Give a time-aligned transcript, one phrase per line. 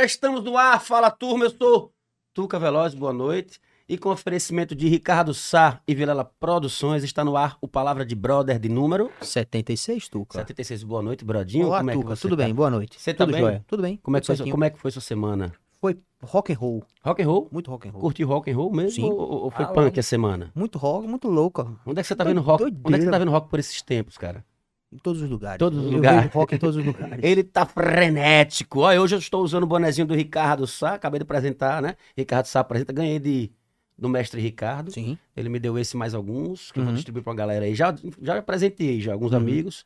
[0.00, 0.80] Já estamos no ar.
[0.80, 1.44] Fala, turma.
[1.44, 1.92] Eu sou
[2.32, 2.94] Tuca Veloz.
[2.94, 3.60] Boa noite.
[3.86, 8.14] E com oferecimento de Ricardo Sá e Vilela Produções, está no ar o Palavra de
[8.14, 10.38] Brother de número 76, Tuca.
[10.38, 10.84] 76.
[10.84, 11.66] Boa noite, Brodinho.
[11.66, 12.16] Olá, como é que Tuca.
[12.16, 12.44] Tudo tá?
[12.44, 12.54] bem?
[12.54, 12.98] Boa noite.
[12.98, 13.42] Você tá Tudo bem?
[13.42, 13.64] jóia?
[13.66, 13.96] Tudo bem.
[14.02, 14.54] Como é, que foi, Tudo sua- certinho.
[14.54, 15.52] como é que foi sua semana?
[15.82, 16.82] Foi rock and roll.
[17.04, 17.48] Rock and roll?
[17.52, 18.00] Muito rock and roll.
[18.00, 18.90] Curtiu rock and roll mesmo?
[18.92, 19.02] Sim.
[19.04, 20.00] Ou, ou foi Ah, punk lá.
[20.00, 20.50] a semana?
[20.54, 21.66] Muito rock, muito louca.
[21.84, 22.62] Onde é que você tá Doi- vendo rock?
[22.64, 23.12] Onde é que você doideira.
[23.12, 24.44] tá vendo rock por esses tempos, cara?
[24.92, 25.58] Em todos os lugares.
[25.58, 26.32] Todos os lugares.
[26.32, 27.18] rock em todos os lugares.
[27.22, 28.80] Ele tá frenético.
[28.80, 31.96] Olha, hoje eu estou usando o bonezinho do Ricardo Sá, acabei de apresentar, né?
[32.16, 33.52] Ricardo Sá apresenta, ganhei de,
[33.96, 34.90] do mestre Ricardo.
[34.90, 35.16] Sim.
[35.36, 36.96] Ele me deu esse mais alguns, que eu vou Uhum.
[36.96, 37.74] distribuir pra galera aí.
[37.74, 39.38] Já, já apresentei já alguns Uhum.
[39.38, 39.84] amigos.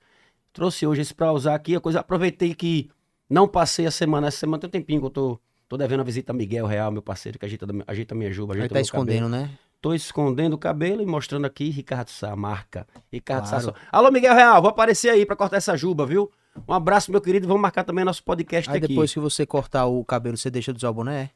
[0.52, 1.76] Trouxe hoje esse pra usar aqui.
[1.76, 2.88] A coisa, aproveitei que
[3.28, 4.28] não passei a semana.
[4.28, 6.90] Essa semana tem um tempinho que eu tô, tô devendo a visita a Miguel Real,
[6.90, 9.18] meu parceiro, que ajeita, ajeita minha juba, ajeita tá meu cabelo.
[9.18, 9.50] escondendo, né?
[9.84, 12.86] Tô escondendo o cabelo e mostrando aqui Ricardo Sá, marca.
[13.12, 13.64] Ricardo Claro.
[13.66, 13.74] Sá.
[13.92, 16.30] Alô, Miguel Real, vou aparecer aí pra cortar essa juba, viu?
[16.66, 17.46] Um abraço, meu querido.
[17.46, 18.88] Vamos marcar também nosso podcast Aí aqui.
[18.88, 21.32] depois que você cortar o cabelo, você deixa de usar o boné?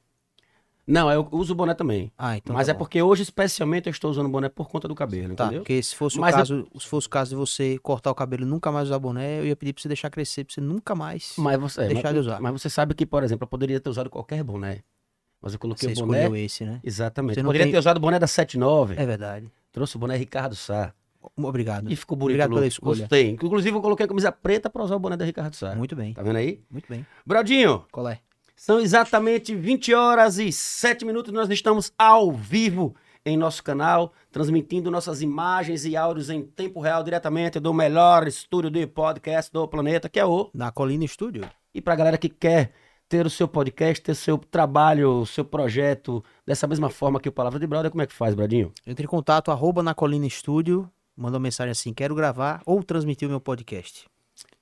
[0.87, 2.11] Não, eu uso o boné também.
[2.17, 2.79] Ah, então Mas tá é bom.
[2.79, 5.61] porque hoje, especialmente, eu estou usando o boné por conta do cabelo, Tá, entendeu?
[5.61, 8.15] porque se fosse, Mas o eu- caso, se fosse o caso de você cortar o
[8.15, 10.63] cabelo e nunca mais usar boné, eu ia pedir pra você deixar crescer, pra você
[10.63, 12.41] nunca mais Mas você, é, deixar mas, de usar.
[12.41, 14.79] mas você sabe que, por exemplo, eu poderia ter usado qualquer boné.
[15.41, 16.23] Mas eu coloquei você o boné.
[16.25, 16.81] escolheu esse, né?
[16.83, 17.35] Exatamente.
[17.37, 18.95] Você não Poderia tem- ter usado o boné da 79.
[18.99, 19.51] É verdade.
[19.73, 20.93] Trouxe o boné Ricardo Sá.
[21.37, 21.91] Obrigado.
[21.91, 22.35] E ficou bonito.
[22.37, 23.01] Obrigado pela escolha.
[23.01, 23.31] Gostei.
[23.31, 25.75] Inclusive, eu coloquei a camisa preta pra usar o boné da Ricardo Sá.
[25.75, 26.61] Muito bem, Tá vendo aí?
[26.71, 27.07] muito bem.
[27.27, 28.19] Brodinho, Qual é?
[28.57, 31.33] São exatamente 20 horas e 7 minutos.
[31.33, 37.05] Nós estamos ao vivo em nosso canal, transmitindo nossas imagens e áudios em tempo real
[37.05, 40.51] diretamente do melhor estúdio de podcast do planeta, que é o.
[40.53, 41.45] Na Colina Studio.
[41.73, 42.73] E pra galera que quer
[43.09, 47.29] ter o seu podcast, ter o seu trabalho, o seu projeto dessa mesma forma que
[47.29, 48.73] o Palavra de Brother, como é que faz, Bradinho?
[48.87, 53.27] Entre em contato, arroba na Colina Studio, manda uma mensagem assim, quero gravar ou transmitir
[53.27, 54.07] o meu podcast.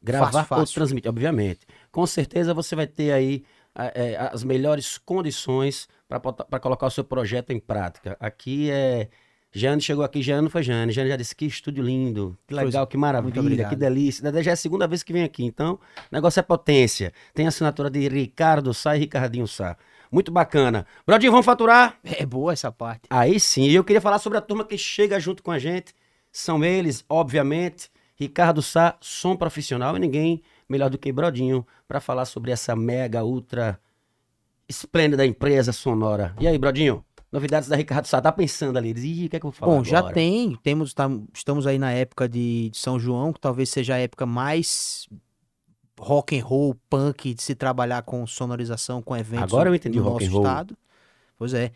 [0.03, 0.75] Gravar Fácil, ou fácil.
[0.75, 1.67] transmitir, obviamente.
[1.91, 3.45] Com certeza você vai ter aí
[3.75, 8.17] é, as melhores condições para colocar o seu projeto em prática.
[8.21, 9.09] Aqui é.
[9.57, 10.93] Jane chegou aqui, Jane não foi Jane.
[10.93, 14.23] Jane já disse que estúdio lindo, que legal, que maravilha, que delícia.
[14.43, 17.11] Já é a segunda vez que vem aqui, então o negócio é potência.
[17.33, 19.75] Tem assinatura de Ricardo Sá e Ricardinho Sá.
[20.13, 20.87] Muito bacana.
[21.07, 21.99] Brodinho, vamos faturar?
[22.05, 23.05] É boa essa parte.
[23.09, 25.95] Aí sim, e eu queria falar sobre a turma que chega junto com a gente.
[26.31, 32.27] São eles, obviamente, Ricardo Sá, som profissional, e ninguém melhor do que Brodinho para falar
[32.27, 33.81] sobre essa mega, ultra
[34.69, 36.37] esplêndida empresa sonora.
[36.39, 37.03] E aí, Brodinho?
[37.31, 38.93] Novidades da Ricardo Sá, tá pensando ali?
[38.95, 41.67] Diz, o que é que eu vou falar Bom, já agora?" tem, temos, tam- estamos
[41.67, 45.09] aí na época de, de São João, que talvez seja a época mais
[45.99, 50.05] rock and roll, punk, de se trabalhar com sonorização, com eventos Agora eu entendi no
[50.05, 50.47] rock nosso and roll.
[50.47, 50.77] estado.
[51.39, 51.73] Pois é.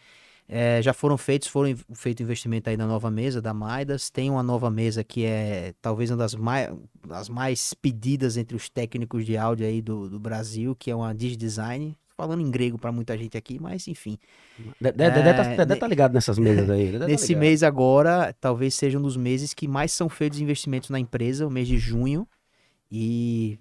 [0.52, 4.10] É, já foram feitos, foram feito investimento aí na nova mesa da Maidas.
[4.10, 6.68] Tem uma nova mesa que é talvez uma das mais,
[7.06, 11.14] das mais pedidas entre os técnicos de áudio aí do, do Brasil, que é uma
[11.14, 11.96] Digidesign.
[12.20, 14.18] Falando em grego pra muita gente aqui, mas enfim.
[14.58, 16.86] De- de- Dedé tá, É, ne- tá ligado nessas mesas aí.
[16.86, 17.40] Dedé tá Nesse ligado.
[17.40, 21.50] mês agora, talvez seja um dos meses que mais são feitos investimentos na empresa, o
[21.50, 22.28] mês de junho.
[22.92, 23.58] E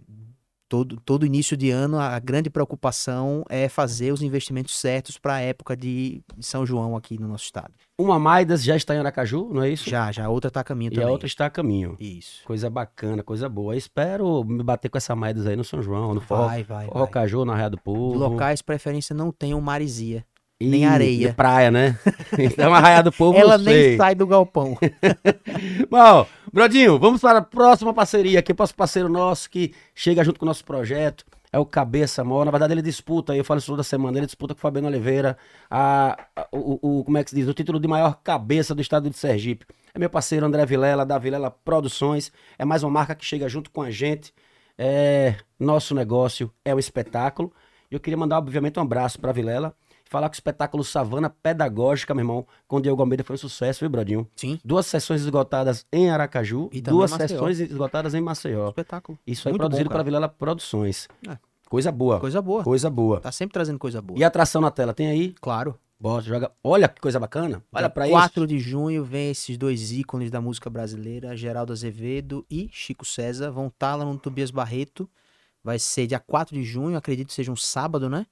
[0.69, 5.39] todo, todo início de ano, a grande preocupação é fazer os investimentos certos para a
[5.41, 7.73] época de, de São João aqui no nosso estado.
[7.97, 9.89] Uma Maidas já está em Aracaju, não é isso?
[9.89, 11.09] Já, já a outra tá a caminho E também.
[11.09, 11.97] a outra está a caminho.
[11.99, 12.43] Isso.
[12.45, 13.75] Coisa bacana, coisa boa.
[13.75, 16.99] Espero me bater com essa Maidas aí no São João, no Forró, Vai, vai, Forró
[17.01, 17.09] vai.
[17.09, 18.17] Caju, na Raia do Povo.
[18.17, 20.23] Locais, preferência, não tenham maresia.
[20.61, 21.29] E nem areia.
[21.29, 21.97] de praia, né?
[22.37, 23.97] então a Raia do Povo Ela nem sei.
[23.97, 24.77] sai do galpão.
[25.89, 28.53] Bom, Brodinho, vamos para a próxima parceria aqui.
[28.53, 32.43] Próximo parceiro nosso que chega junto com o nosso projeto é o Cabeça Mó.
[32.43, 35.37] Na verdade, ele disputa, eu falo isso toda semana, ele disputa com o Fabiano Oliveira
[35.69, 37.47] a, a- o, o- como é que se diz?
[37.47, 39.65] O título de maior cabeça do estado de Sergipe.
[39.93, 42.31] É meu parceiro André Vilela, da Vilela Produções.
[42.57, 44.33] É mais uma marca que chega junto com a gente.
[44.77, 47.51] É, nosso negócio é o espetáculo.
[47.89, 49.73] E eu queria mandar, obviamente, um abraço para Vilela.
[50.09, 53.81] Falar que o espetáculo Savana Pedagógica, meu irmão, com o Diego Almeida foi um sucesso,
[53.81, 54.27] viu, Brodinho?
[54.35, 58.69] Sim, Duas sessões esgotadas em Aracaju, E duas sessões esgotadas em Maceió.
[58.69, 59.19] espetáculo.
[59.25, 60.01] Isso aí Muito produzido cara.
[60.03, 61.07] Vilela Produções.
[61.27, 61.37] É.
[61.69, 62.19] Coisa boa.
[62.19, 62.63] Coisa boa.
[62.63, 63.19] Coisa boa.
[63.19, 64.19] Tá sempre trazendo coisa boa.
[64.19, 65.35] E atração na tela, tem aí?
[65.39, 65.77] Claro.
[65.99, 66.51] Bota, joga.
[66.63, 67.61] Olha que coisa bacana.
[67.71, 68.13] Olha Dia pra isso.
[68.13, 73.51] 4 de junho vem esses dois ícones da música brasileira, Geraldo Azevedo e Chico César,
[73.51, 75.07] vão estar lá no Tobias Barreto.
[75.63, 78.25] Vai ser dia 4 de junho, acredito que seja um sábado, né?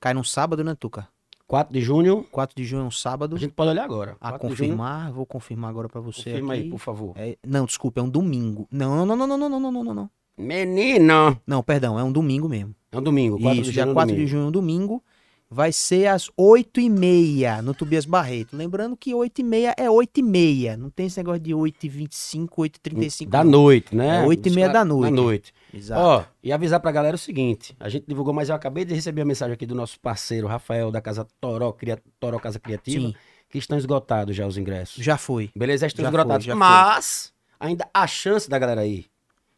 [0.00, 1.08] Cai num sábado, né, Tuca?
[1.46, 2.24] 4 de junho.
[2.30, 3.34] 4 de junho é um sábado.
[3.36, 4.16] A gente pode olhar agora.
[4.20, 4.70] A 4 de junho.
[4.70, 6.62] confirmar, vou confirmar agora pra você Confirma aqui.
[6.64, 7.12] aí, por favor.
[7.16, 8.68] É- não, desculpa, é um domingo.
[8.70, 10.10] Não, não, não, não, não, não, não, não, não.
[10.36, 11.40] Menino!
[11.46, 12.74] Não, perdão, é um domingo mesmo.
[12.92, 13.88] É um domingo, 4 Isso, de dia junho.
[13.88, 14.30] é um 4 de domingo.
[14.30, 15.02] junho é um domingo.
[15.50, 18.54] vai ser às 8h30 no Tobias Barreto.
[18.54, 20.76] Lembrando que 8h30 é 8h30.
[20.76, 23.28] Não tem esse negócio de 8h25, 8h35.
[23.30, 23.50] Da não.
[23.52, 24.22] noite, né?
[24.22, 25.10] É 8h30 da noite.
[25.10, 25.54] Da noite.
[25.72, 26.00] Exato.
[26.00, 29.22] Ó, e avisar pra galera o seguinte: a gente divulgou, mas eu acabei de receber
[29.22, 33.14] a mensagem aqui do nosso parceiro Rafael da Casa Toró, Cria- Toró Casa Criativa, Sim,
[33.50, 35.02] que estão esgotados já os ingressos.
[35.04, 35.50] já foi.
[35.54, 35.86] Beleza?
[35.86, 36.46] Estão Já esgotados.
[36.46, 36.58] foi, já foi.
[36.58, 39.06] mas ainda há chance da galera ir.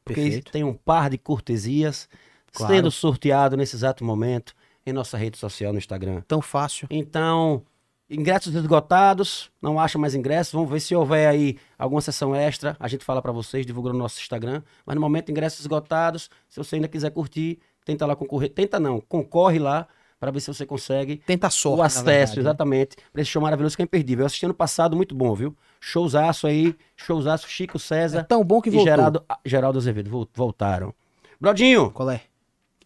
[0.04, 0.50] Porque Perfeito.
[0.52, 2.08] tem um par de cortesias
[2.52, 2.74] Claro.
[2.74, 4.54] sendo sorteado nesse exato momento
[4.84, 6.22] em nossa rede social no Instagram.
[6.26, 6.88] Tão fácil.
[6.90, 7.62] Então,
[8.10, 10.52] ingressos esgotados, não acha mais ingressos.
[10.52, 12.76] Vamos ver se houver aí alguma sessão extra.
[12.80, 14.62] A gente fala pra vocês, divulga no nosso Instagram.
[14.84, 16.28] Mas no momento, ingressos esgotados.
[16.48, 18.50] Se você ainda quiser curtir, tenta lá concorrer.
[18.50, 19.86] Tenta não, concorre lá
[20.18, 21.80] pra ver se você consegue Tenta sorte.
[21.80, 24.22] o acesso, exatamente, pra esse show maravilhoso que é imperdível.
[24.22, 25.56] Eu assisti ano passado, muito bom, viu?
[25.80, 28.86] Showzaço aí, showzaço Chico É César tão bom que e voltou.
[28.92, 30.92] Geraldo, ah, Geraldo Azevedo vol- voltaram.
[31.40, 32.20] Brodinho, Qual é?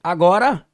[0.00, 0.64] agora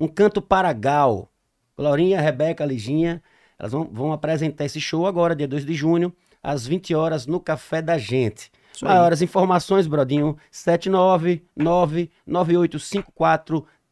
[0.00, 1.30] Um canto paragal.
[1.76, 3.22] Glorinha, Rebeca, Liginha,
[3.58, 7.38] elas vão, vão apresentar esse show agora, dia 2 de junho, às 20 horas, no
[7.38, 8.50] Café da Gente.
[8.72, 8.92] Isso aí.
[8.94, 10.36] Maiores informações, Brodinho,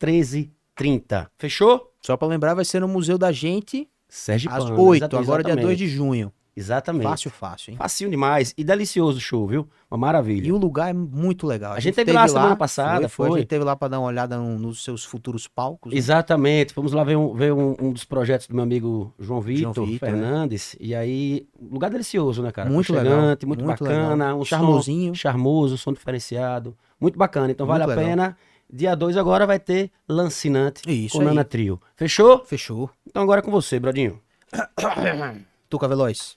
[0.01, 1.29] 799-9854-1330.
[1.39, 1.93] Fechou?
[2.03, 5.43] Só pra lembrar, vai ser no Museu da Gente Sérgio às Pano, 8, exata- agora
[5.43, 5.67] dia exatamente.
[5.67, 6.33] 2 de junho.
[6.57, 7.03] Exatamente.
[7.03, 7.77] Fácil, fácil, hein?
[7.77, 8.55] Facinho demais.
[8.57, 9.69] E delicioso o show, viu?
[9.91, 10.47] Uma maravilha.
[10.49, 11.75] E o lugar é muito legal.
[11.75, 13.39] A gente teve lá semana passada, foi, foi.
[13.39, 15.93] A gente teve lá pra dar uma olhada no- nos seus futuros palcos.
[15.93, 15.99] né?
[15.99, 16.73] Exatamente.
[16.73, 19.87] Fomos lá ver, um, ver um, um dos projetos do meu amigo João Vitor, João
[19.87, 20.75] Vitor, Fernandes.
[20.81, 22.71] E aí, lugar delicioso, né, cara?
[22.71, 24.15] Muito legal, muito, muito bacana.
[24.15, 24.39] legal.
[24.41, 25.15] Um Charmosinho.
[25.15, 26.75] charmoso, som diferenciado.
[26.99, 27.51] Muito bacana.
[27.53, 28.11] Então vale Muito a legal.
[28.17, 28.37] pena.
[28.73, 31.27] Dia 2 agora vai ter Lancinante Isso com aí.
[31.27, 31.81] Nana Trio.
[31.95, 32.43] Fechou?
[32.45, 32.91] Fechou.
[33.07, 34.19] Então agora é com você, Brodinho.
[35.69, 36.37] Tuca Veloz.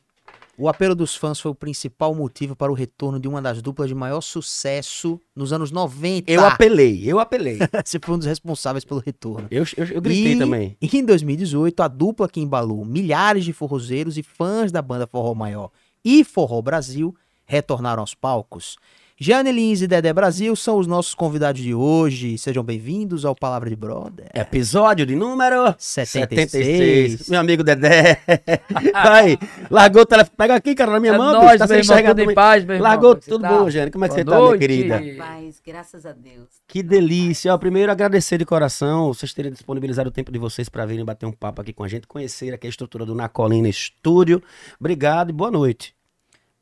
[0.61, 3.88] O apelo dos fãs foi o principal motivo para o retorno de uma das duplas
[3.88, 6.29] de maior sucesso nos anos 90.
[6.29, 7.59] Eu apelei, eu apelei.
[7.85, 9.47] Você foi um dos responsáveis pelo retorno.
[9.49, 10.78] eu, eu, eu gritei e, também.
[10.81, 15.33] e em 2018, a dupla que embalou milhares de forrozeiros e fãs da banda Forró
[15.33, 15.71] Maior
[16.04, 18.75] e Forró Brasil retornaram aos palcos.
[19.21, 22.38] Jane Lins e Dedé Brasil são os nossos convidados de hoje.
[22.38, 24.30] Sejam bem-vindos ao Palavra de Brother.
[24.33, 27.28] Episódio de número 76.
[27.28, 28.21] Meu amigo Dedé.
[28.95, 29.38] Aí,
[29.69, 30.38] largou o telefone.
[30.38, 31.33] Pega aqui, cara, na minha É mão.
[31.33, 32.90] nóis, bicho, tá meu sem irmão, enxergar tudo em paz, meu irmão.
[32.90, 33.49] Largou tudo tá?
[33.49, 33.92] bom, Jane.
[33.92, 34.59] Como é que você Boa tá, minha noite.
[34.61, 35.02] querida?
[35.18, 36.47] Paz, graças a Deus.
[36.66, 37.54] Que delícia.
[37.54, 41.26] Ó, primeiro, agradecer de coração vocês terem disponibilizado o tempo de vocês para virem bater
[41.26, 44.42] um papo aqui com a gente, conhecer aqui a estrutura do Na Colina Estúdio.
[44.80, 45.98] Obrigado e boa noite.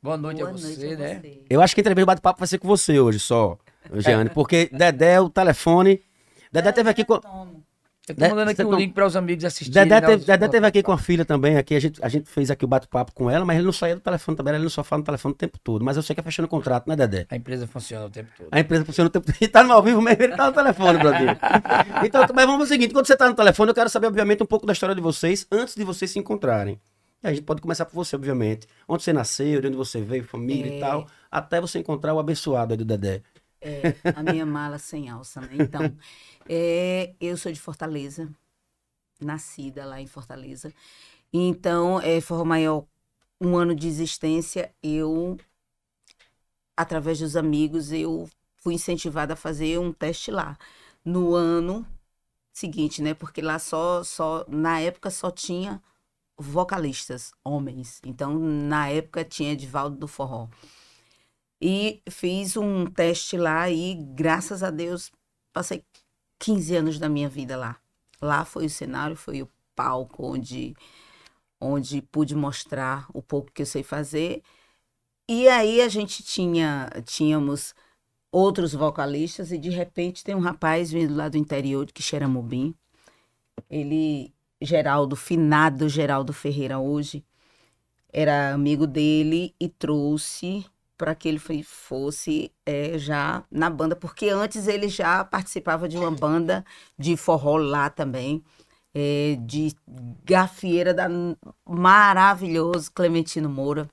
[0.08, 1.20] Boa noite Boa a você, noite a né?
[1.20, 1.42] você.
[1.50, 3.58] Eu acho que a entrevista do bate-papo vai ser com você hoje só,
[3.96, 6.00] Jeane, porque Dedé, o telefone.
[6.50, 7.12] Dedé teve aqui com.
[8.08, 9.86] Eu tô mandando aqui você um link para os amigos assistirem.
[9.86, 12.26] Dedé né, teve, Dedé teve aqui com a filha também, aqui a gente, a gente
[12.26, 14.70] fez aqui o bate-papo com ela, mas ele não saía do telefone também, ele não
[14.70, 16.88] só fala no telefone o tempo todo, mas eu sei que é fechando o contrato,
[16.88, 17.26] né, Dedé?
[17.28, 18.48] A empresa funciona o tempo todo.
[18.50, 19.36] A empresa funciona o tempo todo.
[19.38, 21.28] Ele tá no ao vivo mesmo, ele tá no telefone, Brasil.
[22.02, 24.46] Então, mas vamos ao seguinte, quando você tá no telefone, eu quero saber, obviamente, um
[24.46, 26.80] pouco da história de vocês, antes de vocês se encontrarem.
[27.22, 28.66] E a gente pode começar por você, obviamente.
[28.86, 30.78] Onde você nasceu, de onde você veio, família e É.
[30.78, 33.22] tal, até você encontrar o abençoado aí do Dedé.
[33.60, 35.48] É, a minha mala sem alça, né?
[35.56, 35.96] Então,
[36.48, 38.30] é, eu sou de Fortaleza,
[39.20, 40.72] nascida lá em Fortaleza.
[41.32, 42.86] Então, é, Forró Maior,
[43.40, 45.38] um ano de existência, eu,
[46.76, 50.56] através dos amigos, eu fui incentivada a fazer um teste lá.
[51.04, 51.86] no ano
[52.52, 53.14] seguinte, né?
[53.14, 55.82] Porque lá só, só na época só tinha
[56.38, 58.00] vocalistas, homens.
[58.04, 60.48] Então, na época tinha Edivaldo do Forró.
[61.60, 65.10] E fiz um teste lá e, graças a Deus,
[65.52, 65.84] passei
[66.38, 67.76] 15 anos da minha vida lá.
[68.22, 70.76] Lá foi o cenário, foi o palco onde,
[71.60, 74.42] onde pude mostrar o pouco que eu sei fazer.
[75.28, 77.74] E aí a gente tinha, tínhamos
[78.30, 82.74] outros vocalistas e de repente tem um rapaz vindo lá do interior de Quixeramobim.
[83.68, 87.24] Ele, Geraldo, finado Geraldo Ferreira hoje,
[88.12, 90.64] era amigo dele e trouxe
[90.96, 96.10] para que ele fosse é, já na banda, porque antes ele já participava de uma
[96.10, 96.64] banda
[96.98, 98.42] de forró lá também,
[98.92, 99.72] é, de
[100.24, 101.06] gafieira da
[101.64, 103.88] maravilhoso Clementino Moura.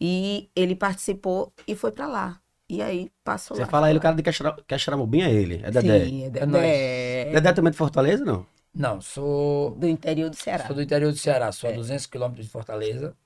[0.00, 2.40] E ele participou e foi para lá.
[2.68, 3.68] E aí passou Você lá.
[3.68, 4.22] fala ele, o cara de
[4.66, 6.04] Caxaramubim é ele, é Dedé.
[6.06, 7.30] Sim, é É Dedé.
[7.32, 8.44] Dedé também é de Fortaleza, não?
[8.74, 10.66] Não, sou, Do interior do Ceará.
[10.66, 11.72] sou do interior do Ceará, sou É.
[11.74, 13.16] a 200 quilômetros de Fortaleza,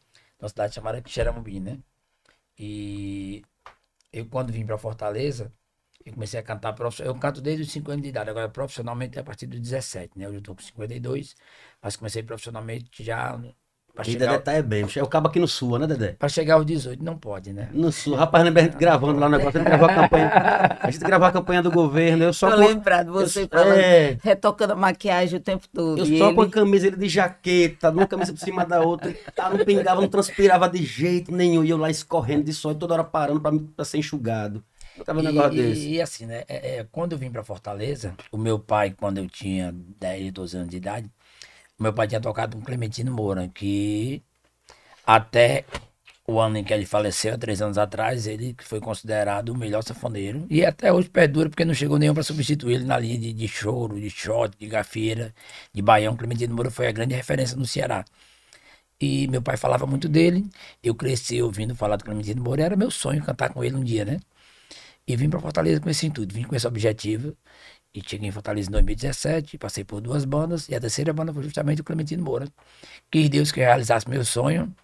[0.41, 1.79] uma cidade chamada Quixeramobim, né?
[2.59, 3.43] E
[4.12, 5.53] eu, quando vim para Fortaleza,
[6.05, 7.17] eu comecei a cantar profissionalmente.
[7.17, 10.19] Eu canto desde os 5 anos de idade, agora profissionalmente é a partir dos 17,
[10.19, 10.29] né?
[10.29, 11.37] Hoje eu tô com 52,
[11.83, 13.38] mas comecei profissionalmente já
[13.97, 14.87] para E chegar, Dedé tá é bem.
[14.95, 16.15] É o cabo aqui no sul, né, Dedé?
[16.19, 17.69] pra chegar aos 18, não pode, né?
[17.73, 18.15] No sul.
[18.15, 20.33] Rapaz, lembra a gente gravando lá o negócio, a gente gravou a campanha.
[20.81, 22.67] A gente gravou a campanha do governo, eu só Tô com.
[22.69, 25.99] lembrado, você eu- falando, é, retocando a maquiagem o tempo todo.
[25.99, 29.12] eu só com a ele- camisa ele de jaqueta, uma camisa por cima da outra,
[29.35, 31.65] tá, não pingava, não transpirava de jeito nenhum.
[31.65, 34.62] E eu lá escorrendo de sol toda hora parando pra, pra ser enxugado.
[35.09, 35.88] Um E, negócio e- desse.
[35.91, 36.45] e assim, né?
[36.49, 40.57] é- é, quando eu vim para Fortaleza, o meu pai, quando eu tinha 10, 12
[40.57, 41.11] anos de idade,
[41.78, 44.23] meu pai tinha tocado com Clementino Moura, que
[45.06, 45.64] até
[46.26, 49.83] o ano em que ele faleceu, há três anos atrás, ele foi considerado o melhor
[49.83, 50.47] sanfoneiro.
[50.50, 53.49] E até hoje perdura, porque não chegou nenhum para substituir ele na linha de, de
[53.49, 55.35] choro, de shot, de gafieira,
[55.73, 56.16] de baião.
[56.16, 58.04] Clementino Moura foi a grande referência no Ceará.
[59.00, 60.49] E meu pai falava muito dele.
[60.83, 62.62] Eu cresci ouvindo falar do Clementino Moura.
[62.64, 64.18] Era meu sonho cantar com ele um dia, né?
[65.06, 67.37] E vim para Fortaleza com esse intuito, vim com esse objetivo.
[67.95, 71.43] E cheguei em Fortaleza em 2017, passei por duas bandas, e a terceira banda foi
[71.45, 72.47] justamente o Clementino Moura.
[73.11, 74.75] Quis Deus que realizasse meu sonho.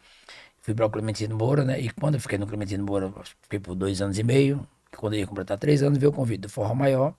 [0.60, 1.80] Fui para o Clementino Moura, né?
[1.80, 4.66] E quando eu fiquei no Clementino Moura, fiquei por dois anos e meio.
[4.96, 7.14] Quando eu ia completar três anos, veio o convite do Forró Maior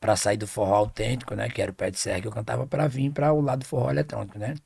[0.00, 1.48] para sair do forró autêntico, né?
[1.48, 3.66] Que era o pé de serra que eu cantava, para vir para o lado do
[3.66, 4.56] forró eletrônico, né?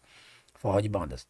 [0.55, 1.29] Forró de bandas.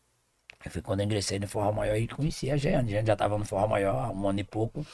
[0.60, 2.88] Aí foi quando eu ingressei no Forró Maior e conheci a Jeane.
[2.88, 4.86] A Jeane já estava no Forró Maior há um ano e pouco.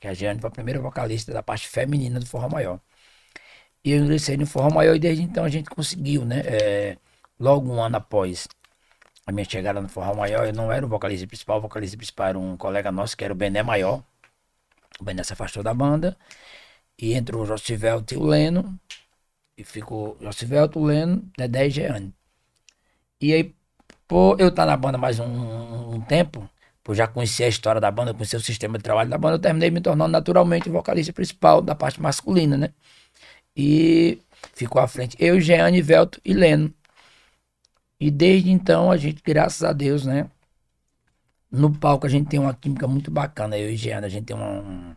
[0.00, 2.80] Que a Jeane foi a primeira vocalista da parte feminina do Forró Maior.
[3.84, 6.40] E eu ingressei no Forró Maior e desde então a gente conseguiu, né?
[6.44, 6.98] É,
[7.38, 8.46] logo um ano após
[9.26, 11.58] a minha chegada no Forró Maior, eu não era o vocalista principal.
[11.58, 14.02] O vocalista principal era um colega nosso, que era o Bené Maior.
[15.00, 16.16] O Bené se afastou da banda.
[16.98, 18.78] E entrou o Josivelto e o Leno.
[19.56, 22.14] E ficou Josivelto, Leno, Dedé e Jeane.
[23.20, 23.54] E aí,
[24.08, 26.48] por eu estar na banda mais um, um tempo,
[26.82, 29.38] por já conhecer a história da banda, conhecer o sistema de trabalho da banda, eu
[29.38, 32.72] terminei me tornando naturalmente o vocalista principal da parte masculina, né?
[33.56, 34.20] E
[34.54, 36.72] ficou à frente eu, Jeane, Velto e Leno.
[38.00, 40.28] E desde então a gente, graças a Deus, né?
[41.50, 44.36] No palco a gente tem uma química muito bacana, eu e Jeane, a gente tem
[44.36, 44.96] uma- um,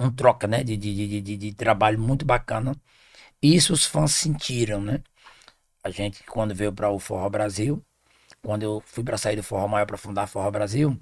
[0.00, 0.62] um, troca, né?
[0.64, 2.74] De, de, de, de, trabalho muito bacana.
[3.42, 5.02] E isso os fãs sentiram, né?
[5.84, 7.82] A gente, quando veio para o Forró Brasil,
[8.42, 10.98] quando eu fui para sair do Forró Maior para fundar Forró Brasil,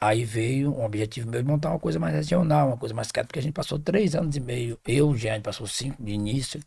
[0.00, 3.26] aí veio um objetivo meu de montar uma coisa mais regional, uma coisa mais quieta,
[3.28, 6.60] porque a gente passou três anos e meio, eu, Jeane, passou cinco de início,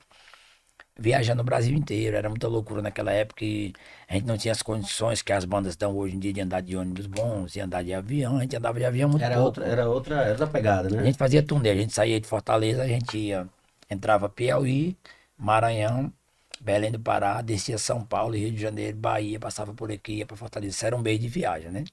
[0.98, 2.16] viajando o Brasil inteiro.
[2.18, 3.74] Era muita loucura naquela época e
[4.08, 6.62] a gente não tinha as condições que as bandas dão hoje em dia de andar
[6.62, 8.38] de ônibus bons, de andar de avião.
[8.38, 9.48] A gente andava de avião muito Era pouco.
[9.48, 11.04] outra, era outra, era outra pegada, A né?
[11.04, 13.50] gente fazia turnê, a gente saía de Fortaleza, a gente ia,
[13.90, 14.98] entrava Piauí,
[15.38, 16.14] Maranhão,
[16.60, 20.38] Belém do Pará, descia São Paulo, Rio de Janeiro, Bahia, passava por aqui, ia para
[20.38, 20.76] Fortaleza.
[20.76, 21.84] Isso era um mês de viagem, né?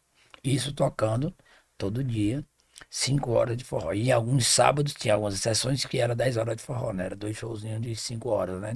[0.42, 1.34] Isso tocando
[1.76, 2.44] todo dia,
[2.90, 3.92] 5 horas de forró.
[3.92, 7.06] E alguns sábados tinha algumas sessões que era 10 horas de forró, né?
[7.06, 8.74] Era dois showzinhos de 5 horas, né?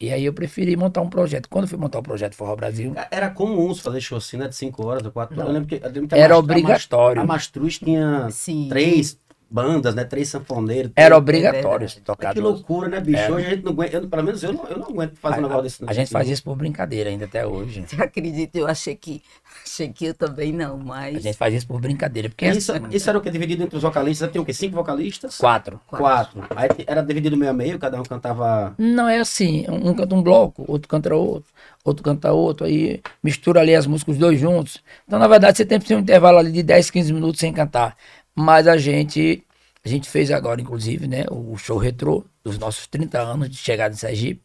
[0.00, 1.48] E aí eu preferi montar um projeto.
[1.48, 2.94] Quando eu fui montar o um projeto Forró Brasil.
[3.10, 4.48] Era comum você fazer show assim, né?
[4.48, 5.48] De 5 horas ou 4 horas.
[5.48, 7.22] Eu lembro que, eu lembro que era Mastru, obrigatório.
[7.22, 8.28] A Mastruz tinha
[8.68, 9.18] 3,
[9.50, 10.04] bandas, né?
[10.04, 10.92] Três sanfoneiros.
[10.96, 12.00] Era obrigatório verdade.
[12.00, 13.18] tocar Que duas- loucura, né, bicho?
[13.18, 13.34] Era.
[13.34, 13.96] Hoje a gente não aguenta.
[13.96, 15.84] eu, pelo menos eu não, eu não aguento fazer um negócio desse.
[15.86, 17.84] A gente faz isso por brincadeira ainda até hoje.
[17.86, 18.58] Você acredita?
[18.58, 19.22] Eu achei que,
[19.64, 22.84] achei que eu também não, mas A gente faz isso por brincadeira, porque Isso, assim,
[22.90, 23.30] isso era o que?
[23.30, 24.30] Dividido entre os vocalistas?
[24.30, 24.52] Tem o quê?
[24.52, 25.36] Cinco vocalistas?
[25.38, 25.80] quatro.
[25.86, 26.42] Quatro.
[26.56, 28.74] Aí te- era dividido meio a meio, cada um cantava.
[28.78, 31.50] Não é assim, um canta um bloco, outro canta outro,
[31.84, 34.82] outro canta outro, aí mistura ali as músicas os dois juntos.
[35.06, 37.52] Então, na verdade, você tem que ter um intervalo ali de 10, 15 minutos sem
[37.52, 37.96] cantar.
[38.34, 39.44] Mas a gente
[39.84, 43.94] A gente fez agora, inclusive, né, o show retrô dos nossos 30 anos de chegada
[43.94, 44.42] em Sergipe.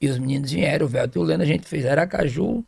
[0.00, 2.64] E os meninos vieram, o Velto e o Leno, a gente fez Aracaju,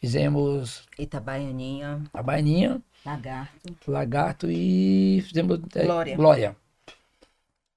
[0.00, 3.74] fizemos Itabaianinha, a Baianinha, Lagarto.
[3.86, 6.16] Lagarto e fizemos é, Glória.
[6.16, 6.56] Glória.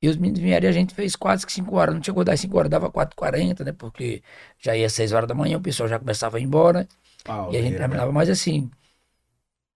[0.01, 1.95] E os meninos vieram e a gente fez quase que 5 horas.
[1.95, 3.71] Não chegou a dar 5 horas, dava 4h40, né?
[3.71, 4.21] Porque
[4.59, 6.87] já ia 6 horas da manhã, o pessoal já começava a ir embora.
[7.51, 8.69] E a gente terminava, mas assim,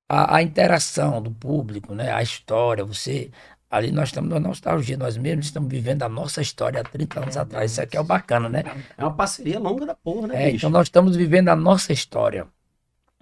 [0.10, 2.12] a, a interação do público, né?
[2.12, 3.32] A história, você.
[3.72, 7.38] Ali nós estamos na nostalgia, nós mesmos estamos vivendo a nossa história há 30 anos
[7.38, 7.72] atrás.
[7.72, 8.64] Isso aqui é o bacana, né?
[8.98, 10.58] É uma parceria longa da porra, né, É, bicho?
[10.58, 12.48] então nós estamos vivendo a nossa história.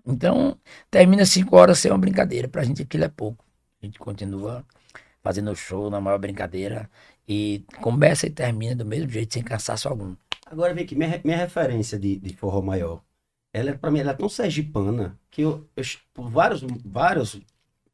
[0.05, 0.57] Então,
[0.89, 2.47] termina 5 horas sem uma brincadeira.
[2.47, 3.43] Pra gente aquilo é pouco.
[3.81, 4.65] A gente continua
[5.23, 6.89] fazendo show na maior brincadeira.
[7.27, 10.15] E começa e termina do mesmo jeito, sem cansaço algum.
[10.45, 13.01] Agora vem aqui, minha, minha referência de, de forró maior,
[13.57, 15.83] ela é pra mim, ela é tão sergipana que eu, eu
[16.13, 17.39] por vários, vários,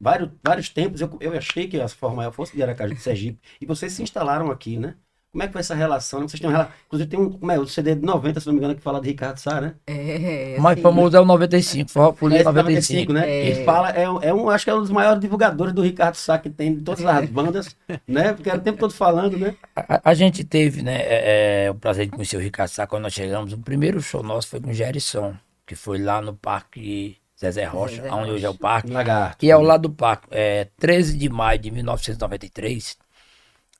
[0.00, 3.38] vários, vários tempos eu, eu achei que a forró maior fosse de Aracaju, de Sergipe,
[3.60, 4.94] e vocês se instalaram aqui, né?
[5.34, 6.20] Como é que foi essa relação?
[6.20, 8.52] Vocês têm uma relação, inclusive tem um, como é, o CD de 90, se não
[8.52, 9.74] me engano, que fala de Ricardo Sá, né?
[9.84, 13.12] É, O mais assim, famoso é o 95, Forró Folia Esse 95.
[13.12, 13.28] né?
[13.28, 13.46] É.
[13.48, 16.38] Ele fala, é, é um, acho que é um dos maiores divulgadores do Ricardo Sá
[16.38, 18.32] que tem de todas as bandas, né?
[18.32, 19.56] Porque era o tempo todo falando, né?
[19.74, 23.02] A, a gente teve, né, é, é, o prazer de conhecer o Ricardo Sá quando
[23.02, 23.52] nós chegamos.
[23.52, 25.34] O primeiro show nosso foi com o Gerson,
[25.66, 28.90] que foi lá no Parque Zezé Rocha, Zezé onde hoje é o parque.
[28.90, 29.38] Lagarto.
[29.38, 30.28] que é ao lado do parque.
[30.30, 32.96] É, 13 de maio de 1993,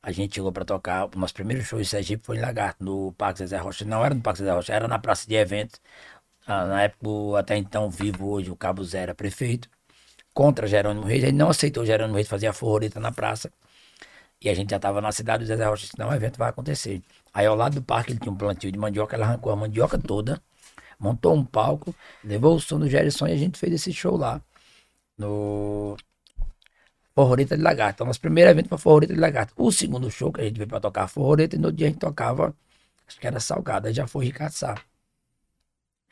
[0.03, 1.07] a gente chegou para tocar.
[1.07, 3.85] O nosso primeiro show em Sergipe foi em Lagarto, no Parque Zezé Rocha.
[3.85, 5.81] Não era no Parque Zezé Rocha, era na praça de eventos.
[6.47, 9.69] Ah, na época, até então vivo hoje, o Cabo Zé era prefeito,
[10.35, 11.23] contra Jerônimo Reis.
[11.23, 13.51] Ele não aceitou Jerônimo Reis fazer a forrorita na praça.
[14.41, 16.51] E a gente já estava na cidade, o Zezé Rocha disse, não, o evento vai
[16.51, 17.03] acontecer.
[17.33, 19.99] Aí ao lado do parque ele tinha um plantio de mandioca, ele arrancou a mandioca
[19.99, 20.41] toda,
[20.99, 24.41] montou um palco, levou o som do Gerson e a gente fez esse show lá.
[25.17, 25.97] No
[27.15, 27.97] Forroreta de Lagarto.
[27.97, 29.55] Então, nosso primeiro evento foi Forroreta de Lagarto.
[29.57, 32.01] O segundo show que a gente veio para tocar Forroreta, e no dia a gente
[32.01, 32.55] tocava,
[33.07, 34.75] acho que era Salgado, aí já foi Ricardo Sá.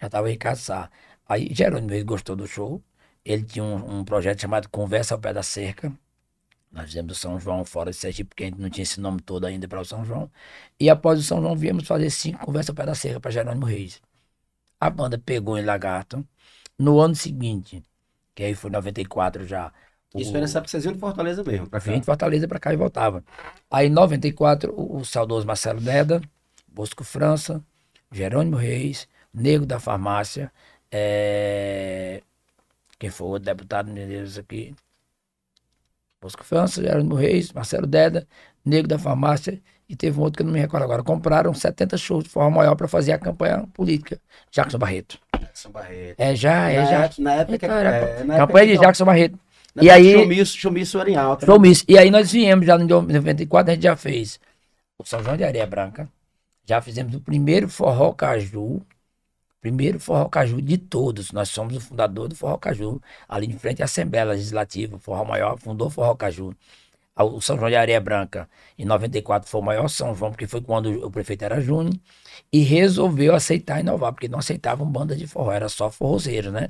[0.01, 0.91] Já tava Ricardo Sá.
[1.29, 2.83] Aí Jerônimo gostou do show.
[3.25, 5.93] Ele tinha um, um projeto chamado Conversa ao Pé da Cerca.
[6.71, 9.21] Nós fizemos o São João fora de Sergipe, porque a gente não tinha esse nome
[9.21, 10.31] todo ainda para o São João.
[10.81, 13.67] E após o São João, viemos fazer cinco Conversa ao Pé da Cerca para Jerônimo
[13.67, 14.01] Reis.
[14.83, 16.27] A banda pegou em Lagarto.
[16.77, 17.83] No ano seguinte,
[18.35, 19.73] que aí foi 94 já.
[20.13, 21.93] Isso o- época que vocês iam de Fortaleza mesmo, pra cá.
[21.93, 23.25] De Fortaleza para cá e voltava.
[23.71, 26.21] Aí em 94, o, o saudoso Marcelo Deda,
[26.67, 27.65] Bosco França,
[28.11, 30.53] Jerônimo Reis, Nego da Farmácia,
[30.91, 32.21] é...
[32.99, 34.75] quem foi o deputado, Deus, aqui?
[36.21, 38.27] Bosco França, Jerônimo Reis, Marcelo Deda,
[38.65, 41.03] Nego da Farmácia, e teve um outro que eu não me recordo agora.
[41.03, 44.19] Compraram 70 shows de forma maior para fazer a campanha política.
[44.51, 45.19] Jackson Barreto.
[45.39, 46.15] Jackson Barreto.
[46.19, 47.05] É, já, é, na, já.
[47.05, 49.39] época, na época Então, era é, na campanha época de Jackson Barreto.
[49.75, 51.47] na E aí- que Showmício, Showmício era em alta.
[51.47, 51.53] né?
[51.53, 51.85] Showmício.
[51.89, 54.41] E aí nós viemos já em 94, a gente já fez
[54.99, 56.09] o São João de Areia Branca.
[56.65, 58.81] Já fizemos o primeiro Forró Caju.
[59.61, 61.33] Primeiro Forró Caju de todos.
[61.33, 63.01] Nós somos o fundador do Forró Caju.
[63.29, 66.55] Ali em frente à Assembleia Legislativa, Forró Maior fundou o Forró Caju.
[67.17, 68.49] O São João de Areia Branca,
[68.79, 71.95] em 94, foi o maior São João, porque foi quando o prefeito era Júnior.
[72.53, 76.69] E resolveu aceitar inovar, porque não aceitavam banda de forró, era só forrozeiro, né?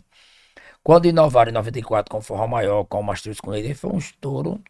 [0.83, 3.98] Quando inovaram em 94 com o Forró Maior, com o Mastruz com Leite, foi um
[3.98, 4.61] estouro.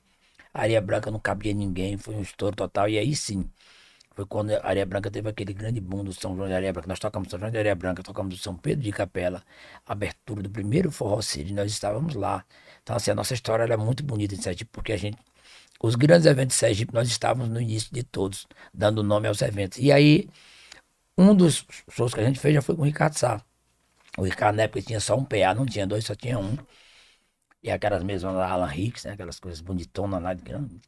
[0.55, 2.89] A Areia Branca não cabia ninguém, foi um estouro total.
[2.89, 3.51] E aí sim,
[4.15, 6.89] foi quando a Areia Branca teve aquele grande boom do São João de Areia Branca.
[6.89, 9.43] Nós tocamos São João de Areia Branca, tocamos o São Pedro de Capela,
[9.87, 12.45] abertura do primeiro Forró City, nós estávamos lá.
[12.83, 14.35] Então, assim, a nossa história ela é muito bonita
[14.71, 15.17] porque a gente,
[15.83, 19.79] os grandes eventos de Sergipe, nós estávamos no início de todos, dando nome aos eventos.
[19.79, 20.29] E aí,
[21.19, 23.45] um dos shows que a gente fez já foi com o Ricardo Sá.
[24.17, 26.57] O Ricardo, na época, tinha só um PA, não tinha dois, só tinha um.
[27.63, 29.13] E aquelas mesmas lá, Alan Hicks, né?
[29.13, 30.81] Aquelas coisas bonitonas lá de grande.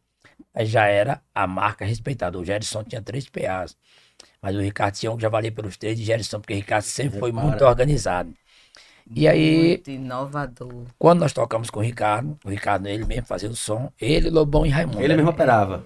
[0.53, 2.39] Aí já era a marca respeitada.
[2.39, 3.77] O Gerson tinha três PAs.
[4.41, 6.85] Mas o Ricardo tinha um que já valia pelos três de Gerson, porque o Ricardo
[6.85, 7.49] sempre foi Repara.
[7.49, 8.35] muito organizado.
[9.11, 10.85] E aí, Muito inovador.
[10.99, 14.64] quando nós tocamos com o Ricardo, o Ricardo, ele mesmo fazia o som, ele, Lobão
[14.64, 15.01] e Raimundo.
[15.03, 15.85] Ele mesmo operava.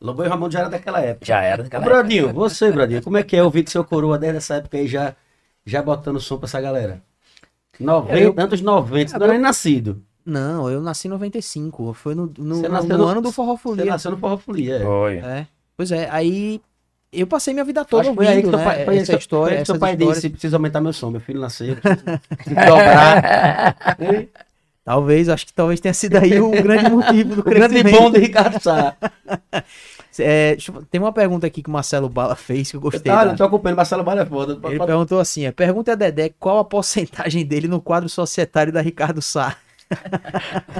[0.00, 1.26] Lobão e Ramon já era daquela época.
[1.26, 1.96] Já era Ô, daquela época.
[1.98, 5.14] Bradinho, você, Bradinho, como é que é ouvir seu coroa desde essa época aí já,
[5.64, 7.02] já botando som pra essa galera?
[7.78, 10.02] 90, Eu- anos 90, você não era nem nascido.
[10.24, 11.94] Não, eu nasci em 95.
[11.94, 13.84] Foi no, no, Você no- no no- ano do Forró Você Folia.
[13.86, 14.82] nasceu no Forró Folia, é.
[14.84, 15.16] Foi.
[15.16, 15.46] É.
[15.76, 16.60] Pois é, aí
[17.12, 19.06] eu passei minha vida toda Acho que foi aí que ouvindo, né, pai, foi essa
[19.06, 20.16] seu- história, essas pai histórias.
[20.16, 22.04] disse, precisa aumentar meu som, meu filho nasceu, precisa
[22.66, 23.76] dobrar.
[24.82, 28.00] Talvez, acho que talvez tenha sido aí o grande motivo do o grande crescimento.
[28.00, 28.96] bom de Ricardo Sá.
[30.18, 33.02] É, eu- tem uma pergunta aqui que o Marcelo Bala fez que eu gostei.
[33.12, 34.58] Tá, da- não tô acompanhando, Marcelo Balha é foda.
[34.68, 38.80] Ele perguntou assim: é, pergunta a Dedé qual a porcentagem dele no quadro societário da
[38.80, 39.56] Ricardo Sá.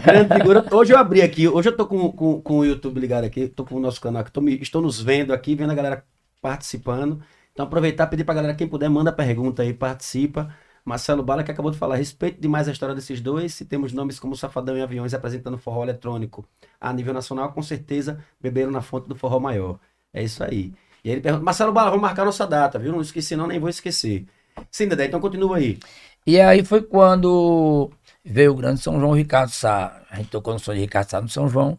[0.05, 0.65] Grande figura.
[0.73, 3.65] Hoje eu abri aqui, hoje eu tô com, com, com o YouTube ligado aqui, tô
[3.65, 6.05] com o nosso canal aqui, tô me- estou nos vendo aqui, vendo a galera
[6.41, 7.23] participando.
[7.53, 10.55] Então aproveitar e pedir pra galera, quem puder, manda pergunta aí, participa.
[10.85, 13.55] Marcelo Bala que acabou de falar, respeito demais a história desses dois.
[13.55, 16.45] Se temos nomes como Safadão e Aviões apresentando forró eletrônico
[16.81, 19.79] a nível nacional, com certeza beberam na fonte do forró maior.
[20.13, 20.73] É isso aí.
[21.05, 22.93] E aí ele pergunta, Marcelo Bala, vamos marcar nossa data, viu?
[22.93, 24.27] Não esqueci não, nem vou esquecer.
[24.71, 25.79] Sim, Dedé, então continua aí.
[26.27, 27.91] E aí foi quando
[28.25, 30.03] veio o grande São João Ricardo Sá.
[30.11, 31.79] A gente tocou no som de Ricardo Sá no São João.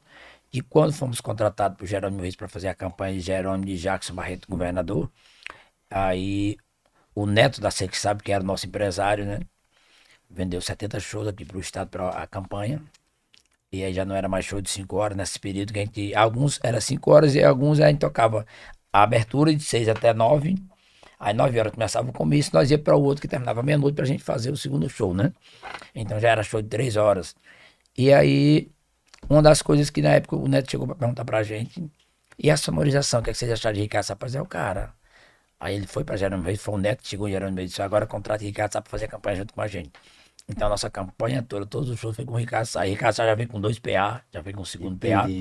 [0.53, 4.13] E quando fomos contratados por Jerônimo Reis para fazer a campanha de Jerônimo de Jackson
[4.13, 5.09] Barreto, governador,
[5.89, 6.57] aí
[7.15, 9.39] o neto da Sex sabe que era nosso empresário, né?
[10.29, 12.81] Vendeu 70 shows aqui para o estado para a campanha.
[13.71, 16.13] E aí já não era mais show de 5 horas nesse período que a gente.
[16.15, 18.45] Alguns era 5 horas e alguns a gente tocava
[18.91, 20.55] a abertura de 6 até 9.
[21.19, 24.05] Aí 9 horas começava o começo, nós ia para o outro que terminava meia-noite pra
[24.05, 25.31] gente fazer o segundo show, né?
[25.95, 27.35] Então já era show de 3 horas.
[27.97, 28.69] E aí,
[29.29, 31.89] uma das coisas que na época o Neto chegou para perguntar pra gente,
[32.37, 34.13] e a sonorização, o que, é que vocês acharam de Ricardo Sá?
[34.13, 34.93] Rapaz, é o cara.
[35.59, 37.81] Aí ele foi pra Jerônimo Reis, foi o Neto, chegou em Jerônimo Reis e disse,
[37.81, 39.91] agora contrata Ricardo Sá pra fazer a campanha junto com a gente.
[40.47, 42.87] Então a nossa campanha toda, todos os shows foi com o Ricardo Sá.
[42.87, 45.35] E Ricardo Sá já vem com dois PA, já vem com o segundo PA.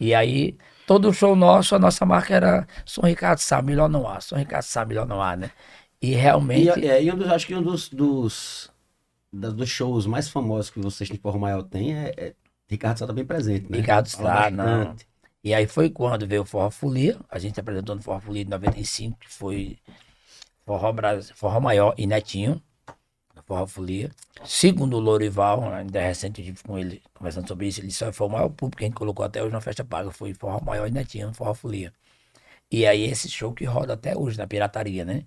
[0.00, 4.20] E aí, todo show nosso, a nossa marca era Som Ricardo Sá, melhor não há.
[4.20, 5.50] Som Ricardo Sá, melhor não há, né?
[6.02, 6.86] E E, realmente.
[6.86, 8.70] é, e um dos, acho que um dos, dos,
[9.32, 12.34] dos shows mais famosos que vocês de Forró Maior tem é, é
[12.68, 13.78] Ricardo Sá também presente, né?
[13.78, 14.96] Ricardo Sá, não.
[15.42, 17.20] E aí foi quando veio o Forró Folia.
[17.28, 19.78] A gente apresentou no Forró Folia de 95, que foi
[20.66, 21.30] Forró, Bras...
[21.30, 22.62] Forró Maior e Netinho,
[23.34, 24.10] no Forró Folia.
[24.44, 27.80] Segundo o Lorival, ainda recente, eu tive com ele conversando sobre isso.
[27.80, 29.84] Ele disse: "Ó, foi o maior público que a gente colocou até hoje na festa
[29.84, 30.10] paga.
[30.10, 31.92] Foi Forró Maior e Netinho, no Forró Folia.
[32.70, 35.26] E aí esse show que roda até hoje na pirataria, né?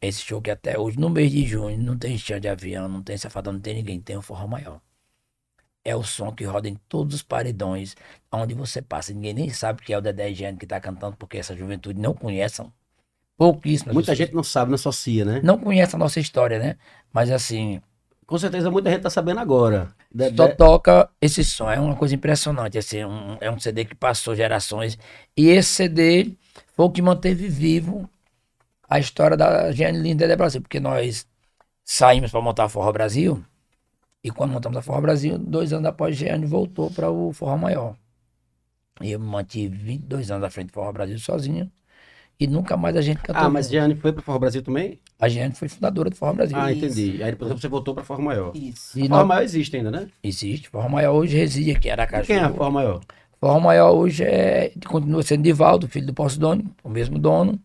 [0.00, 3.02] Esse show que até hoje, no mês de junho, não tem chão de avião, não
[3.02, 4.80] tem safadão, não tem ninguém, tem o Forró Maior.
[5.86, 7.96] É o som que roda em todos os paredões,
[8.32, 9.12] onde você passa.
[9.14, 12.14] Ninguém nem sabe que é o Dedé Higiene que está cantando, porque essa juventude não
[12.14, 12.62] conhece.
[13.38, 15.42] Pouquíssimas Muita pessoas gente não sabe, não associa, né?
[15.42, 16.76] não conhece a nossa história, né?
[17.12, 17.80] Mas assim,
[18.26, 19.94] Com certeza muita gente tá sabendo agora.
[20.36, 21.70] só Dedé, toca esse som.
[21.70, 22.78] É uma coisa impressionante.
[22.78, 24.98] Assim, um- é um CD que passou gerações.
[25.36, 26.36] E esse CD
[26.74, 28.08] foi o que manteve vivo
[28.88, 30.62] a história da Gianni Linda Dedé Brasil.
[30.62, 31.26] Porque nós
[31.84, 33.44] saímos para montar a Forró Brasil.
[34.26, 37.94] E quando montamos a Forró Brasil, dois anos após, Gianni voltou para o Forró Maior.
[39.00, 41.70] E eu mantive 22 anos à frente do Forró Brasil sozinho.
[42.40, 43.44] E nunca mais a gente cantou.
[43.44, 43.68] Ah, mas.
[43.70, 44.98] Gianni foi pro Forró Brasil também?
[45.20, 46.56] A Gianni foi fundadora do Forró Brasil.
[46.58, 46.84] Ah, Isso.
[46.86, 47.22] entendi.
[47.22, 48.50] Aí depois você voltou pra Forró Maior.
[48.56, 48.98] Isso.
[48.98, 50.08] E Forró nós- Maior existe ainda, né?
[50.24, 50.68] Existe.
[50.68, 52.26] Forró Maior hoje reside aqui em Aracaju.
[52.26, 53.00] Quem é a Forró Maior?
[53.40, 57.60] Forró Maior hoje é, continua sendo Divaldo, filho do Posidônio, o mesmo dono,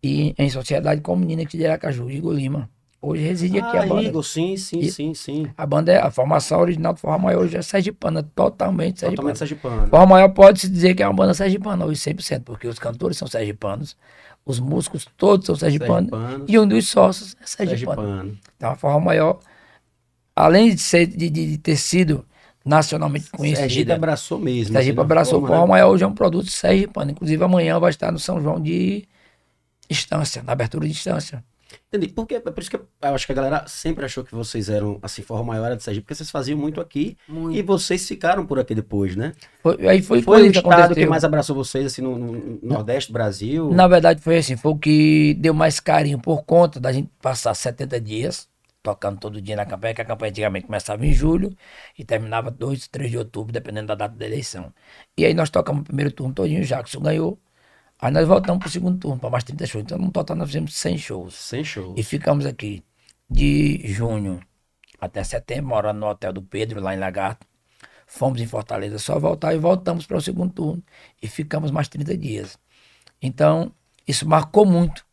[0.00, 2.70] e em sociedade com o menino aqui de Aracaju, Igor Lima.
[3.02, 4.02] Hoje reside aqui a Ah, banda.
[4.08, 5.46] Igor, sim, sim, E- sim, sim.
[5.56, 9.16] A banda é a formação original do Forró Maior hoje é sergipana, totalmente sergipana.
[9.16, 9.86] Totalmente sergipano.
[9.88, 13.26] Forró Maior pode-se dizer que é uma banda sergipana hoje 100%, porque os cantores são
[13.26, 13.96] sergipanos,
[14.44, 16.44] os músicos todos são sergipanos, Sergipano.
[16.46, 18.02] e um dos sócios é sergipano.
[18.02, 18.38] Sergipano.
[18.56, 19.40] Então a Forró Maior,
[20.36, 22.26] além de, ser, de, de ter sido
[22.62, 24.74] nacionalmente Sergipe conhecida, abraçou mesmo.
[24.74, 25.70] Sergipe assim, de uma abraçou o forma, Forró né?
[25.70, 27.10] Maior hoje é um produto sergipano.
[27.12, 29.08] Inclusive amanhã vai estar no São João de
[29.88, 31.42] Estância, na abertura de Estância.
[31.88, 32.08] Entendi.
[32.12, 34.98] Porque, é por isso que eu acho que a galera sempre achou que vocês eram,
[35.02, 37.56] assim, Forró Maior era de Sergipe, porque vocês faziam muito aqui Muito.
[37.56, 39.32] e vocês ficaram por aqui depois, né?
[39.62, 41.10] Foi, aí foi, Foi o isso estado que aconteceu.
[41.10, 43.70] mais abraçou vocês, assim, no, no Nordeste do Brasil?
[43.72, 47.54] Na verdade foi assim, foi o que deu mais carinho por conta da gente passar
[47.54, 48.48] 70 dias
[48.82, 51.54] tocando todo dia na campanha, que a campanha antigamente começava em julho
[51.98, 54.72] e terminava 2, 3 de outubro, dependendo da data da eleição.
[55.16, 57.38] E aí nós tocamos o primeiro turno todinho, o Jackson ganhou.
[58.00, 59.84] Aí nós voltamos pro segundo turno, para mais 30 shows.
[59.84, 61.34] Então, no total, nós fizemos 100 shows.
[61.34, 61.94] Sem show.
[61.96, 62.82] E ficamos aqui
[63.28, 64.40] de junho
[64.98, 67.46] até setembro, morando no hotel do Pedro, lá em Lagarto.
[68.06, 70.82] Fomos em Fortaleza só voltar e voltamos para o segundo turno.
[71.22, 72.58] E ficamos mais 30 dias.
[73.20, 73.72] Então,
[74.06, 75.04] isso marcou muito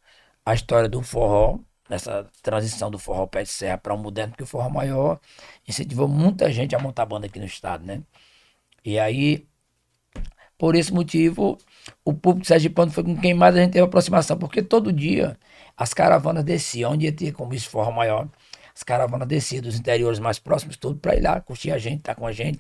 [0.46, 4.44] a história do forró, nessa transição do forró pé de serra para o moderno, porque
[4.44, 5.20] o forró maior
[5.68, 8.02] incentivou muita gente a montar banda aqui no estado, né?
[8.84, 9.46] E aí,
[10.58, 11.58] por esse motivo,
[12.04, 15.38] o público sergipano foi com quem mais a gente teve aproximação, porque todo dia
[15.76, 18.28] as caravanas desciam, onde ia ter como isso forró maior,
[18.76, 22.16] as caravanas desciam dos interiores mais próximos, tudo para ir lá, curtir a gente, estar
[22.16, 22.60] com a gente.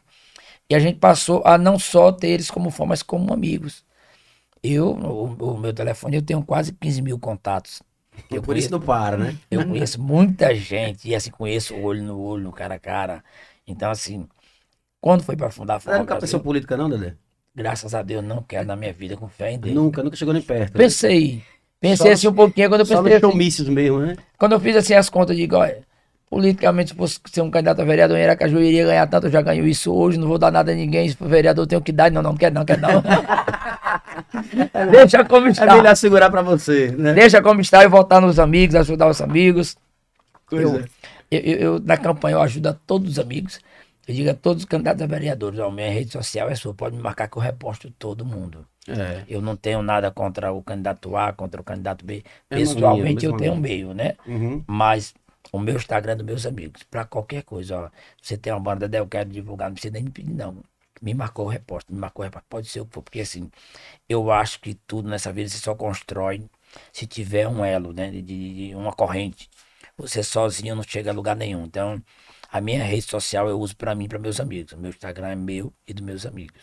[0.69, 3.85] E a gente passou a não só ter eles como fã, mas como amigos.
[4.61, 7.81] Eu, o, o meu telefone, eu tenho quase 15 mil contatos.
[8.31, 9.37] Eu por isso conheço, não para, né?
[9.49, 13.23] eu conheço muita gente, e assim, conheço olho no olho, no cara a cara.
[13.65, 14.27] Então, assim,
[14.99, 17.15] quando foi para fundar a Forró nunca Brasil, pensou política não, Dedé?
[17.57, 19.75] Graças a Deus, não quero na minha vida com fé em Deus.
[19.75, 20.73] Nunca, nunca chegou nem perto.
[20.77, 20.83] né?
[20.83, 21.41] Pensei.
[21.81, 24.15] Pensei Só- assim um pouquinho, quando eu Só pensei nos assim, showmícios mesmo, né?
[24.37, 25.85] quando eu fiz assim as contas, eu digo, olha,
[26.29, 29.31] Politicamente, se fosse ser um candidato a vereador em Aracaju, eu iria ganhar tanto, eu
[29.31, 31.07] já ganho isso hoje, não vou dar nada a ninguém.
[31.07, 32.11] Se for vereador, eu tenho que dar.
[32.11, 33.01] Não, não quero, não quero, não.
[34.91, 35.75] Deixa como É está.
[35.77, 37.13] melhor segurar pra você, né?
[37.13, 39.77] Deixa como está e votar nos amigos, ajudar os amigos.
[40.47, 40.85] Coisa.
[41.31, 43.61] Eu, eu, eu- eu, na campanha, eu ajudo a todos os amigos.
[44.07, 46.95] Eu digo a todos os candidatos a vereadores, ó, minha rede social é sua, pode
[46.95, 48.65] me marcar que eu reposto todo mundo.
[48.87, 49.25] É.
[49.27, 52.23] Eu não tenho nada contra o candidato A, contra o candidato B.
[52.49, 54.15] É Pessoalmente, eu tenho um meio, né?
[54.25, 54.63] Uhum.
[54.65, 55.13] Mas
[55.51, 56.83] o meu Instagram é dos meus amigos.
[56.83, 57.89] Pra qualquer coisa, ó.
[58.21, 60.63] Você tem uma banda, eu quero divulgar, não precisa nem me pedir, não.
[61.01, 63.51] Me marcou o repórter, me marcou o repórter, pode ser o que for, porque assim,
[64.09, 66.49] eu acho que tudo nessa vida você só constrói
[66.91, 68.09] se tiver um elo, né?
[68.09, 69.49] De, de uma corrente.
[69.97, 71.65] Você sozinho não chega a lugar nenhum.
[71.65, 72.01] Então,
[72.57, 74.73] a minha rede social eu uso pra mim e pra meus amigos.
[74.73, 76.61] O meu Instagram é meu e dos meus amigos.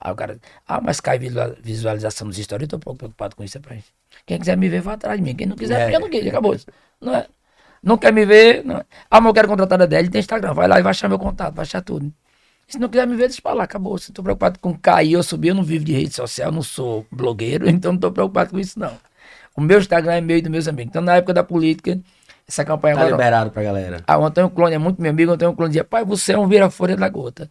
[0.00, 3.42] Aí o cara, ah, mas cai visual- visualização nos stories, eu tô pouco preocupado com
[3.44, 3.84] isso, rapaz.
[4.26, 5.34] Quem quiser me ver, vai atrás de mim.
[5.34, 5.86] Quem não quiser, É.
[5.86, 6.56] fica no queijo, acabou.
[7.00, 7.26] Não é?
[7.82, 8.76] Não quer me ver, não.
[9.10, 11.18] ah, mas eu quero contratar a dele, tem Instagram, vai lá e vai achar meu
[11.18, 12.12] contato, vai achar tudo.
[12.68, 13.96] Se não quiser me ver, deixa pra lá, acabou.
[13.96, 16.62] Se eu tô preocupado com cair ou subir, eu não vivo de rede social, não
[16.62, 18.92] sou blogueiro, então não tô preocupado com isso, não.
[19.56, 20.90] O meu Instagram é meu e dos meus amigos.
[20.90, 21.98] Então, na época da política,
[22.46, 23.16] essa campanha Tá agora.
[23.16, 24.04] liberado pra galera.
[24.06, 25.30] Ah, o Antônio Clone é muito meu amigo.
[25.30, 27.50] O Antônio Clone dizia, pai, você é um vira-folha da gota.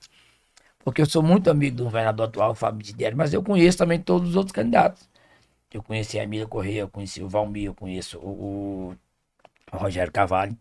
[0.83, 4.29] Porque eu sou muito amigo do governador atual, Fábio Didieri, mas eu conheço também todos
[4.29, 5.09] os outros candidatos.
[5.73, 8.95] Eu conheci a Emília Correia, eu conheci o Valmir, eu conheço o,
[9.71, 10.57] o Rogério Cavalli.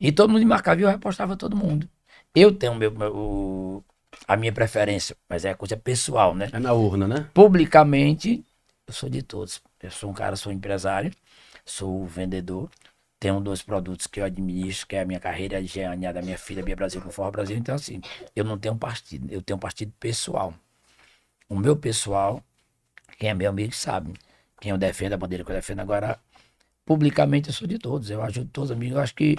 [0.00, 1.88] E todo mundo me marcava e eu repostava todo mundo.
[2.34, 3.84] Eu tenho meu, meu- o-
[4.26, 6.48] a minha preferência, mas é coisa pessoal, né?
[6.52, 7.28] É na urna, né?
[7.34, 8.44] publicamente,
[8.86, 9.60] eu sou de todos.
[9.82, 11.12] Eu sou um cara, sou empresário,
[11.64, 12.70] sou vendedor,
[13.20, 16.22] tenho dois produtos que eu administro, que é a minha carreira, a Jeane, a da
[16.22, 17.56] minha filha, Bia Brasil com Forra Brasil.
[17.56, 18.00] Então, assim,
[18.34, 20.54] eu não tenho partido, eu tenho um partido pessoal.
[21.48, 22.42] O meu pessoal,
[23.18, 24.12] quem é meu amigo sabe,
[24.60, 26.18] quem eu defendo, a bandeira que eu defendo agora,
[26.84, 28.96] publicamente eu sou de todos, eu ajudo todos os amigos.
[28.96, 29.36] Eu acho que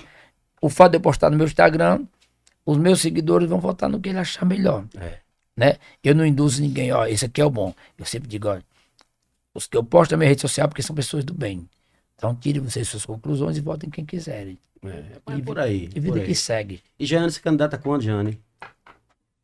[0.61, 2.05] o fato de eu postar no meu Instagram,
[2.65, 5.19] os meus seguidores vão votar no que ele achar melhor É.
[5.55, 5.77] né?
[6.03, 7.73] Eu não induzo ninguém, ó, esse aqui é o bom.
[7.97, 8.59] Eu sempre digo, ó,
[9.53, 11.67] os que eu posto na minha rede social porque são pessoas do bem.
[12.19, 14.59] Então tirem vocês suas conclusões e votem quem quiserem.
[14.83, 14.89] É,
[15.35, 15.85] é por aí.
[15.85, 16.25] E por vida aí.
[16.25, 16.83] que segue.
[16.99, 18.37] E Jane se candidata quando, Jane?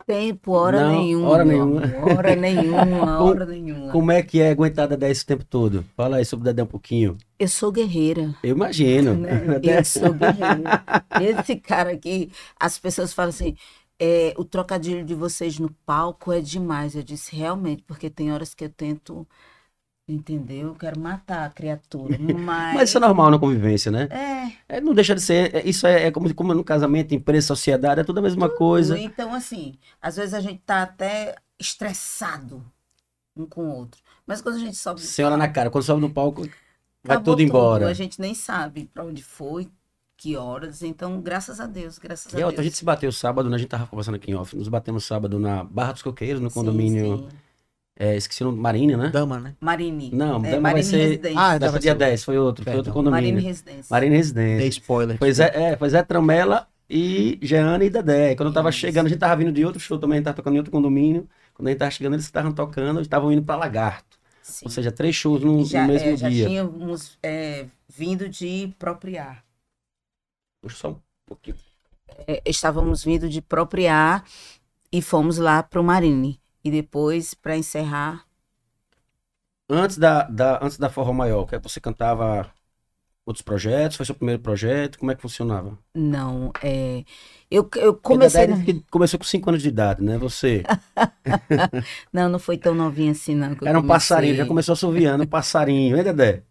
[0.05, 1.29] Tempo, hora Não, nenhuma.
[1.29, 1.81] hora nenhuma.
[2.15, 3.91] Hora nenhuma, hora nenhuma.
[3.91, 5.83] Como é que é aguentar Dedé esse tempo todo?
[5.95, 7.17] Fala aí sobre o Dedé um pouquinho.
[7.39, 8.35] Eu sou guerreira.
[8.43, 9.15] Eu imagino.
[9.15, 9.41] né?
[9.63, 10.83] Eu sou guerreira.
[11.39, 13.55] Esse cara aqui, as pessoas falam assim,
[13.97, 16.93] é, o trocadilho de vocês no palco é demais.
[16.95, 19.25] Eu disse, realmente, porque tem horas que eu tento,
[20.07, 20.69] entendeu?
[20.69, 22.75] Eu quero matar a criatura, mas...
[22.75, 24.07] Mas isso é normal na convivência, né?
[24.09, 25.55] É, É, não deixa de ser.
[25.55, 28.97] é- isso é, é como, como no casamento, empresa, sociedade, é tudo a mesma coisa.
[28.99, 32.63] Então, assim, às vezes a gente tá até estressado
[33.35, 34.01] um com o outro.
[34.25, 36.41] Mas quando a gente sobe no Senhora na cara, quando sobe no palco,
[37.03, 37.87] vai acabou tudo embora.
[37.87, 39.69] A gente nem sabe para onde foi,
[40.17, 40.81] que horas.
[40.83, 42.65] Então, graças a Deus, graças E a a outra, a Deus.
[42.65, 43.55] gente se bateu sábado, né?
[43.55, 44.55] A gente tava conversando aqui em off.
[44.55, 47.27] Nos batemos sábado na Barra dos Coqueiros, no Sim, condomínio.
[47.29, 47.29] sim.
[47.97, 49.09] É, esqueci o nome, Marine, né?
[49.09, 49.55] Dama, né?
[49.61, 50.11] Marini.
[50.11, 51.39] Não, é, Dama vai Marini ser- Residência.
[51.39, 53.11] Ah, dava dia ser- 10, foi outro, foi outro Perdão.
[53.11, 53.47] Marini condomínio.
[53.49, 53.85] Residência.
[53.89, 54.67] Marine Dei Residência.
[54.67, 55.17] spoiler.
[55.17, 58.35] Pois é, é, foi Zé Tramela e Jeane e Dedé.
[58.35, 58.79] Quando eu tava Isso.
[58.79, 60.71] chegando, a gente tava vindo de outro show também, a gente tava tocando em outro
[60.73, 61.27] condomínio.
[61.53, 64.17] Quando a gente tava chegando, eles estavam tocando, eles estavam indo pra Lagarto.
[64.43, 64.65] Sim.
[64.65, 66.47] Ou seja, três shows no, no já, mesmo é, já dia.
[66.47, 69.41] tínhamos é, vindo de Propriar.
[70.61, 71.55] Puxa só um pouquinho.
[72.27, 74.23] É, estávamos vindo de Propriar
[74.91, 76.39] e fomos lá pro Marine.
[76.65, 78.25] E depois, para encerrar,
[79.69, 82.51] Antes da, da, antes da Forró Maior, que você cantava
[83.25, 83.97] outros projetos?
[83.97, 84.99] Foi seu primeiro projeto?
[84.99, 85.77] Como é que funcionava?
[85.93, 86.51] não.
[86.61, 87.03] É,
[87.49, 88.47] eu, eu comecei.
[88.91, 90.17] Começou com 5 anos de idade, né?
[90.17, 90.63] Você
[92.11, 93.55] Não, não foi tão novinha assim, não.
[93.63, 93.87] era um comecei.
[93.87, 96.43] passarinho, já começou assoviando, um passarinho, hein, Dedé?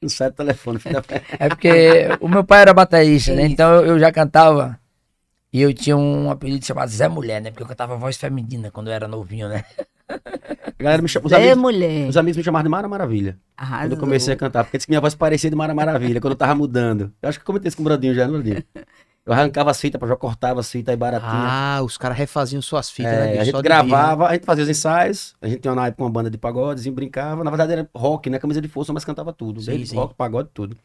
[0.00, 1.02] Não sai do telefone, da...
[1.38, 3.46] É porque o meu pai era baterista, né?
[3.46, 4.78] Então eu já cantava.
[5.54, 7.50] E eu tinha um apelido chamado Zé Mulher, né?
[7.52, 9.64] Porque eu cantava voz feminina quando eu era novinho, né?
[10.08, 12.08] A galera me chama, os, É, amigos, mulher.
[12.08, 13.38] os amigos me chamavam de Mara Maravilha.
[13.56, 13.84] Arrasou.
[13.86, 16.32] Quando eu comecei a cantar, porque disse que minha voz parecia de Mara Maravilha, quando
[16.32, 17.12] eu tava mudando.
[17.22, 18.64] Eu acho que eu comentei isso com o Bradinho já, não, Bradinho?
[19.26, 21.30] Eu arrancava as fitas, já cortava as fitas aí baratinha.
[21.32, 23.38] Ah, os caras refaziam suas fitas, É, né?
[23.38, 26.36] a gente gravava, a gente fazia os ensaios, a gente tinha uma, uma banda de
[26.36, 27.42] pagodes, brincava.
[27.42, 28.38] Na verdade era rock, né?
[28.38, 29.62] Camisa de força, mas cantava tudo.
[29.62, 29.96] Sim, sim.
[29.96, 30.76] rock, pagode, tudo.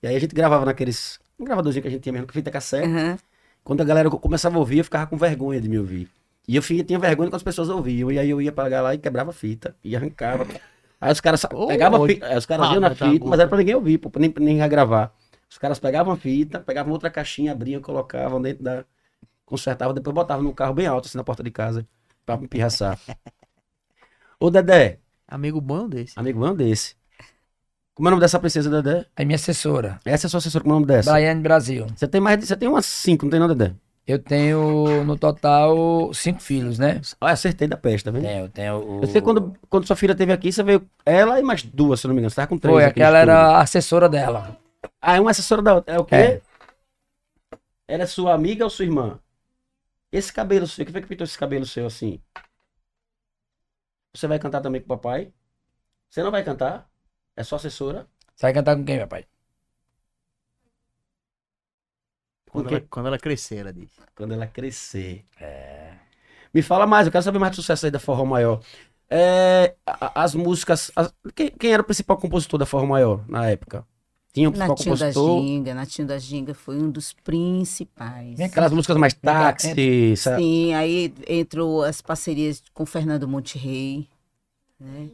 [0.00, 1.18] E aí a gente gravava naqueles.
[1.36, 2.86] Um gravadorzinho que a gente tinha mesmo, com fita cassete.
[2.86, 3.18] Aham.
[3.64, 6.08] Quando a galera começava a ouvir, eu ficava com vergonha de me ouvir.
[6.48, 8.10] E eu tinha vergonha quando as pessoas ouviam.
[8.10, 9.76] E aí eu ia pagar lá e quebrava a fita.
[9.84, 10.46] E arrancava.
[11.00, 12.26] Aí os caras pegavam a fita.
[12.26, 13.30] aí Os caras Ah, iam na fita, bom.
[13.30, 15.14] mas era pra ninguém ouvir, pô, nem, nem gravar.
[15.48, 18.84] Os caras pegavam a fita, pegavam outra caixinha, abriam, colocavam dentro da.
[19.44, 21.86] Consertavam, depois botavam no carro bem alto, assim, na porta de casa,
[22.26, 22.98] pra me pirraçar.
[24.38, 26.18] Ô, Dedé, Amigo bom desse.
[26.18, 26.96] amigo um desse.
[28.00, 29.04] Como é o nome dessa princesa, Dedé?
[29.14, 30.00] É minha assessora.
[30.06, 31.12] Essa é a sua assessora, como é o nome dessa?
[31.12, 31.86] Baiane Brasil.
[31.94, 33.74] Você tem mais você tem umas cinco, não tem não, Dedé?
[34.06, 37.02] Eu tenho, no total, cinco filhos, né?
[37.20, 38.22] Olha, acertei da peste, tá vendo?
[38.22, 39.02] Tenho, tenho o...
[39.02, 42.06] Eu sei quando, quando sua filha teve aqui, você veio ela e mais duas, se
[42.06, 42.30] não me engano.
[42.30, 44.56] Você tava com três Foi, aquela era a assessora dela.
[44.98, 45.94] Ah, é uma assessora da outra.
[45.94, 46.14] É o quê?
[46.14, 46.40] É.
[47.86, 49.20] Ela é sua amiga ou sua irmã?
[50.10, 52.18] Esse cabelo seu, que foi que pintou esse cabelo seu assim?
[54.16, 55.30] Você vai cantar também com o papai?
[56.08, 56.89] Você não vai cantar?
[57.40, 58.06] É só assessora?
[58.36, 59.24] Você vai cantar com quem, meu pai?
[62.50, 63.98] Quando, ela, quando ela crescer, ela disse.
[64.14, 65.24] Quando ela crescer.
[65.40, 65.94] É.
[66.52, 68.60] Me fala mais, eu quero saber mais do sucesso aí da Forró Maior.
[69.08, 70.90] É, as músicas.
[70.94, 73.86] as- quem, quem era o principal compositor da Forró Maior na época?
[74.34, 75.40] Tinha um principal Natinho da compositor?
[75.42, 78.36] Ginga, Natinho da Ginga foi um dos principais.
[78.36, 78.46] Vem.
[78.46, 80.14] Aquelas músicas mais táxi.
[80.16, 84.08] sa- Sim, aí entrou as parcerias com Fernando Monterrey,
[84.78, 85.08] né?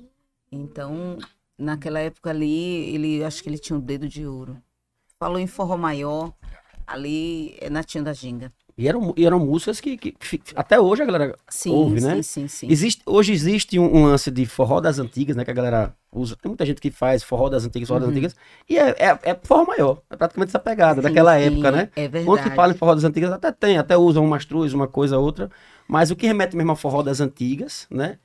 [0.50, 1.18] Então,
[1.58, 4.56] naquela época ali, ele acho que ele tinha um dedo de ouro.
[5.18, 6.32] Falou em forró maior,
[6.86, 8.52] ali é Natinho da Ginga.
[8.78, 10.14] E eram, e eram músicas que, que
[10.54, 12.22] até hoje a galera Sim, ouve, sim, né?
[12.22, 12.68] sim, sim.
[12.70, 15.46] Existe, hoje existe um, um lance de forró das antigas, né?
[15.46, 16.36] Que a galera usa.
[16.36, 18.10] Tem muita gente que faz forró das antigas, forró das Uhum.
[18.10, 18.36] antigas.
[18.68, 20.02] E é, é, é forró maior.
[20.10, 21.88] É praticamente essa pegada, Sim, daquela sim, época, né?
[21.96, 22.24] É verdade.
[22.26, 25.16] Quando que fala em forró das antigas, até tem, até usam umas truz, uma coisa
[25.18, 25.50] outra.
[25.88, 28.18] Mas o que remete mesmo ao forró das antigas, né?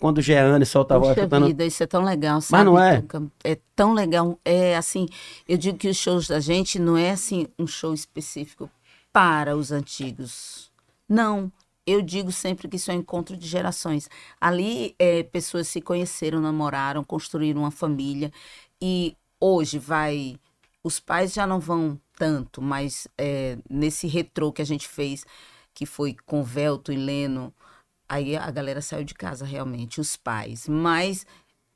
[0.00, 1.46] Quando o Jeane solta a voz Puxa chutando.
[1.46, 2.64] vida, isso é tão legal, sabe?
[2.64, 3.02] não é?
[3.42, 4.38] É tão legal.
[4.44, 5.08] É assim,
[5.48, 8.70] eu digo que os shows da gente não é assim um show específico
[9.12, 10.70] para os antigos.
[11.08, 11.50] Não.
[11.84, 14.08] Eu digo sempre que isso é um encontro de gerações.
[14.40, 18.30] Ali, é, pessoas se conheceram, namoraram, construíram uma família.
[18.80, 20.38] E hoje vai.
[20.84, 25.24] Os pais já não vão tanto, mas é, nesse retrô que a gente fez,
[25.74, 27.52] que foi com Velto e Leno,
[28.08, 30.66] Aí a galera saiu de casa realmente, os pais.
[30.68, 31.26] Mas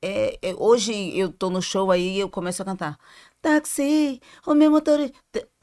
[0.01, 2.99] é, é, hoje eu tô no show aí e eu começo a cantar.
[3.41, 4.99] Táxi, o meu motor.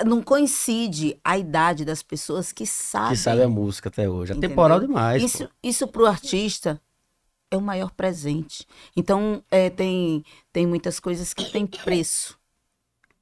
[0.05, 3.11] Não coincide a idade das pessoas que sabem.
[3.11, 4.31] Que sabe a música até hoje.
[4.31, 4.49] É Entendeu?
[4.49, 5.23] temporal demais.
[5.23, 5.53] Isso, pô.
[5.61, 6.81] isso pro artista
[7.51, 8.65] é o maior presente.
[8.95, 12.37] Então, é, tem, tem muitas coisas que têm preço.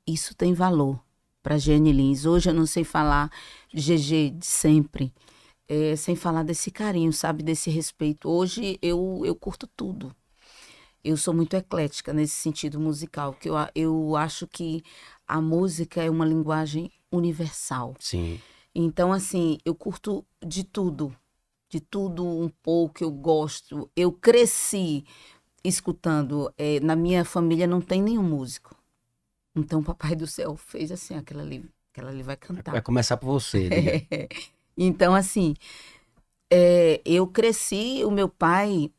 [0.05, 0.99] Isso tem valor
[1.41, 2.25] para Jenny Lins.
[2.25, 3.31] Hoje eu não sei falar
[3.73, 5.13] GG de sempre,
[5.67, 7.43] é, sem falar desse carinho, sabe?
[7.43, 8.29] Desse respeito.
[8.29, 10.15] Hoje eu, eu curto tudo.
[11.03, 14.83] Eu sou muito eclética nesse sentido musical, que eu, eu acho que
[15.27, 17.95] a música é uma linguagem universal.
[17.99, 18.39] Sim.
[18.73, 21.15] Então, assim, eu curto de tudo.
[21.69, 23.89] De tudo um pouco, eu gosto.
[23.95, 25.03] Eu cresci
[25.63, 26.53] escutando.
[26.57, 28.75] eh, na minha família não tem nenhum músico.
[29.55, 32.71] Então, o Papai do Céu fez assim, aquela ali, aquela ali vai cantar.
[32.71, 33.69] Vai começar por você.
[33.69, 34.07] diga.
[34.77, 35.55] Então, assim,
[36.51, 38.91] é, eu cresci, o meu pai,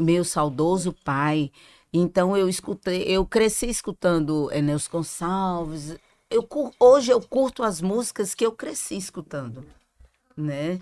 [0.00, 1.50] meu saudoso pai,
[1.92, 5.96] então eu escutei, eu cresci escutando Enéas Gonçalves.
[6.30, 6.48] Eu,
[6.80, 9.64] hoje eu curto as músicas que eu cresci escutando,
[10.36, 10.78] né?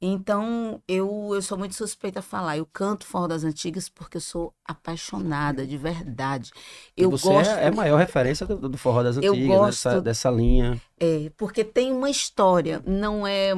[0.00, 2.58] Então, eu, eu sou muito suspeita a falar.
[2.58, 6.50] Eu canto forró das antigas porque eu sou apaixonada, de verdade.
[6.96, 7.50] Eu você gosto.
[7.50, 10.80] é, é a maior referência do, do forró das antigas, gosto- dessa, dessa linha.
[10.98, 13.52] É, porque tem uma história, não é,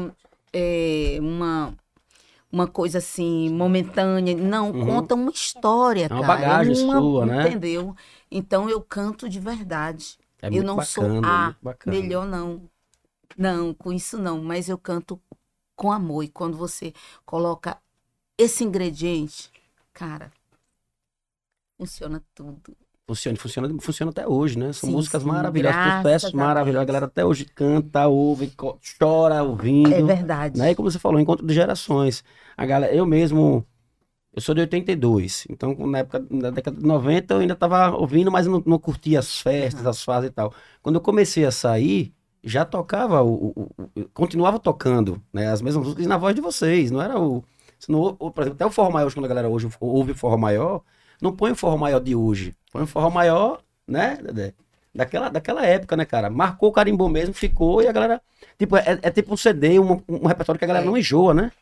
[0.53, 1.75] é, uma,
[2.51, 4.37] uma coisa assim, momentânea.
[4.37, 4.87] Não, Uhum.
[4.87, 6.39] conta uma história, É uma cara.
[6.39, 7.49] bagagem uma- sua, né?
[7.49, 7.97] Entendeu?
[8.31, 10.19] Então eu canto de verdade.
[10.43, 12.01] É eu não sou bacana, a muito bacana.
[12.01, 12.63] melhor, não.
[13.37, 14.43] Não, com isso não.
[14.43, 15.21] Mas eu canto
[15.77, 16.25] com amor.
[16.25, 16.93] E quando você
[17.25, 17.79] coloca
[18.39, 19.51] esse ingrediente,
[19.93, 20.33] cara,
[21.79, 22.77] funciona tudo.
[23.09, 24.73] Funciona, funciona, funciona até hoje, né?
[24.73, 26.83] São Sim, músicas sim, maravilhosas, a maravilhosos.
[26.83, 28.53] A galera até hoje canta, ouve,
[28.99, 29.93] chora ouvindo.
[29.93, 30.59] É verdade.
[30.59, 30.73] né?
[30.73, 32.25] E como você falou, encontro de gerações.
[32.57, 33.65] A galera, eu mesmo,
[34.35, 38.31] eu sou de 82, então na época, na década de 90 eu ainda tava ouvindo,
[38.33, 40.53] mas não, não curtia as festas, as fases e tal.
[40.83, 45.49] Quando eu comecei a sair, já tocava, o, o- o- continuava tocando, né?
[45.49, 47.43] As mesmas músicas na voz de vocês, não era o...
[47.79, 50.37] se não- o- por exemplo, até o forró maior, quando a galera hoje ouve forró
[50.37, 50.83] maior,
[51.21, 54.53] não põe o forró maior de hoje, põe o forró maior, né, Dedé?
[54.95, 56.31] Daquela, daquela época, né, cara?
[56.31, 58.21] Marcou o carimbou mesmo, ficou e a galera.
[58.59, 60.89] Tipo, é, é tipo um CD, um, um repertório que a galera É.
[60.89, 61.53] não enjoa, né?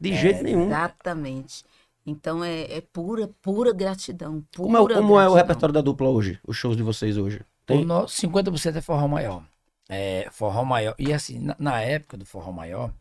[0.00, 0.66] De jeito nenhum.
[0.66, 1.64] Exatamente.
[2.04, 4.42] Então é, é pura, pura gratidão.
[4.52, 5.34] Pura Como, é, o- como é o gratidão.
[5.36, 6.40] repertório da dupla hoje?
[6.44, 7.38] Os shows de vocês hoje?
[7.38, 7.84] O Tem?
[7.84, 9.44] no- 50% é forró maior.
[9.88, 10.94] É, forró maior.
[10.98, 12.94] E assim, na, na época do forró maior,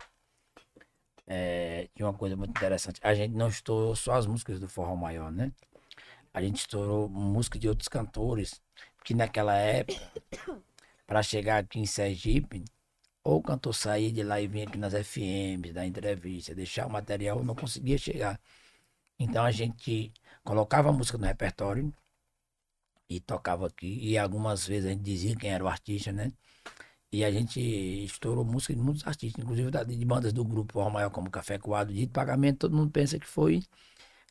[1.28, 3.00] é, tinha uma coisa muito interessante.
[3.04, 5.52] A gente não estourou só as músicas do forró maior, né?
[6.34, 8.62] A gente estourou música de outros cantores,
[9.04, 10.02] que naquela época,
[11.08, 12.64] para chegar aqui em Sergipe,
[13.24, 16.90] ou o cantor saía de lá e vinha aqui nas FMs, dar entrevista, deixar o
[16.90, 18.40] material, não conseguia chegar.
[19.20, 20.12] Então a gente
[20.44, 21.94] colocava a música no repertório
[23.10, 24.00] e tocava aqui.
[24.02, 26.32] E algumas vezes a gente dizia quem era o artista, né?
[27.12, 27.60] E a gente
[28.06, 31.94] estourou música de muitos artistas, inclusive de bandas do grupo Forró Maior, como Café Coado,
[31.94, 33.62] de pagamento, todo mundo pensa que foi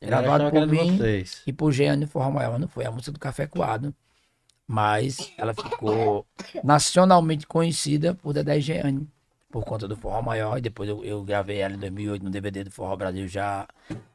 [0.01, 1.43] gravado por mim vocês.
[1.45, 3.93] e por Jeane Forró Maior, não foi a música do Café Coado.
[4.67, 6.25] Mas ela ficou
[6.63, 9.07] nacionalmente conhecida por Dedé e Jeane,
[9.51, 10.57] por conta do Forró Maior.
[10.57, 13.67] E depois eu, eu gravei ela em 2008 no DVD do Forró Brasil, já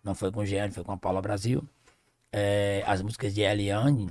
[0.03, 1.63] não foi com Jeane, foi com a Paula Brasil.
[2.33, 4.09] É, as músicas de Eliane,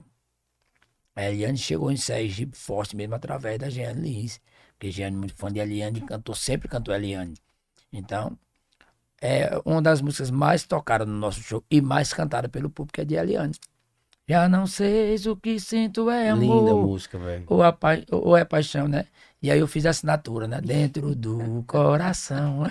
[1.15, 4.41] a Eliane chegou em Sergipe forte mesmo através da Jeane Lins.
[4.73, 7.35] Porque Jeane é muito fã de Eliane, cantou, sempre cantou Eliane.
[7.93, 8.37] Então,
[9.21, 13.05] é uma das músicas mais tocadas no nosso show e mais cantada pelo público é
[13.05, 13.53] de Eliane.
[14.27, 16.41] Já não sei se o que sinto é amor.
[16.41, 17.45] Linda música, velho.
[18.11, 19.05] Ou é paixão, né?
[19.45, 20.59] E aí eu fiz a assinatura, né?
[20.59, 22.63] Dentro do coração.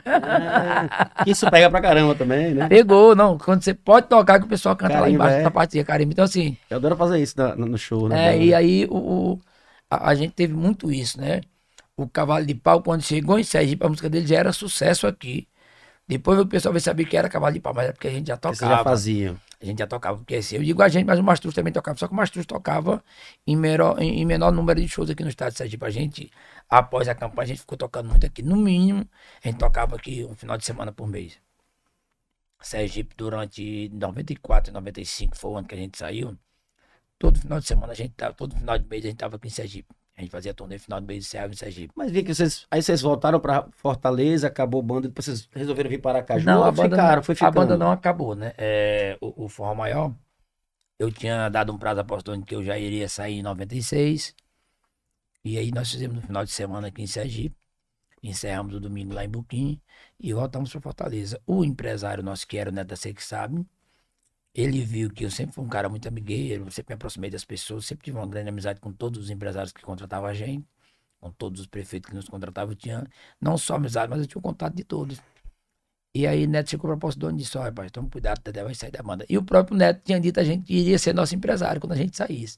[1.24, 2.68] Isso pega pra caramba também, né?
[2.68, 3.38] Pegou, não.
[3.38, 5.42] Quando você pode tocar que o pessoal canta lá Carimbo, embaixo é.
[5.44, 6.10] da partinha, carimbo.
[6.10, 8.34] Então, assim, Eu adoro fazer isso na- no show, né?
[8.36, 8.96] é, e aí o,
[9.34, 9.40] o-
[9.88, 11.42] a, a gente teve muito isso, né?
[11.96, 15.46] O Cavalo de Pau, quando chegou em Sergipe, a música dele já era sucesso aqui.
[16.08, 18.26] Depois o pessoal veio saber que era Cavalo de Pau, mas é porque a gente
[18.26, 18.78] já Que vocês tocava.
[18.78, 19.36] já faziam.
[19.64, 21.98] A gente já tocava, porque assim, eu digo a gente, mas o Mastruz também tocava.
[21.98, 23.02] Só que o Mastruz tocava
[23.46, 25.84] em menor, em, menor número de shows aqui no estado de Sergipe.
[25.86, 26.30] A gente,
[26.68, 28.42] após a campanha, a gente ficou tocando muito aqui.
[28.42, 29.08] No mínimo,
[29.42, 31.38] a gente tocava aqui um final de semana por mês.
[32.60, 36.36] Sergipe, durante 94 e 95, foi o ano que a gente saiu.
[37.18, 39.48] Todo final de semana, a gente tava, todo final de mês, a gente tava aqui
[39.48, 39.88] em Sergipe.
[40.16, 41.92] A gente fazia turnê final de mês e encerrava em Sergipe.
[41.96, 42.66] Mas vi que vocês.
[42.70, 46.46] Aí vocês voltaram pra Fortaleza, acabou o bando, depois vocês resolveram vir para Aracaju.
[46.46, 47.54] Não, ou a banda, ficaram, não, foi a ficando.
[47.54, 48.52] banda não acabou, né?
[48.56, 50.14] É, o, o Forró Maior,
[50.98, 54.34] eu tinha dado um prazo apostônico que eu já iria sair em 96.
[55.44, 57.56] E aí nós fizemos no final de semana aqui em Sergipe.
[58.22, 59.80] Encerramos o domingo lá em Buquim
[60.18, 61.40] e voltamos para Fortaleza.
[61.46, 63.66] O empresário nosso, que era o Neto da Sei que sabe,
[64.54, 67.84] ele viu que eu sempre fui um cara muito amigueiro, sempre me aproximei das pessoas,
[67.84, 70.64] sempre tive uma grande amizade com todos os empresários que contratavam a gente,
[71.20, 72.72] com todos os prefeitos que nos contratavam.
[72.72, 73.04] Eu tinha
[73.40, 75.20] não só amizade, mas eu tinha o contato de todos.
[76.14, 78.62] E aí Neto chegou para o posto dono e disse, olha, rapaz, toma cuidado, Dedé
[78.62, 79.26] vai sair da banda.
[79.28, 81.96] E o próprio Neto tinha dito a gente que iria ser nosso empresário quando a
[81.96, 82.56] gente saísse.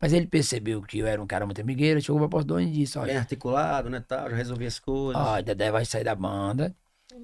[0.00, 2.60] Mas ele percebeu que eu era um cara muito amigueiro, chegou para o posto dono
[2.60, 3.98] e disse, Bem olha, articulado, né?
[3.98, 5.20] Tal, já resolvi as coisas.
[5.20, 6.72] ó, Dedé vai sair da banda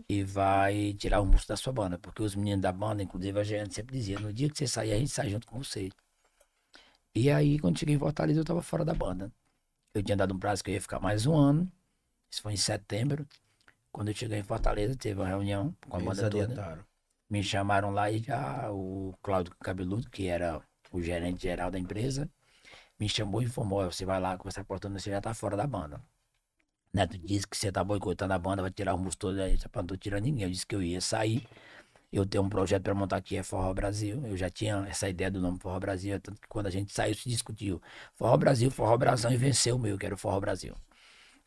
[0.09, 1.99] e vai tirar o músculo da sua banda.
[1.99, 4.93] Porque os meninos da banda, inclusive a gente sempre dizia, no dia que você sair,
[4.93, 5.91] a gente sai junto com você.
[7.15, 9.33] E aí, quando cheguei em Fortaleza, eu estava fora da banda.
[9.95, 11.71] Eu tinha dado um prazo que eu ia ficar mais um ano.
[12.31, 13.27] Isso foi em setembro.
[13.91, 16.45] Quando eu cheguei em Fortaleza, teve uma reunião com a Eles banda toda.
[16.45, 16.85] adiantaram.
[17.29, 20.63] Me chamaram lá e já o Cláudio Cabeludo, que era
[20.93, 22.31] o gerente geral da empresa,
[23.01, 25.35] me chamou e informou: "Ó, você vai lá conversar com o Portão, você já tá
[25.35, 26.01] fora da banda.
[26.93, 29.53] Neto disse que você tá boicotando a banda, vai tirar o músculo todo aí.
[29.53, 30.45] Eu disse, "Pá, Não tô tirando ninguém.
[30.45, 31.47] Eu disse que eu ia sair.
[32.13, 34.23] Eu tenho um projeto para montar aqui, é Forró Brasil.
[34.27, 36.93] Eu já tinha essa ideia do nome Forró Brasil, é tanto que quando a gente
[36.93, 37.83] saiu, se discutiu
[38.17, 40.75] Forró Brasil, Forró Brasão e venceu o meu, que era o Forró Brasil.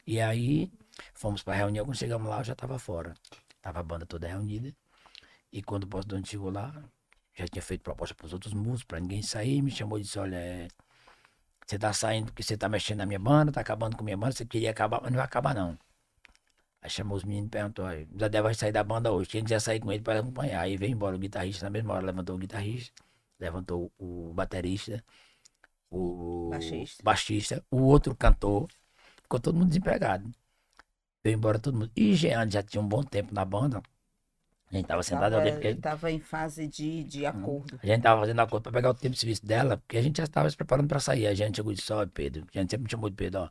[0.06, 0.72] E aí,
[1.14, 3.14] fomos pra reunião, quando chegamos lá, eu já tava fora.
[3.62, 4.74] Tava a banda toda reunida.
[5.52, 6.74] E quando o posto dono chegou lá,
[7.36, 10.36] já tinha feito proposta pros outros músicos, pra ninguém sair, me chamou e disse, olha,
[10.36, 10.68] é,
[11.70, 14.18] você tá saindo porque você tá mexendo na minha banda, tá acabando com a minha
[14.18, 15.78] banda, você queria acabar, mas não vai acabar não.
[16.82, 19.44] Aí chamou os meninos e perguntou, "Olha, o Zé vai sair da banda hoje, quem
[19.44, 20.62] quiser sair com ele para acompanhar.
[20.62, 22.92] Aí veio embora o guitarrista, na mesma hora levantou o guitarrista,
[23.40, 25.04] levantou o baterista,
[25.92, 27.04] o Baixista.
[27.04, 28.68] baixista, o outro cantor,
[29.22, 30.32] ficou todo mundo desempregado.
[31.24, 31.92] Veio embora todo mundo.
[31.96, 33.84] E Jean já tinha um bom tempo na banda,
[34.72, 37.80] a gente tava sentado ali, porque Estava em fase de, de acordo.
[37.82, 40.18] a gente tava fazendo acordo pra pegar o tempo de serviço dela, porque a gente
[40.18, 41.28] já estava se preparando pra sair.
[41.28, 43.50] A gente chegou e disse, ó, Pedro, a gente sempre me chamou de Pedro, ó.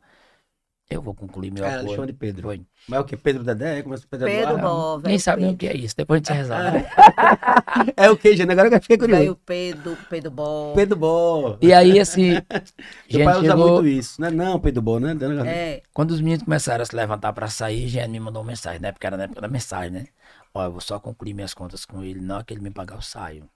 [0.91, 1.93] Eu vou concluir meu Ah, ela acordo.
[1.93, 2.41] chama de Pedro.
[2.41, 2.61] Foi.
[2.87, 3.15] Mas é o que?
[3.15, 3.83] Pedro Dedé?
[3.83, 4.57] Começa Pedro Pedro?
[4.57, 5.07] Bó, velho.
[5.09, 6.83] Nem sabe nem o que é isso, depois a gente se resolve.
[7.95, 8.51] É o que, gente?
[8.51, 9.21] Agora eu fiquei curioso.
[9.21, 10.73] Velho Pedro, Pedro Bó.
[10.73, 11.57] Pedro Bó.
[11.61, 12.41] E aí, assim, Meu
[13.07, 14.19] gente pai usa chegou, muito isso.
[14.19, 15.15] Não é não, Pedro Bó, né?
[15.45, 18.79] É, quando os meninos começaram a se levantar pra sair, Jean me mandou uma mensagem,
[18.81, 18.91] né?
[18.91, 20.07] Porque era na época da mensagem, né?
[20.53, 23.01] Ó, eu vou só concluir minhas contas com ele, não que ele me pagar, eu
[23.01, 23.49] saio.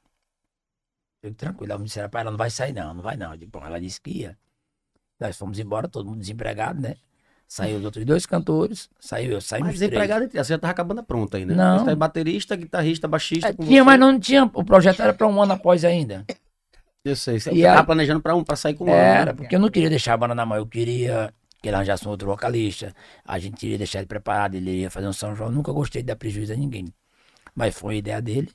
[1.22, 3.32] Eu tranquilo, ela me disse, pai, ela não vai sair não, não vai não.
[3.32, 4.38] Eu digo, bom, ela disse que ia.
[5.20, 6.96] Nós fomos embora, todo mundo desempregado, né?
[7.48, 9.92] Saiu os outros dois cantores, saiu eu, saímos Mas os três.
[9.92, 11.54] desempregado, você já tava acabando a pronta aí, né?
[11.54, 11.80] Não.
[11.86, 13.50] Você é baterista, guitarrista, baixista.
[13.50, 13.84] É, tinha, você.
[13.84, 14.44] mas não tinha.
[14.54, 16.26] O projeto era pra um ano após ainda.
[17.06, 17.40] Eu sei.
[17.40, 19.34] Você E tava aí- planejando pra, um, pra sair com um ano, Era, né?
[19.34, 21.34] porque eu não queria deixar a banda na mão, eu queria
[21.64, 22.94] que ele arranjasse um outro vocalista.
[23.26, 25.50] A gente iria deixar ele preparado, ele ia fazer um São João.
[25.50, 26.94] Nunca gostei de dar prejuízo a ninguém.
[27.56, 28.52] Mas foi a ideia dele.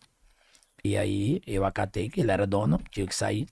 [0.85, 3.47] E aí eu acatei que ele era dono, tinha que sair.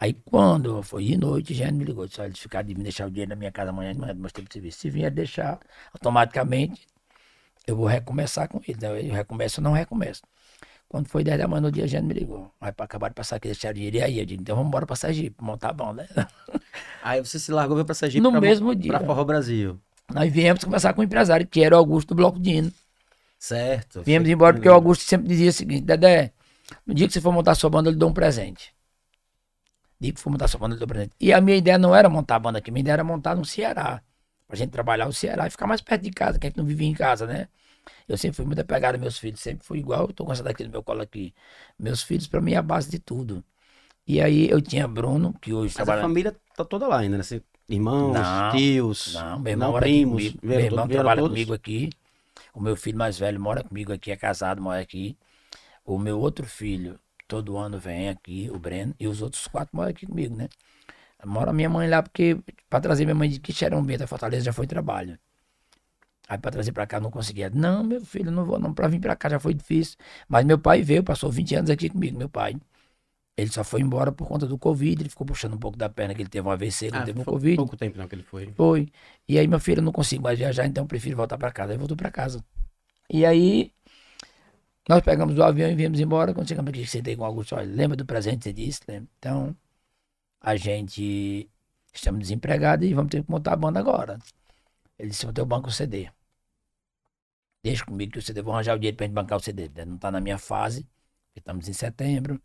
[0.00, 3.06] Aí quando foi de noite, já me ligou, disse, olha, eles ficaram de me deixar
[3.06, 4.80] o dinheiro na minha casa amanhã, não é do meu tempo de serviço.
[4.80, 5.60] Se vier deixar,
[5.92, 6.86] automaticamente
[7.66, 8.72] eu vou recomeçar com ele.
[8.76, 10.22] Então, eu recomeço ou não recomeço.
[10.90, 12.50] Quando foi 10 da manhã no dia, a gente me ligou.
[12.60, 13.98] Aí pra acabar de passar aqui, deixar dinheiro.
[13.98, 14.18] E aí?
[14.18, 16.08] Eu digo, então vamos embora pra Sergipe, montar a banda.
[17.00, 18.90] Aí você se largou e veio pra Sergipe No pra, mesmo dia.
[18.90, 19.78] pra Forró Brasil.
[20.12, 22.72] Nós viemos conversar com o empresário, que era o Augusto do Bloco de Hino.
[23.38, 24.02] Certo.
[24.02, 24.72] Viemos embora porque o.
[24.72, 26.32] Augusto sempre dizia o seguinte, Dedé,
[26.84, 28.74] no dia que você for montar sua banda, eu lhe dou um presente.
[30.00, 31.12] Dia que for montar sua banda, eu lhe dou um presente.
[31.20, 33.44] E a minha ideia não era montar a banda aqui, minha ideia era montar no
[33.44, 34.02] Ceará.
[34.48, 36.64] Pra gente trabalhar no Ceará e ficar mais perto de casa, que a gente não
[36.64, 37.46] vivia em casa, né?
[38.08, 40.42] Eu sempre fui muito apegado aos meus filhos, sempre fui igual, eu tô com essa
[40.42, 41.34] daqui no meu colo aqui.
[41.78, 43.44] Meus filhos, pra mim, é a base de tudo.
[44.06, 46.02] E aí eu tinha Bruno, que hoje Mas a trabalha...
[46.02, 47.22] família tá toda lá ainda, né?
[47.22, 50.22] Você- Irmãos, Não, tios, Não, meu irmão não, mora primos.
[50.24, 50.46] aqui comigo.
[50.46, 51.34] meu irmão trabalha todos?
[51.34, 51.90] comigo aqui.
[52.54, 55.16] O meu filho mais velho mora comigo aqui, é casado, mora aqui.
[55.84, 59.90] O meu outro filho, todo ano vem aqui, o Breno, e os outros quatro moram
[59.90, 60.48] aqui comigo, né?
[61.24, 64.66] Mora minha mãe lá, porque pra trazer minha mãe de Quixerambi, da Fortaleza, já foi
[64.66, 65.18] trabalho.
[66.30, 67.50] Aí pra trazer pra cá não conseguia.
[67.50, 68.72] Não, meu filho, não vou não.
[68.72, 69.96] Pra vir pra cá já foi difícil.
[70.28, 72.54] Mas meu pai veio, passou 20 anos aqui comigo, meu pai.
[73.36, 76.14] Ele só foi embora por conta do Covid, ele ficou puxando um pouco da perna,
[76.14, 77.56] que ele teve um AVC, ele Ah, teve um Covid.
[77.56, 78.46] pouco tempo não que ele foi.
[78.54, 78.88] Foi.
[79.28, 81.72] E aí, meu filho, eu não consigo mais viajar, então eu prefiro voltar pra casa.
[81.72, 82.44] Aí voltou pra casa.
[83.12, 83.72] E aí,
[84.88, 86.32] nós pegamos o avião e viemos embora.
[86.32, 88.80] Quando chegamos aqui, sentei com o Augusto, olha, lembra do presente que você disse?
[88.86, 89.08] Lembra?
[89.18, 89.56] Então,
[90.40, 91.50] a gente
[91.92, 94.16] estamos desempregados e vamos ter que montar a banda agora.
[94.96, 96.08] Ele disse, tenho banco o CD.
[97.62, 99.68] Deixa comigo que o CD, vou arranjar o dinheiro pra gente bancar o CD.
[99.84, 100.82] Não tá na minha fase,
[101.28, 102.40] porque estamos em setembro,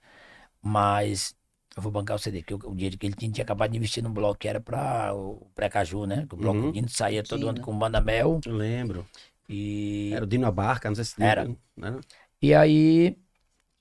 [0.61, 1.36] mas
[1.76, 3.78] eu vou bancar o CD, porque o, o dinheiro que ele tinha, tinha acabado de
[3.78, 6.26] investir num bloco que era para o pré-caju, né?
[6.28, 6.72] Que o bloco Uhum.
[6.72, 7.49] Dino saía todo Dino.
[7.51, 8.41] ano com banda mel.
[8.45, 9.05] Eu lembro.
[9.47, 11.45] E, Era o Dino Abarca, não sei se Era.
[11.78, 11.99] Né?
[12.41, 13.18] e aí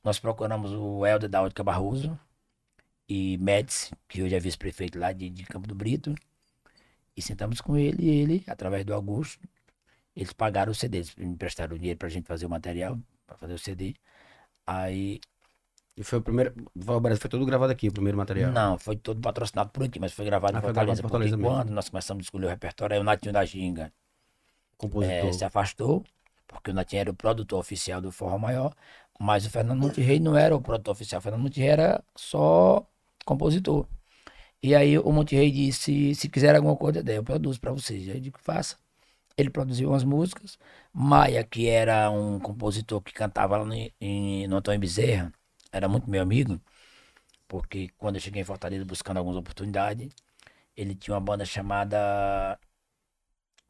[0.04, 2.18] nós procuramos o Helder da Ótica Barroso
[3.08, 6.14] e Médici, que hoje é vice-prefeito lá de, de Campo do Brito.
[7.16, 9.46] E sentamos com ele e ele, através do Augusto,
[10.16, 13.36] eles pagaram o CD, eles me emprestaram o dinheiro pra gente fazer o material, pra
[13.36, 13.94] fazer o CD.
[14.66, 15.20] Aí
[16.00, 16.50] E foi o primeiro.
[17.04, 18.52] Brasil foi todo gravado aqui, o primeiro material.
[18.52, 20.98] Não, foi todo patrocinado por aqui, mas foi gravado Ah, em foi Fortaleza.
[21.00, 23.92] em Fortaleza porque quando nós começamos a escolher o repertório, aí o Natinho da Ginga
[24.78, 25.28] Compositor.
[25.28, 26.04] eh, se afastou,
[26.46, 28.74] porque o Natinho era o produtor oficial do Forró Maior,
[29.18, 32.86] mas o Fernando Monterrey não era o produtor oficial, o Fernando Monterrey era só
[33.24, 33.86] compositor.
[34.62, 38.08] E aí o Monterrey disse, se quiser alguma coisa, eu produzo pra vocês.
[38.08, 38.76] Aí eu digo, faça.
[39.36, 40.58] Ele produziu umas músicas.
[40.92, 45.32] Maia, que era um compositor que cantava lá no, em, no Antônio Bezerra,
[45.72, 46.60] era muito meu amigo,
[47.48, 50.08] porque quando eu cheguei em Fortaleza buscando algumas oportunidades,
[50.76, 52.58] ele tinha uma banda chamada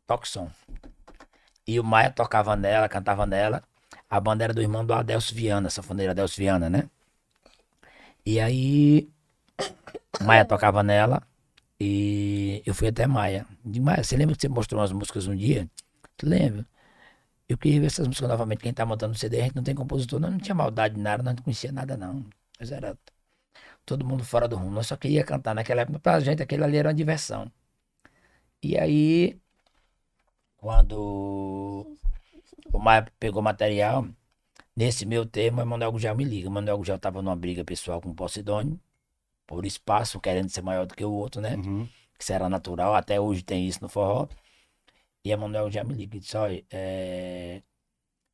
[0.06, 0.50] Toxon.
[1.66, 3.62] E o Maia tocava nela, cantava nela.
[4.08, 6.88] A banda era do irmão do Adelso Viana, sanfoneiro Adelso Viana, né?
[8.24, 9.08] E aí,
[10.20, 11.22] Maia tocava nela
[11.80, 13.46] e eu fui até Maia.
[13.64, 15.68] Digo, Maia, você lembra que você mostrou umas músicas um dia?
[16.16, 16.66] Tu lembra?
[17.48, 18.60] Eu queria ver essas músicas novamente.
[18.62, 21.00] Quem tá montando o CD, a gente não tem compositor, não, não tinha maldade de
[21.00, 22.24] nada, não conhecia nada, não.
[22.58, 22.98] Mas era
[23.86, 24.70] todo mundo fora do rumo.
[24.72, 27.50] Nós só queria cantar naquela época, pra gente aquele ali era uma diversão.
[28.62, 29.38] E aí,
[30.56, 31.98] quando
[32.72, 34.06] o Maia pegou material,
[34.76, 36.48] nesse meu termo, o Manuel Gugel me liga.
[36.48, 38.80] O Manuel Gugel tava numa briga pessoal com o Posidônio,
[39.46, 41.56] por espaço, querendo ser maior do que o outro, né?
[41.56, 41.88] Uhum.
[42.18, 44.28] que era natural, até hoje tem isso no forró.
[45.24, 47.62] E a Manuel já me liga e disse, olha, é,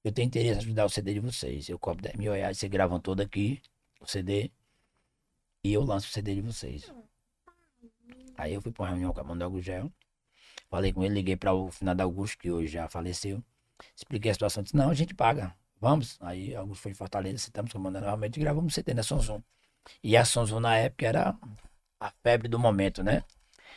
[0.02, 1.68] eu tenho interesse em ajudar o CD de vocês.
[1.68, 3.60] Eu cobro 10 mil reais, vocês gravam todo aqui,
[4.00, 4.50] o CD,
[5.62, 6.92] e eu lanço o CD de vocês.
[8.36, 9.92] Aí eu fui pra uma reunião com a Manuel Gugel,
[10.68, 13.42] falei com ele, liguei para o Finado Augusto, que hoje já faleceu,
[13.94, 16.16] expliquei a situação, disse, não, a gente paga, vamos.
[16.20, 19.42] Aí Augusto foi em Fortaleza, sentamos com a Manuel novamente gravamos o CD na Sonzum.
[20.02, 21.34] E a Sonzum na época era
[22.00, 23.22] a febre do momento, né?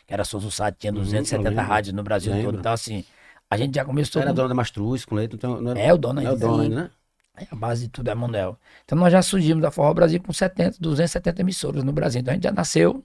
[0.05, 1.65] Que era Sonzum Sá, tinha Uhum, eu 270 lembro.
[1.65, 2.51] rádios no Brasil Lembro.
[2.51, 2.59] todo.
[2.59, 3.05] Então, assim,
[3.49, 4.21] a gente já começou.
[4.21, 6.25] Era com- dona da Mastruz com leite, então não era, É o dono não é
[6.27, 6.45] o ainda.
[6.47, 6.91] dono ainda, né?
[7.35, 8.59] É, a base de tudo é Manuel.
[8.85, 12.21] Então nós já surgimos da Forró Brasil com 70, 270 emissoras no Brasil.
[12.21, 13.03] Então a gente já nasceu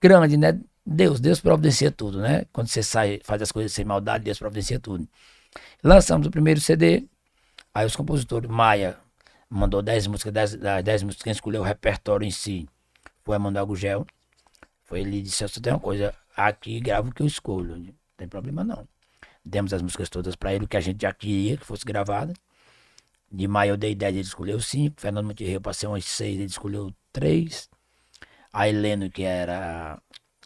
[0.00, 0.58] grande, né?
[0.84, 2.46] Deus, Deus providencia tudo, né?
[2.52, 5.06] Quando você sai, faz as coisas sem maldade, Deus providencia tudo.
[5.84, 7.06] Lançamos o primeiro CD,
[7.74, 8.98] aí os compositores, Maia
[9.48, 12.68] mandou 10 músicas, 10, das 10 músicas, quem escolheu o repertório em si
[13.24, 14.06] foi Emanuel Gugel.
[14.84, 18.28] Foi ele disse, você tem uma coisa, aqui gravo o que eu escolho, não tem
[18.28, 18.88] problema não.
[19.44, 22.34] Demos as músicas todas para ele, que a gente já queria que fosse gravada.
[23.30, 25.00] De maio eu dei ideia, ele escolheu cinco.
[25.00, 27.68] Fernando Monterrey eu passei umas seis, ele escolheu três.
[28.52, 30.00] A Heleno, que era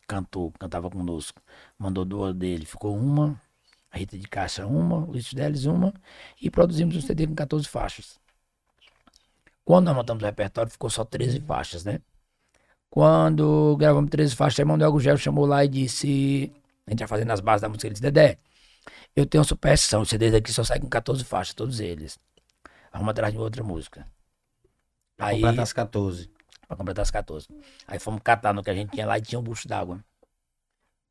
[0.07, 1.41] cantor, cantava conosco,
[1.79, 3.41] mandou duas dele, ficou uma.
[3.91, 5.93] A Rita de Caixa uma, Luiz Fidelis uma.
[6.41, 8.22] E produzimos um CD com 14 faixas.
[9.65, 12.01] Quando nós montamos o repertório, ficou só 13 faixas, né?
[12.91, 16.53] Quando gravamos 13 faixas, aí Manuel Gugel chamou lá e disse...
[16.87, 18.39] A gente já fazendo as bases da música, ele disse, Dedé,
[19.15, 22.19] eu tenho superstição, os CDs daqui só saem com 14 faixas, todos eles.
[22.93, 24.07] Vamos atrás de outra música.
[25.19, 26.31] Aí, Completar as 14.
[26.67, 27.49] pra completar as 14.
[27.87, 30.05] Aí fomos catar no que a gente tinha lá e tinha um bucho d'água.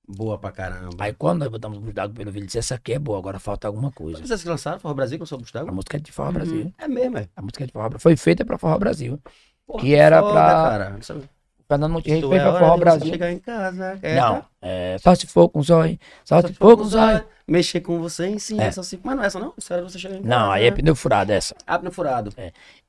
[0.08, 0.96] Boa pra caramba.
[1.00, 3.40] Aí quando nós botamos o bucho d'água pelo vídeo, disse, essa aqui é boa, agora
[3.40, 4.20] falta alguma coisa.
[4.26, 5.74] Vocês que lançaram Forró Brasil com o seu busto A d'água?
[5.74, 6.74] música é de Forró Brasil.
[6.78, 7.28] É mesmo, é.
[7.36, 8.02] A música é de Forró Brasil.
[8.02, 9.20] Foi feita pra Forró Brasil.
[9.66, 11.00] Porra, Que era foda, pra- Cara.
[11.00, 11.24] O
[11.68, 13.08] Fernando Montenegro fez é pra hora Forró Brasil.
[13.10, 14.00] chegar em casa.
[14.02, 17.24] é, Não, é, só se for com zóio, só se for com zóio.
[17.48, 18.72] Mexer com você em cima, É.
[18.72, 19.00] só se...
[19.04, 19.54] Mas não é essa não?
[19.58, 20.30] Isso era você chegar em casa.
[20.30, 20.76] Não, aí é né?
[20.76, 21.56] pneu furado essa.
[21.66, 22.34] Abre no furado.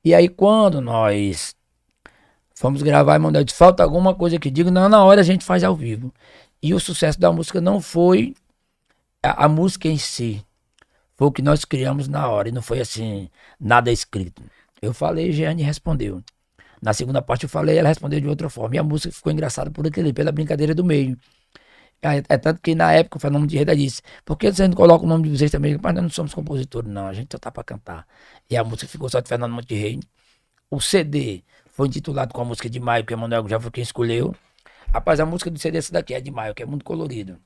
[0.03, 1.55] E aí quando nós
[2.55, 5.63] fomos gravar, eu disse, falta alguma coisa que digo, não, na hora a gente faz
[5.63, 6.13] ao vivo.
[6.63, 8.33] E o sucesso da música não foi
[9.21, 10.43] a, a música em si,
[11.17, 14.41] foi o que nós criamos na hora, e não foi assim, nada escrito.
[14.81, 16.23] Eu falei, Jeane respondeu.
[16.81, 18.75] Na segunda parte eu falei, ela respondeu de outra forma.
[18.75, 21.17] E a música ficou engraçada por aquele, pela brincadeira do meio.
[22.01, 24.75] É, é tanto que na época o Fernando de Reda disse, por que você não
[24.75, 25.77] coloca o nome de vocês também?
[25.81, 28.07] Mas nós não somos compositores, não, a gente só tá pra cantar.
[28.49, 29.99] E a música ficou só de Fernando Monterrey.
[30.69, 33.83] O CD foi intitulado com a música de Maio, que o Emanuel já foi quem
[33.83, 34.35] escolheu.
[34.93, 37.37] Rapaz, a música do CD é essa daqui, é de Maio, que é muito colorido.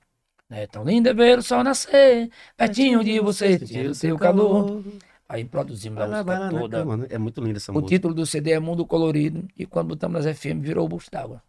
[0.49, 4.83] É tão lindo ver o sol nascer, pertinho de você, sentir o seu calor.
[5.29, 6.77] Aí produzimos a música na toda.
[6.79, 7.07] cama, né?
[7.09, 7.89] É muito linda essa O música.
[7.89, 11.41] título do CD é Mundo Colorido, e quando botamos nas FM virou o busto d'água.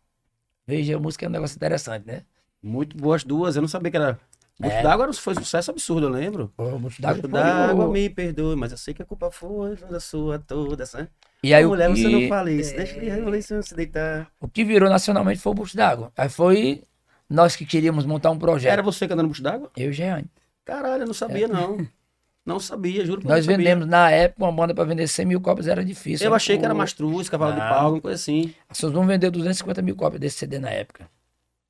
[0.67, 2.23] Veja, a música é um negócio interessante, né?
[2.63, 3.55] Muito boas duas.
[3.57, 4.19] Eu não sabia que era.
[4.61, 4.83] Busto É.
[4.83, 6.53] d'água foi um sucesso absurdo, eu lembro.
[6.59, 9.31] O busto d'água Busto foi d'água, o- me perdoe, mas eu sei que a culpa
[9.31, 11.09] foi da sua toda, né?
[11.45, 12.75] E aí o mulher, você não que, fala isso.
[12.75, 14.29] Deixa ele revolução se deitar.
[14.41, 16.11] o que virou nacionalmente foi o busto d'água.
[16.17, 16.83] Aí foi
[17.31, 18.73] nós que queríamos montar um projeto.
[18.73, 19.71] Era você cantando busto d'água?
[19.77, 20.27] Eu e Jeane.
[20.65, 21.87] Caralho, eu não sabia, não.
[22.45, 23.31] Não sabia, juro que É.
[23.31, 23.57] Nós não sabia.
[23.59, 26.27] vendemos, na época, uma banda para vender 100 mil cópias era difícil.
[26.27, 27.69] Eu achei que era mastruz, cavalo de Não.
[27.69, 28.53] pau, alguma coisa assim.
[28.69, 31.09] A Suzum vendeu 250 mil cópias desse CD na época.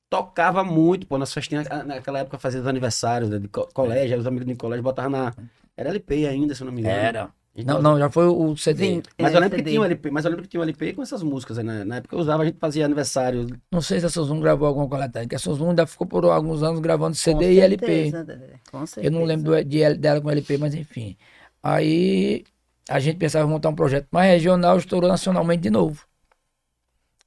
[0.09, 1.67] Tocava muito, pô, nas festinhas.
[1.69, 4.83] ah, Naquela época fazia os aniversários né, de co- colégio, aí os amigos de colégio
[4.83, 5.35] botavam na.
[5.77, 6.97] Era LP ainda, se eu não me engano.
[6.97, 7.33] Era.
[7.55, 8.85] Então, Não, não, já foi o CD.
[8.85, 9.69] Vim- Mas é, eu lembro que CD.
[9.71, 11.83] tinha um LP, mas eu lembro que tinha um LP com essas músicas aí, né?
[11.83, 13.47] Na época eu usava, a gente fazia aniversário.
[13.71, 16.63] Não sei se a Suzum gravou alguma coletânea, que a Suzum ainda ficou por alguns
[16.63, 18.03] anos gravando Com CD e LP.
[18.03, 19.07] certeza, Dedé, Com certeza.
[19.07, 21.17] Eu não lembro de, dela com LP, mas enfim.
[21.61, 22.43] Aí
[22.89, 26.05] a gente pensava em montar um projeto mais regional, estourou nacionalmente de novo.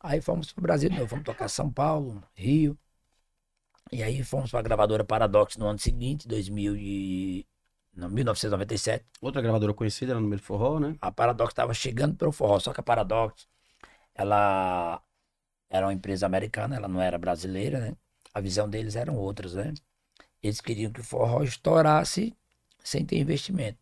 [0.02, 2.76] Aí fomos para o Brasil de novo, fomos tocar São Paulo, Rio.
[3.90, 7.46] E aí fomos para a gravadora Paradox no ano seguinte, 2000 e...
[7.94, 9.04] não, 1997.
[9.20, 10.96] Outra gravadora conhecida era no meio do forró, né?
[11.00, 13.46] A Paradox estava chegando para o forró, só que a Paradox,
[14.14, 15.02] ela
[15.70, 17.96] era uma empresa americana, ela não era brasileira, né?
[18.34, 19.74] A visão deles eram outras, né?
[20.42, 22.34] Eles queriam que o forró estourasse
[22.82, 23.78] sem ter investimento.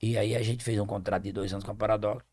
[0.00, 2.24] E aí a gente fez um contrato de dois anos com a Paradox,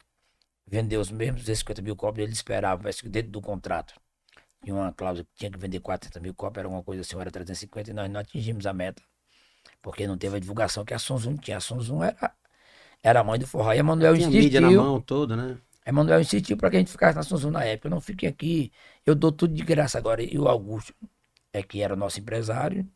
[0.67, 3.93] vendeu os mesmos 250 mil cópias, eles esperavam, parece que dentro do contrato.
[4.63, 7.31] Tinha uma cláusula que tinha que vender 400 mil cópias, era alguma coisa assim, era
[7.31, 9.01] 350, e nós não atingimos a meta.
[9.81, 11.57] Porque não teve a divulgação que a Sonzum tinha.
[11.57, 12.35] A Sonzum era,
[13.03, 13.73] era a mãe do forró.
[13.73, 14.81] E a Manuel Tinha mídia na insistiu.
[14.83, 15.59] mão toda, né?
[15.85, 17.87] Emanuel insistiu para que a gente ficasse na Sonzum na época.
[17.87, 18.71] Eu não fiquei aqui,
[19.05, 20.23] eu dou tudo de graça agora.
[20.23, 20.93] E o Augusto,
[21.53, 22.87] é que era o nosso empresário,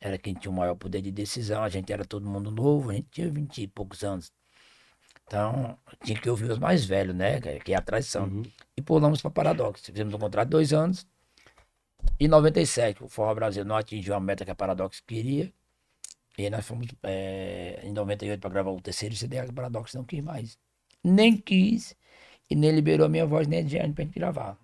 [0.00, 1.62] era quem tinha o maior poder de decisão.
[1.62, 4.32] A gente era todo mundo novo, a gente tinha vinte e poucos anos.
[5.28, 7.38] Então, tinha que ouvir os mais velhos, né?
[7.40, 8.24] Que que é a tradição.
[8.24, 8.42] Uhum.
[8.74, 9.82] E pulamos para Paradox.
[9.82, 11.06] Fizemos um contrato de dois anos.
[12.18, 15.52] Em 97, o Forró Brasil não atingiu a meta que a Paradox queria.
[16.36, 20.22] E nós fomos eh, em 98 para gravar o terceiro CD, a Paradox não quis
[20.22, 20.58] mais.
[21.04, 21.94] Nem quis
[22.48, 24.56] e nem liberou a minha voz, nem a Jeane pra gente gravar.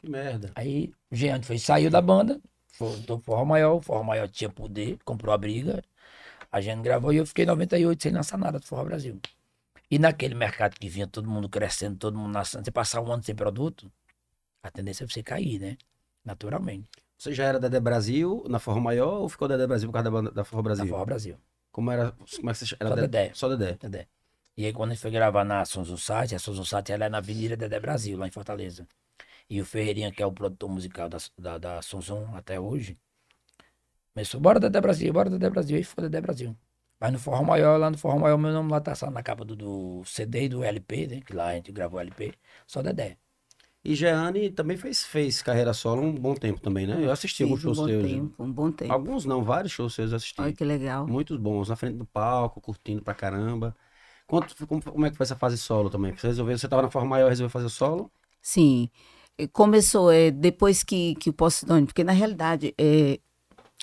[0.00, 0.50] Que merda.
[0.54, 2.40] Aí o Jeane foi, saiu da banda,
[2.72, 5.84] foi do Forró Maior, o Forró Maior tinha poder, comprou a briga.
[6.50, 9.20] A Jeane gravou e eu fiquei em 98 sem lançar nada do Forró Brasil.
[9.90, 13.22] E naquele mercado que vinha todo mundo crescendo, todo mundo nascendo, você passar um ano
[13.22, 13.90] sem produto,
[14.62, 15.76] a tendência é você cair, né?
[16.24, 20.10] Naturalmente, Você já era Dedé Brasil na Forró Maior ou ficou Dedé Brasil por causa
[20.10, 20.86] da, da Forró Brasil?
[20.86, 21.38] Forró Brasil.
[21.70, 22.12] Como era.
[22.12, 23.30] Como é que você era Só Dedé.
[23.34, 23.76] Só Dedé.
[23.80, 24.08] Dedé.
[24.56, 27.08] E aí quando a gente foi gravar na Sonzum Site, a Sonzum Site ela é
[27.08, 28.86] na Avenida Dedé Brasil, lá em Fortaleza.
[29.50, 32.98] E o Ferreirinha, que é o produtor musical da, da, da Sonzum até hoje,
[34.14, 36.56] começou, bora Dedé Brasil, bora Dedé Brasil, e ficou Dedé Brasil.
[37.00, 39.44] Mas no Forró Maior, lá no Forró Maior, meu nome lá tá só na capa
[39.44, 41.20] do, do CD e do LP, né?
[41.20, 42.32] Que lá a gente gravou o LP,
[42.66, 43.18] só Dedé.
[43.84, 47.04] E Jeane também fez, fez carreira solo um bom tempo também, né?
[47.04, 48.10] Eu assisti alguns Fiz um shows bom seus.
[48.10, 48.92] tempo, um bom tempo.
[48.92, 50.40] Alguns não, vários shows seus eu assisti.
[50.40, 51.06] Olha que legal.
[51.06, 53.76] Muitos bons, na frente do palco, curtindo pra caramba.
[54.26, 56.16] Quanto, como, como é que foi essa fase solo também?
[56.16, 58.10] Você resolveu, você tava na Forró Maior, resolveu fazer solo?
[58.40, 58.88] Sim.
[59.52, 63.18] Começou é, depois que, que o Posidônio, porque na realidade é,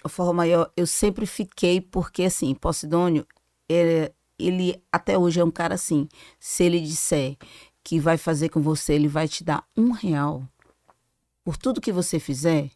[0.04, 3.26] o Forró Maior eu sempre fiquei, porque assim, Posidônio,
[3.70, 6.08] é, ele até hoje é um cara assim,
[6.40, 7.38] se ele disser
[7.84, 10.48] que vai fazer com você, ele vai te dar um real.
[11.44, 12.70] Por tudo que você fizer,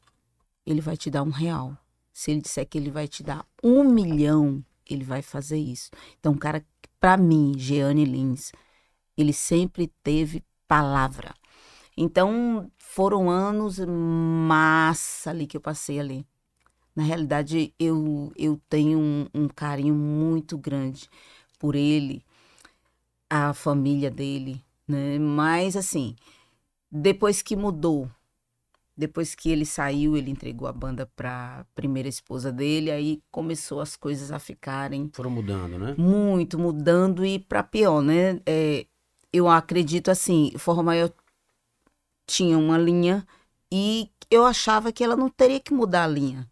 [0.65, 1.77] ele vai te dar um real.
[2.11, 5.91] Se ele disser que ele vai te dar um milhão, ele vai fazer isso.
[6.19, 6.65] Então, um cara,
[6.99, 8.51] pra mim, Jeane Lins,
[9.17, 11.33] Ele sempre teve palavra.
[11.95, 16.25] Então, foram anos massa ali que eu passei ali.
[16.95, 21.09] Na realidade, eu, eu tenho um, um carinho muito grande
[21.59, 22.23] por ele,
[23.29, 25.19] a família dele, né?
[25.19, 26.15] Mas, assim,
[26.89, 28.09] depois que mudou,
[28.97, 33.97] depois que ele saiu, ele entregou a banda para primeira esposa dele, aí começou as
[33.97, 35.95] coisas a ficarem Foram mudando, né?
[35.97, 38.39] muito mudando e para pior, né?
[38.45, 38.85] É,
[39.33, 41.11] eu acredito assim, Forró Maior
[42.25, 43.27] tinha uma linha
[43.69, 46.49] e eu achava que ela não teria que mudar a linha.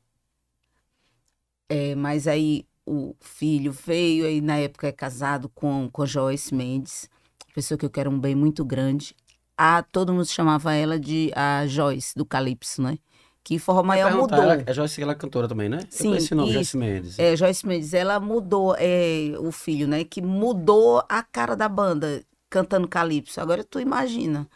[1.73, 7.09] É, mas aí o filho veio, aí na época é casado com, com Joyce Mendes,
[7.55, 9.15] pessoa que eu quero um bem muito grande.
[9.57, 12.99] A, todo mundo chamava ela de a Joyce, do Calypso, né?
[13.43, 14.37] Que Forró Maior mudou.
[14.37, 15.79] Ela, é Joyce, ela é cantora também, né?
[15.89, 16.53] Sim, o nome.
[16.53, 17.17] Joyce Mendes.
[17.17, 20.03] É, Joyce Mendes, ela mudou, é, o filho, né?
[20.03, 23.41] Que mudou a cara da banda cantando Calypso.
[23.41, 24.47] Agora tu imagina,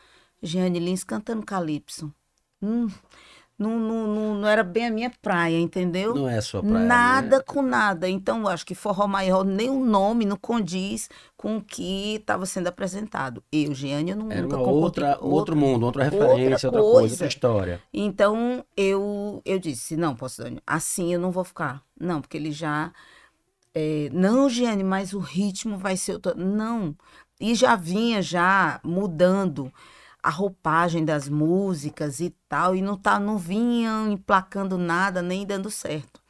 [0.42, 2.14] Jeane Lins cantando Calypso.
[2.62, 2.88] Hum,
[3.58, 6.14] não, não, não, era bem a minha praia, entendeu?
[6.14, 7.44] Não é a sua praia, Nada né?
[7.44, 8.08] com nada.
[8.08, 12.46] Então, eu acho que Forró Maior, nem o nome não condiz com o que estava
[12.46, 13.44] sendo apresentado.
[13.52, 17.00] Eu, Jeane, eu não, Era nunca uma outra, com outro mundo, outra referência, outra, coisa,
[17.00, 17.14] coisa.
[17.14, 17.82] outra história.
[17.92, 21.82] Então eu eu disse, não, Posidônio, assim eu não vou ficar.
[22.00, 22.92] Não, porque ele já.
[23.74, 26.38] é, não, Giane, mas o ritmo vai ser outro.
[26.38, 26.96] Não.
[27.40, 29.72] E já vinha já mudando
[30.22, 35.70] a roupagem das músicas e tal, e não, tá, não vinham emplacando nada, nem dando
[35.72, 36.22] certo.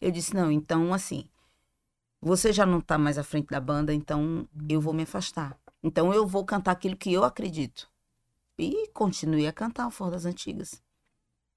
[0.00, 1.28] Eu disse, não, então assim,
[2.20, 5.58] você já não tá mais à frente da banda, então eu vou me afastar.
[5.82, 7.88] Então eu vou cantar aquilo que eu acredito.
[8.58, 10.82] E continuei a cantar o das Antigas.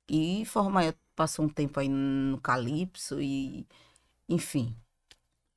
[0.07, 3.67] E Formaia passou um tempo aí no Calypso e
[4.29, 4.75] enfim.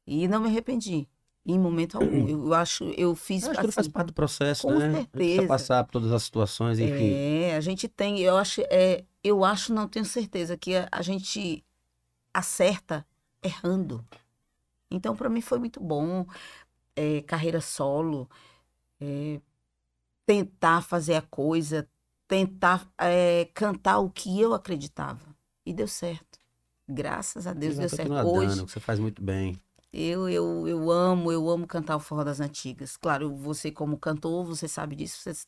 [0.07, 1.09] E não me arrependi.
[1.47, 2.29] Em momento algum.
[2.29, 4.89] Eu acho, eu fiz acho tudo faz assim, parte do processo, com né?
[4.89, 5.49] Não Precisa certeza.
[5.49, 7.13] passar por todas as situações, enfim.
[7.13, 11.03] É, a gente tem, eu acho, é, eu acho, não tenho certeza que a, a
[11.03, 11.63] gente
[12.33, 13.07] acerta
[13.43, 14.03] errando.
[14.91, 16.27] Então, para mim foi muito bom.
[16.97, 18.31] É, carreira solo,
[19.01, 19.41] é,
[20.25, 21.89] tentar fazer a coisa,
[22.29, 25.35] tentar é, cantar o que eu acreditava.
[25.67, 26.39] E deu certo.
[26.89, 28.13] Graças a Deus E vai deu certo.
[28.13, 29.61] Hoje, dando, você faz muito bem.
[29.95, 32.97] Eu, eu, eu amo, eu amo cantar o forró das antigas.
[32.97, 35.19] Claro, você como cantor, você sabe disso.
[35.23, 35.47] você-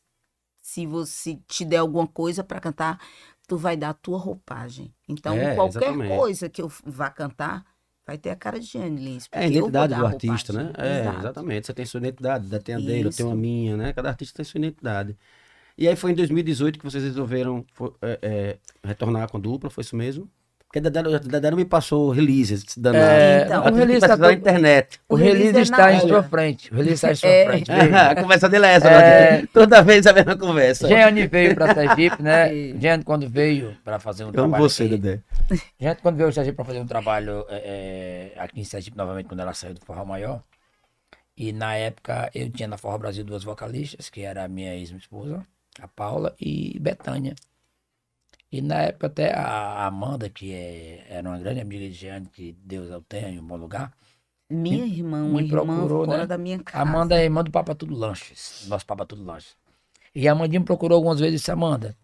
[0.63, 3.01] se você te der alguma coisa para cantar,
[3.49, 4.95] tu vai dar a tua roupagem.
[5.09, 6.17] Então, É, qualquer exatamente.
[6.17, 7.65] coisa que eu vá cantar,
[8.07, 9.29] vai ter a cara de Jane Lins.
[9.33, 10.73] É a identidade do artista, né?
[10.79, 11.19] É, Exato.
[11.19, 11.67] exatamente.
[11.67, 13.93] Você tem sua identidade, da tem a dele, eu tenho a minha, né?
[13.93, 15.17] Cada artista tem sua identidade.
[15.79, 17.65] E aí foi em 2018 que vocês resolveram
[18.03, 20.31] é, é, retornar com a dupla, foi isso mesmo?
[20.81, 23.05] Porque Dedé não me passou releases, danado.
[23.05, 25.01] É, Então, Ela o release tá pesquisar na internet.
[25.09, 26.71] O O release release é está na em sua frente.
[26.73, 27.47] O release está em sua É.
[27.47, 27.71] frente.
[27.73, 29.41] a conversa dele é essa, É.
[29.43, 29.49] né?
[29.53, 30.87] Toda vez a mesma conversa.
[30.89, 32.49] Jeane veio para Sergipe, né?
[32.79, 34.63] Jeane, quando veio para fazer um Eu amo trabalho.
[34.63, 35.21] você, aqui, Dedé.
[35.81, 39.41] Jeane, quando veio Sergipe para fazer um trabalho é, é, aqui em Sergipe, novamente, quando
[39.41, 40.43] ela saiu do Forró Maior.
[41.37, 45.47] E na época eu tinha na Forró Brasil duas vocalistas, que era a minha ex-esposa,
[45.81, 47.35] a Paula, e Betânia.
[48.57, 52.57] E na época até a Amanda, que é, era uma grande amiga de Jeane, que
[52.65, 53.93] Deus a tenha em um bom lugar.
[54.49, 56.27] Minha irmã, me irmã procurou, fora né?
[56.27, 56.83] da minha casa.
[56.83, 59.55] Amanda é irmã do Papa Tudo Lanches, nosso Papa Tudo Lanches.
[60.15, 61.95] E a Amandinha me procurou algumas vezes e disse, Amanda,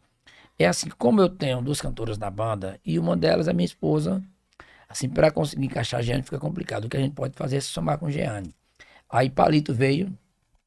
[0.58, 4.22] é assim, como eu tenho duas cantoras na banda e uma delas é minha esposa,
[4.86, 6.84] assim, para conseguir encaixar a Jeane fica complicado.
[6.84, 8.54] O que a gente pode fazer é se somar com Jeane.
[9.08, 10.12] Aí Palito veio,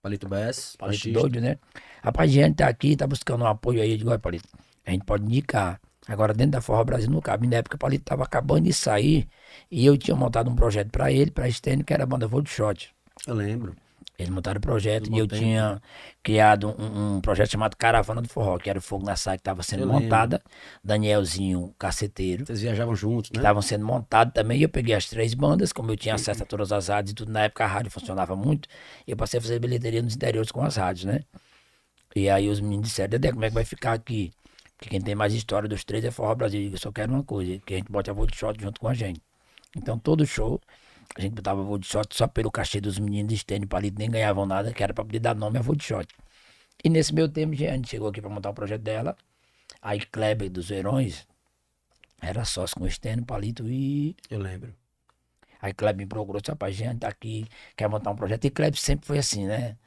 [0.02, 1.20] Palito Bess, Palito baixista.
[1.20, 1.60] doido, né?
[2.02, 3.92] Rapaz, Jeane tá aqui, tá buscando um apoio aí.
[3.92, 4.50] Eu digo, olha, Palito,
[4.86, 5.80] a gente pode indicar.
[6.08, 7.48] Agora, dentro da Forró Brasil não cabe.
[7.48, 9.28] Na época, o Palito tava acabando de sair
[9.72, 12.50] e eu tinha montado um projeto para ele, para Stênio, que era a banda de
[12.50, 12.94] Shot.
[13.26, 13.76] Eu lembro.
[14.18, 15.82] Eles montaram o projeto Do e eu tinha
[16.24, 19.42] criado um, um projeto chamado Caravana do Forró, que era o Fogo na Saia que
[19.42, 20.04] estava sendo Eu lembro.
[20.04, 20.42] montada.
[20.82, 23.40] Danielzinho, caceteiro, Vocês viajavam juntos, né?
[23.40, 24.62] estavam sendo montado também.
[24.62, 27.32] Eu peguei as três bandas, como eu tinha acesso a todas as rádios e tudo.
[27.32, 28.70] Na época a rádio funcionava muito.
[29.06, 31.22] Eu passei a fazer bilheteria nos interiores com as rádios, né?
[32.16, 34.32] E aí os meninos disseram, Dedé, como é que vai ficar aqui?
[34.78, 36.72] Porque quem tem mais história dos três é Forró Brasil.
[36.72, 38.88] Eu só quero uma coisa, que a gente bote a Voo de Shot junto com
[38.88, 39.22] a gente.
[39.76, 40.62] Então todo show,
[41.16, 44.10] a gente botava Voo de Shot só pelo cachê dos meninos de Stênio Palito, nem
[44.10, 46.08] ganhavam nada, que era pra poder dar nome a Voo de Shot.
[46.84, 49.16] E nesse meu tempo, Jeane chegou aqui pra montar o projeto dela.
[49.82, 51.28] Aí Kleber dos Verões
[52.22, 54.74] era sócio com o Stênio Palito e Eu lembro.
[55.62, 57.46] Aí Kleber me procurou, disse, rapaz, Jean tá aqui,
[57.76, 58.46] quer montar um projeto.
[58.46, 59.78] E Kleber sempre foi assim, né?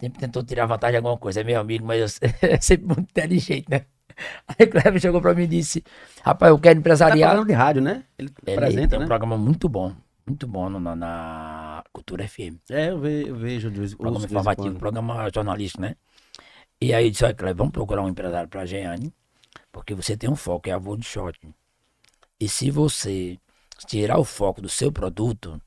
[0.00, 1.40] Sempre tentou tirar vantagem de alguma coisa.
[1.40, 3.86] É meu amigo, mas eu é sempre muito inteligente, né?
[4.58, 5.84] Aí Kleber chegou pra mim e disse,
[6.22, 7.30] rapaz, eu quero Tá empresariar.
[7.30, 8.04] falando de rádio, né?
[8.18, 9.06] Ele, Ele apresenta, tem um né?
[9.06, 9.94] programa muito bom,
[10.26, 12.58] muito bom no- na, Cultura FM.
[12.70, 13.70] É, eu, ve- eu vejo.
[13.96, 15.96] Programa informativo, programa jornalístico, né?
[16.80, 19.12] E aí disse, olha, Cleber, vamos procurar um empresário pra Jeane,
[19.72, 21.38] porque você tem um foco, é a de shot.
[22.40, 23.38] E se você
[23.86, 25.60] tirar o foco do seu produto,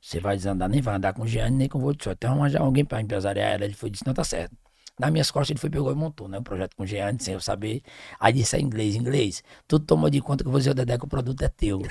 [0.00, 2.14] você vai desandar, nem vai andar com Jeane, nem com voo de shot.
[2.14, 3.64] Então arranjar alguém pra empresariar ela.
[3.64, 4.56] Ele foi disse, não, tá certo.
[5.02, 6.38] Nas minhas costas ele foi, pegou e montou, né?
[6.38, 7.82] O projeto com Jeane, sem eu saber.
[8.20, 9.42] Aí disse, é inglês, inglês.
[9.66, 11.82] Tudo tomou de conta que eu vou dizer, o Dedé, que o produto é teu.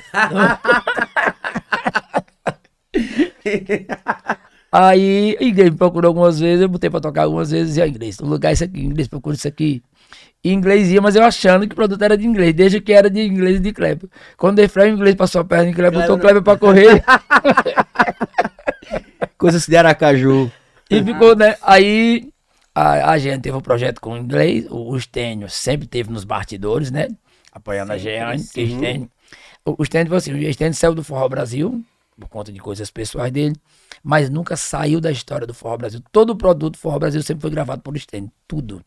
[4.72, 8.18] Aí, inglês me procurou algumas vezes, eu botei pra tocar algumas vezes, e ó, inglês,
[8.22, 9.84] o lugar é isso aqui, inglês, procura isso aqui.
[10.42, 13.10] E inglês ia, mas eu achando que o produto era de inglês, desde que era
[13.10, 14.10] de inglês e de Kleber.
[14.38, 17.04] Quando o Efraim inglês passou a perna em Kleber, botou o Kleber pra correr
[19.38, 20.50] Coisas de Aracaju.
[20.90, 21.58] e ficou, né?
[21.62, 22.32] Aí
[22.74, 26.24] a, a gente teve um projeto com o inglês, o, o Stênio sempre teve nos
[26.24, 27.08] bastidores, né?
[27.52, 29.12] Apoiando a Jeane, que o Stênio.
[29.66, 31.84] O, o Stênio, assim, o Stênio saiu do Forró Brasil,
[32.20, 33.56] por conta de coisas pessoais dele,
[34.04, 36.02] mas nunca saiu da história do Forró Brasil.
[36.12, 38.84] Todo o produto do Forró Brasil sempre foi gravado por Stênio, tudo.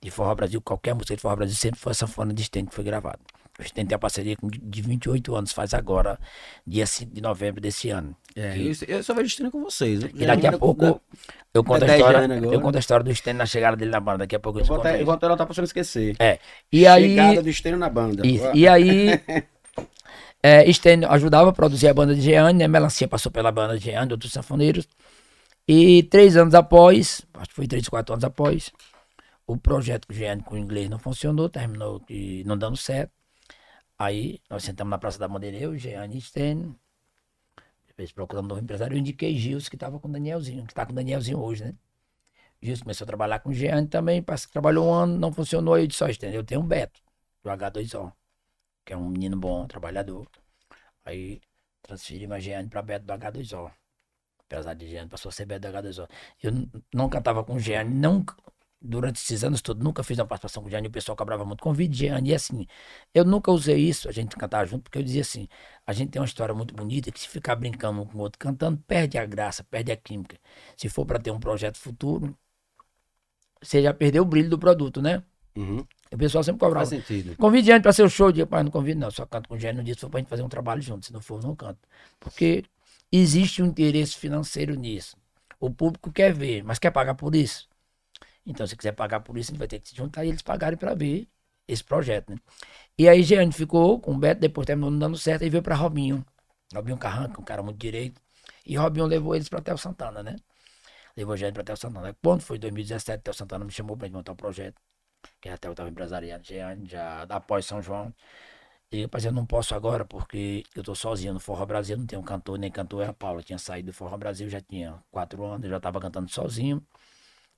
[0.00, 2.74] De Forró Brasil, qualquer música de Forró Brasil sempre foi a sanfona de Stênio que
[2.74, 3.20] foi gravado.
[3.58, 6.18] O Stênio tem a parceria com, de 28 anos, faz agora,
[6.66, 8.14] dia 5 de novembro desse ano.
[8.34, 10.02] É, Que- eu, eu só vejo estranho com vocês.
[10.14, 11.00] e daqui a pouco
[11.54, 12.18] eu conto a história.
[12.24, 12.54] Agora.
[12.54, 14.18] Eu conto a história do Stênio na chegada dele na banda.
[14.18, 15.06] Daqui a pouco eu Eu vou, conto até, eu isso.
[15.06, 16.16] vou até anotar pra você não esquecer.
[16.18, 16.38] É.
[16.70, 17.42] E Chegada aí.
[17.42, 18.26] do Estênio na banda.
[18.26, 18.44] Isso.
[18.54, 19.08] E aí.
[20.42, 22.68] é, Stênio ajudava a produzir a banda de Jeane, né?
[22.68, 24.86] Melancia passou pela banda de Jeane, outros sanfoneiros.
[25.66, 28.70] E três anos após, acho que foi três, quatro anos após,
[29.46, 32.02] o projeto Jeane com o inglês não funcionou, terminou
[32.44, 33.10] não dando certo.
[33.98, 36.78] Aí nós sentamos na Praça da Bandeira, eu, Jeane e Stênio.
[37.86, 40.84] Depois procurando um novo empresário, eu indiquei Gilson, que estava com o Danielzinho, que está
[40.84, 41.74] com o Danielzinho hoje, né?
[42.62, 45.86] Gilson começou a trabalhar com o Jeane também, trabalhou um ano, não funcionou, aí eu
[45.86, 47.00] disse, ó, Stênio, eu tenho um Beto,
[47.42, 48.12] do H2O
[48.86, 50.28] que é um menino bom, trabalhador.
[51.04, 51.40] Aí
[51.82, 53.72] transferimos a Giane para Beto do H2O.
[54.38, 56.08] Apesar de Giane passou a ser Beto do H2O.
[56.40, 56.52] Eu
[56.94, 58.36] nunca tava com Giane, nunca,
[58.80, 61.62] durante esses anos todos, nunca fiz uma participação com Giane, o pessoal cobrava muito.
[61.62, 62.66] Convide Giane, e assim,
[63.14, 65.48] eu nunca usei isso, a gente cantar junto, porque eu dizia assim,
[65.86, 68.38] a gente tem uma história muito bonita, que se ficar brincando um com o outro,
[68.38, 70.38] cantando, perde a graça, perde a química.
[70.76, 72.36] Se for para ter um projeto futuro,
[73.62, 75.22] você já perdeu o brilho do produto, né?
[75.56, 75.84] Uhum.
[76.12, 76.86] O pessoal sempre cobrava.
[76.86, 77.36] Faz sentido.
[77.36, 78.30] Convide gente pra ser o show.
[78.30, 80.28] Digo, pai, não convido não, só canto com gente no dia se for pra gente
[80.28, 81.06] fazer um trabalho junto.
[81.06, 81.80] Se não for, não canto.
[82.20, 82.64] Porque
[83.10, 85.16] existe um interesse financeiro nisso.
[85.58, 87.68] O público quer ver, mas quer pagar por isso.
[88.46, 90.42] Então, se quiser pagar por isso, a gente vai ter que se juntar e eles
[90.42, 91.28] pagarem pra ver
[91.68, 92.38] esse projeto, né?
[92.98, 95.74] E aí, Jeane ficou com o Beto, depois terminou não dando certo, e veio pra
[95.76, 96.24] Robinho.
[96.74, 98.20] Robinho Carranca, um cara muito direito.
[98.66, 100.36] E Robinho levou eles pra Tel Santana, né?
[101.16, 102.16] Levou Jeane pra Tel Santana.
[102.22, 104.80] Quando foi 2017, Tel Santana me chamou gente montar o projeto
[105.40, 108.14] que até eu estava empresariado já, já após São João.
[108.92, 112.22] E eu, eu não posso agora porque eu tô sozinho no Forró Brasil, não tenho
[112.22, 113.42] cantor, nem cantor é a Paula.
[113.42, 116.82] Tinha saído do Forró Brasil, já tinha quatro anos, eu já estava cantando sozinho.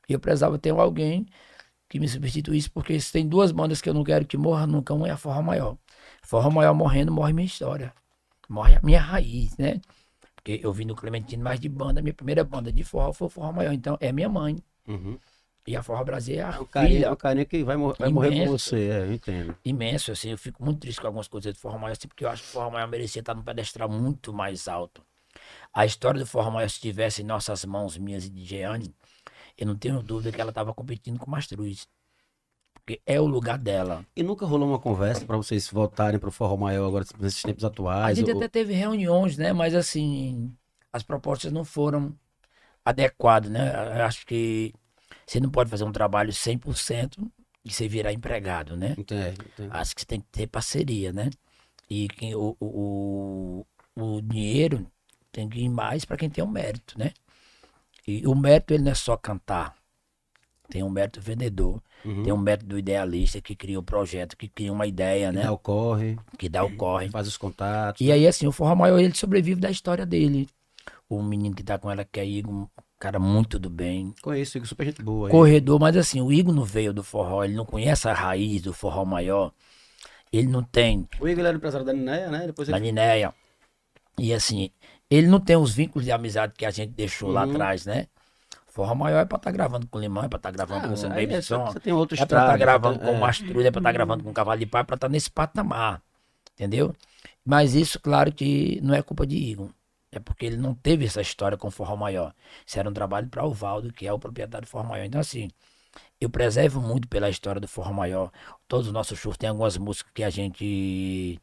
[0.08, 1.26] E eu precisava ter alguém
[1.88, 4.94] que me substituísse, porque se tem duas bandas que eu não quero que morra nunca,
[4.94, 5.76] uma é a Forró Maior.
[6.22, 7.94] Forró Maior morrendo, morre minha história.
[8.48, 9.80] Morre a minha raiz, né?
[10.34, 13.30] Porque eu vim no Clementino mais de banda, minha primeira banda de forró foi o
[13.30, 14.56] Forró Maior, então é minha mãe.
[14.86, 15.18] Uhum.
[15.66, 17.76] E a Forró Brasil é a É um carinho, é filha um carinho que vai,
[17.76, 19.54] mor- vai morrer com você, é, eu entendo.
[19.64, 22.28] imenso, assim, eu fico muito triste com algumas coisas do Forró Maior, assim, porque eu
[22.28, 25.02] acho que o Forró Maior merecia estar num pedestal muito mais alto.
[25.72, 28.94] A história do Forró Maior, se estivesse em nossas mãos, minhas e de Jeane,
[29.58, 31.86] eu não tenho dúvida que ela estava competindo com Mastruz.
[32.74, 34.06] Porque é o lugar dela.
[34.16, 37.68] E nunca rolou uma conversa pra vocês voltarem pro Forró Maior agora, nesses tempos A
[37.68, 38.16] atuais?
[38.18, 39.52] gente ou- até teve reuniões, né?
[39.52, 40.56] Mas assim,
[40.92, 42.16] as propostas não foram
[42.84, 43.98] adequadas, né?
[43.98, 44.72] Eu acho que
[45.26, 47.30] você não pode fazer um trabalho 100%
[47.64, 48.94] e você virar empregado, né?
[48.96, 49.72] Entendo, entendo.
[49.74, 51.28] Acho que você tem que ter parceria, né?
[51.90, 53.64] E quem, o, o,
[53.96, 54.86] o, o dinheiro
[55.30, 57.12] tem que ir mais para quem tem o mérito, né?
[58.10, 59.74] E o mérito ele não é só cantar.
[60.70, 62.22] Tem um mérito vendedor, Uhum.
[62.22, 65.42] tem um mérito do idealista que cria o projeto, que cria uma ideia, né?
[65.42, 67.08] Dá o corre, Que dá o corre.
[67.10, 68.00] faz os contatos.
[68.00, 70.46] E aí, assim, o Forró Maior, ele sobrevive da história dele.
[71.08, 74.14] O menino que tá com ela, que é Igor, um cara muito do bem.
[74.22, 75.28] Conheço, Igor, super gente boa.
[75.28, 75.32] aí.
[75.32, 78.72] Corredor, mas assim, o Igor não veio do forró, ele não conhece a raiz do
[78.74, 79.52] forró maior.
[80.30, 82.46] Ele não tem O Igor era empresário da Ninéia, né?
[82.46, 82.86] Depois da ele...
[82.86, 83.34] Ninéia.
[84.18, 84.70] E assim,
[85.10, 87.52] ele não tem os vínculos de amizade que a gente deixou lá Uhum.
[87.52, 88.06] atrás, né?
[88.68, 91.06] Forró maior é pra estar gravando com Limão, é pra estar gravando Ah, com você,
[91.06, 91.66] o aí Baby é, Som.
[91.66, 92.58] você tem outro É pra estar estrada.
[92.58, 93.06] gravando é.
[93.06, 95.08] com o Mastrulha, é pra estar gravando com o Cavalo de Pau, é pra estar
[95.08, 96.00] nesse patamar.
[96.54, 96.94] Entendeu?
[97.44, 99.70] Mas isso, claro que não é culpa de Igor.
[100.12, 102.32] É porque ele não teve essa história com Forró Maior.
[102.66, 105.04] Isso era um trabalho para o Valdo, que é o proprietário do Forró Maior.
[105.04, 105.50] Então, assim,
[106.20, 108.30] eu preservo muito pela história do Forró Maior.
[108.68, 111.38] Todos os nossos shows tem algumas músicas que a gente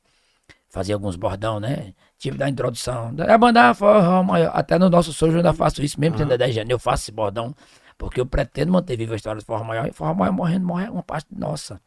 [0.75, 1.93] fazia alguns bordão, né?
[2.19, 3.15] Tive da introdução.
[3.17, 4.51] É mandar forró maior.
[4.53, 7.11] Até no nosso show eu ainda faço isso, mesmo tendo 10 anos, eu faço esse
[7.13, 7.55] bordão.
[7.97, 9.87] Porque eu pretendo manter viva a história do forró maior.
[9.87, 11.79] E forró maior morrendo, morre uma parte nossa.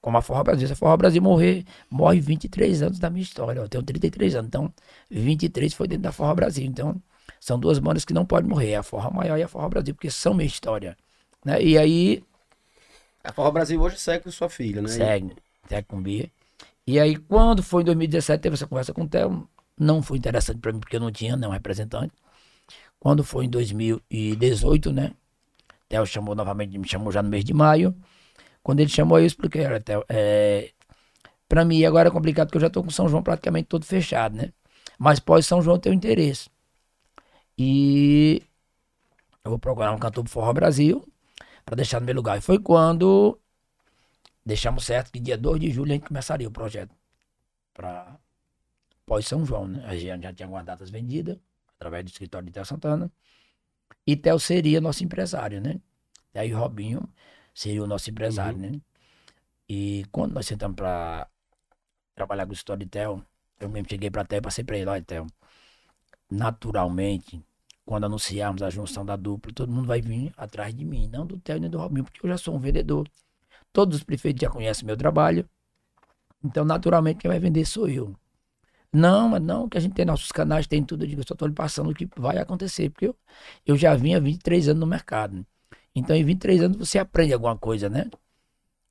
[0.00, 0.66] Como a Forró Brasil.
[0.66, 3.60] Se a Forró Brasil morrer, morre 23 anos da minha história.
[3.60, 4.72] Eu tenho 33 anos, então
[5.10, 6.64] 23 foi dentro da Forró Brasil.
[6.64, 6.96] Então,
[7.38, 10.10] são duas bandas que não podem morrer, a Forró Maior e a Forró Brasil, porque
[10.10, 10.96] são minha história.
[11.44, 11.62] Né?
[11.62, 12.24] E aí.
[13.22, 14.88] A Forró Brasil hoje segue com sua filha, né?
[14.88, 15.36] Segue,
[15.68, 16.30] segue com Bia.
[16.88, 19.46] E aí, quando foi em 2017, teve essa conversa com o Theo.
[19.78, 22.14] Não foi interessante para mim, porque eu não tinha nenhum representante.
[22.98, 25.12] Quando foi em 2018, né?
[25.86, 27.94] Theo chamou novamente, me chamou já no mês de maio.
[28.62, 30.72] Quando ele chamou, eu expliquei, olha, Theo, é,
[31.46, 34.36] para mim agora é complicado porque eu já tô com São João praticamente todo fechado,
[34.36, 34.50] né?
[34.98, 36.48] Mas pós São João tem interesse.
[37.58, 38.42] E
[39.44, 41.06] eu vou procurar um cantor do Forró Brasil
[41.66, 42.38] para deixar no meu lugar.
[42.38, 43.38] E foi quando
[44.48, 46.94] deixamos certo que dia 2 de julho a gente começaria o projeto
[47.74, 48.18] para
[49.04, 49.84] pós São João, né?
[49.84, 51.38] A gente já tinha algumas datas vendidas
[51.76, 53.12] através do escritório de Theo Santana.
[54.06, 55.78] E Theo seria nosso empresário, né?
[56.34, 57.06] E aí Robinho
[57.54, 58.70] seria o nosso empresário, Uhum.
[58.70, 58.80] né?
[59.68, 61.28] E quando nós sentamos para
[62.14, 63.22] trabalhar com o escritório de Theo,
[63.60, 65.26] eu mesmo cheguei para Theo e passei para ele, olha, Theo,
[66.30, 67.44] naturalmente,
[67.84, 71.38] quando anunciarmos a junção da dupla, todo mundo vai vir atrás de mim, não do
[71.38, 73.06] Theo nem do Robinho, porque eu já sou um vendedor.
[73.72, 75.48] Todos os prefeitos já conhecem meu trabalho.
[76.44, 78.14] Então, naturalmente, quem vai vender sou eu.
[78.92, 81.04] Não, mas não, que a gente tem nossos canais, tem tudo.
[81.04, 83.16] Eu digo, eu só estou lhe passando o que vai acontecer, porque eu,
[83.66, 85.44] eu já vim há 23 anos no mercado.
[85.94, 88.06] Então, em 23 anos, você aprende alguma coisa, né?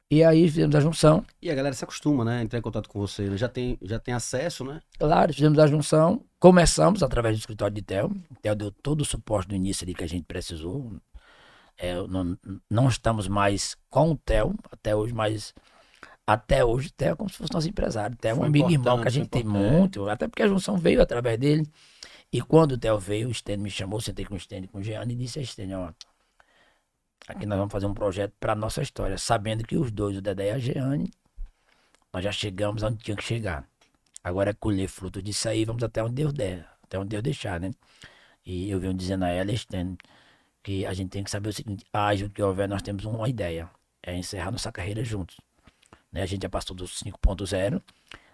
[0.09, 1.25] E aí fizemos a junção.
[1.41, 2.41] E a galera se acostuma, né?
[2.41, 3.23] Entrar em contato com você.
[3.23, 3.35] né?
[3.35, 4.81] Já tem, já tem acesso, né?
[4.97, 6.23] Claro, fizemos a junção.
[6.39, 8.15] Começamos através do escritório de Theo.
[8.41, 10.93] Theo deu todo o suporte no início ali que a gente precisou.
[11.77, 12.37] É, não,
[12.69, 15.53] não estamos mais com o Theo até hoje, mas
[16.25, 18.17] até hoje o Theo é como se fosse nosso empresário.
[18.17, 21.01] Theo é um amigo irmão que a gente tem muito, até porque a junção veio
[21.01, 21.65] através dele.
[22.31, 24.83] E quando o Theo veio, o Stênio me chamou, sentei com o Stênio com o
[24.83, 25.93] Jeane e disse a Stênio, ó,
[27.27, 30.47] aqui nós vamos fazer um projeto para nossa história, sabendo que os dois, o Dedé
[30.47, 31.09] e a Jeane,
[32.11, 33.65] nós já chegamos onde tinha que chegar.
[34.23, 37.61] Agora é colher fruto disso aí, vamos até onde Deus der, até onde Deus deixar,
[37.61, 37.71] né?
[38.45, 39.97] E eu venho dizendo a ela, Stênio,
[40.67, 43.29] que a gente tem que saber o seguinte, haja o que houver, nós temos uma
[43.29, 43.71] ideia,
[44.03, 45.37] é encerrar nossa carreira juntos.
[46.11, 46.21] Né?
[46.21, 47.81] A gente já passou dos 5.0,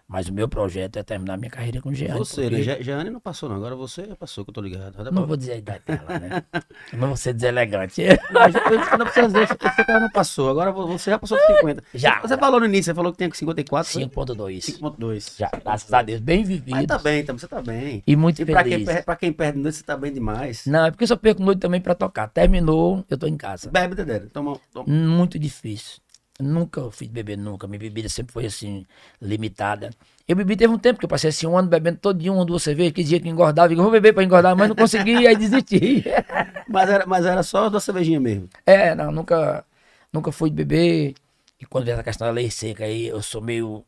[0.07, 2.17] mas o meu projeto é terminar minha carreira com o Jeane.
[2.19, 2.61] você, porque- né?
[2.63, 3.55] Je- Jeane não passou, não.
[3.55, 5.03] Agora você já passou, que eu tô ligado.
[5.03, 6.43] Não pra- vou dizer a idade dela, né?
[6.93, 8.01] Não vou ser deselegante.
[8.31, 10.49] Mas eu não precisa dizer, você não passou.
[10.49, 11.83] Agora você já passou dos 50.
[11.95, 12.37] Já, Você já.
[12.37, 13.91] falou no início, você falou que tinha 54.
[13.91, 14.03] foi?
[14.03, 14.63] 5.2.
[14.79, 15.35] 5.2.
[15.37, 16.69] Já, graças a Deus, bem vivido.
[16.75, 18.03] Mas tá bem, então, você tá bem.
[18.05, 18.85] E muito E pra quem, feliz.
[18.87, 20.65] per- pra quem perde noite, você tá bem demais.
[20.67, 22.27] Não, é porque eu só perco noite também pra tocar.
[22.27, 23.71] Terminou, eu tô em casa.
[23.71, 24.19] Bebe, Dedé.
[24.31, 24.85] Toma, toma.
[24.87, 26.02] Muito difícil.
[26.39, 27.67] Nunca fiz beber, nunca.
[27.67, 28.85] Minha bebida sempre foi assim,
[29.21, 29.91] limitada.
[30.27, 32.43] Eu bebi teve um tempo que eu passei assim um ano bebendo todo dia uma,
[32.45, 33.71] duas cervejas, que dizia que engordava.
[33.71, 36.03] Eu vou beber pra engordar, mas não consegui, aí desisti.
[36.67, 38.49] Mas era, mas era só da cervejinha mesmo.
[38.65, 39.65] É, não, nunca,
[40.11, 41.13] nunca fui de beber.
[41.59, 43.83] E quando vem essa questão da lei seca aí, eu sou meio.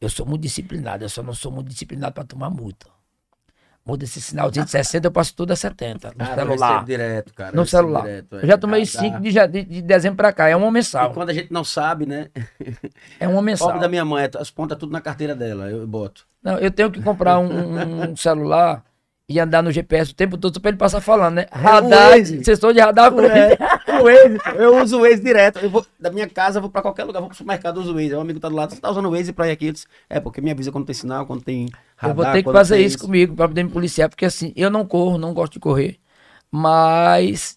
[0.00, 2.86] Eu sou muito disciplinado, eu só não sou muito disciplinado pra tomar multa.
[3.86, 6.08] Muda esse sinalzinho de 60, eu passo tudo a 70.
[6.08, 6.68] No Cara, celular.
[6.70, 7.52] recebo direto, cara.
[7.54, 8.02] No recebo celular.
[8.02, 8.42] direto, é.
[8.42, 9.46] eu já tomei Dá- 5 dá.
[9.46, 11.12] de, de, de dezembro pra cá, é uma E mensal.
[11.12, 12.26] quando a gente não sabe, né?
[13.20, 13.68] É uma mensal.
[13.68, 16.26] Pobre da minha mãe, as pontas tudo na carteira dela, eu boto.
[16.42, 18.82] Não, eu tenho que comprar um, um- celular
[19.28, 21.46] e andar no GPS o tempo todo só pra ele passar falando, né?
[21.52, 22.44] Radar, Waze.
[22.44, 23.12] sensor de radar.
[23.20, 23.56] É,
[24.00, 25.58] o Waze, eu uso o Waze direto.
[25.60, 27.94] Eu vou, da minha casa, eu vou pra qualquer lugar, vou pro supermercado, uso o
[27.94, 28.14] Waze.
[28.14, 29.66] Um amigo tá do lado, você tá usando o Waze pra ir aqui?
[29.66, 32.10] Eu disse, é, porque me avisa quando tem sinal, quando tem radar.
[32.10, 34.86] Eu vou ter que fazer isso comigo pra poder me policiar, porque assim, eu não
[34.86, 35.98] corro, não gosto de correr,
[36.50, 37.56] mas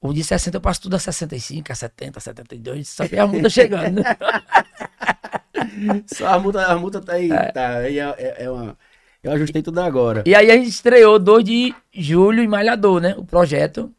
[0.00, 3.26] o de 60 eu passo tudo a 65, a 70, a 72, só que a
[3.26, 4.02] multa chegando.
[4.02, 4.16] né?
[6.06, 8.76] Só a multa, a multa tá aí, tá, aí é, é- é uma...
[9.22, 10.22] Eu ajustei tudo agora.
[10.26, 13.14] E aí a gente estreou 2 de julho em Malhador, né?
[13.16, 13.90] O projeto.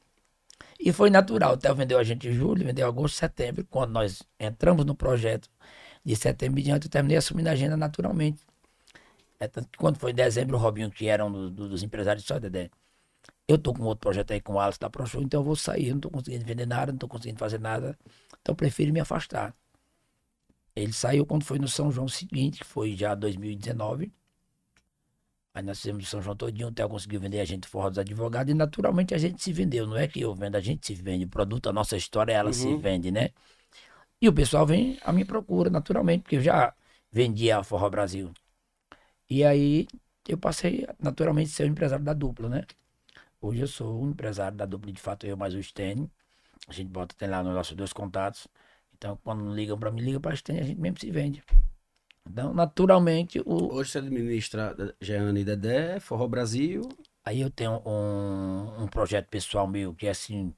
[0.79, 1.53] E foi natural.
[1.53, 3.65] O Theo vendeu a gente em julho, vendeu agosto, setembro.
[3.69, 5.49] Quando nós entramos no projeto
[6.03, 8.41] de setembro em diante, eu terminei assumindo a agenda naturalmente.
[9.39, 11.83] É tanto que quando foi em dezembro, o Robinho, que era um do- do- dos
[11.83, 12.69] empresários, disse, "Ó, Dedé,
[13.47, 15.89] eu tô com outro projeto aí com o Alisson da ProShow, então eu vou sair,
[15.89, 17.97] eu não tô conseguindo vender nada, não tô conseguindo fazer nada.
[18.41, 19.55] Então prefiro me afastar.
[20.75, 24.13] Ele saiu quando foi no São João seguinte, que foi já 2019.
[25.55, 28.51] Aí nós fizemos São João todinho, o Theo conseguiu vender a gente forró dos advogados
[28.51, 29.87] e naturalmente a gente se vendeu.
[29.87, 31.25] Não é que eu vendo, a gente se vende.
[31.25, 32.79] O produto, a nossa história, ela se Uhum.
[32.79, 33.29] vende, né?
[34.21, 36.73] E o pessoal vem à minha procura, naturalmente, porque eu já
[37.11, 38.33] vendia a Forró Brasil.
[39.29, 39.87] E aí
[40.27, 42.63] eu passei, naturalmente, a ser o empresário da dupla, né?
[43.41, 46.09] Hoje eu sou o empresário da dupla, de fato, eu mais o Stênio.
[46.67, 48.47] A gente bota, tem lá nos nossos dois contatos.
[48.95, 51.43] Então, quando ligam pra mim, liga pra Stênio, a gente mesmo se vende.
[52.27, 56.89] Então, naturalmente, o, Hoje você administra Jeane e Dedé, Forró Brasil.
[57.23, 60.53] Aí eu tenho um, um projeto pessoal meu que é assim,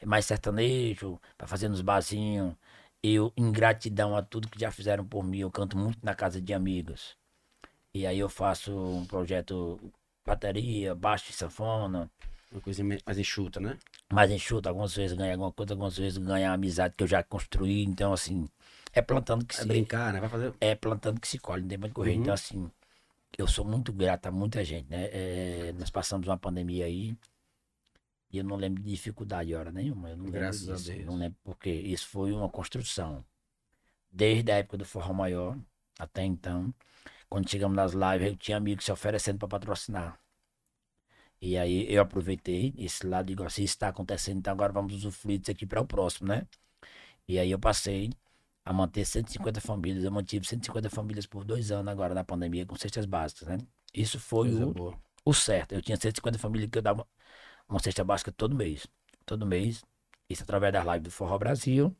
[0.00, 2.54] é mais sertanejo, pra fazer nos barzinhos.
[3.02, 6.40] Eu, em gratidão a tudo que já fizeram por mim, eu canto muito na casa
[6.40, 7.16] de amigos.
[7.94, 9.78] E aí eu faço um projeto
[10.26, 12.10] bateria, baixo e sanfona,
[12.52, 13.78] Uma coisa mais enxuta, né?
[14.12, 17.22] mais enxuto, algumas vezes ganha alguma coisa, algumas vezes ganha a amizade que eu já
[17.22, 17.84] construí.
[17.84, 18.48] Então, assim,
[18.92, 20.20] é plantando que Vai se brincar, né?
[20.20, 20.54] Vai fazer.
[20.60, 22.14] é plantando que se colhe, não tem muito correr.
[22.14, 22.20] Uhum.
[22.22, 22.70] Então, assim,
[23.36, 25.08] eu sou muito grato a muita gente, né?
[25.12, 27.16] É, nós passamos uma pandemia aí
[28.30, 30.10] e eu não lembro de dificuldade hora nenhuma.
[30.10, 31.06] Eu não lembro Graças a disso, Deus.
[31.06, 33.24] Não lembro porque isso foi uma construção.
[34.10, 35.56] Desde a época do Forró Maior
[35.98, 36.72] até então,
[37.28, 40.18] quando chegamos nas lives, eu tinha amigos se oferecendo para patrocinar.
[41.40, 45.38] E aí eu aproveitei esse lado e digo, assim, está acontecendo, então agora vamos usufruir
[45.38, 46.46] disso aqui para o próximo, né?
[47.28, 48.10] E aí eu passei
[48.68, 50.04] a manter 150 famílias.
[50.04, 53.56] Eu mantive 150 famílias por dois anos agora na pandemia com cestas básicas, né?
[53.94, 54.94] Isso foi Coisa o, boa.
[55.24, 55.72] o certo.
[55.72, 57.06] Eu tinha 150 famílias que eu dava
[57.66, 58.86] uma cesta básica todo mês.
[59.24, 59.82] Todo mês.
[60.28, 61.96] Isso através das lives do Forró Brasil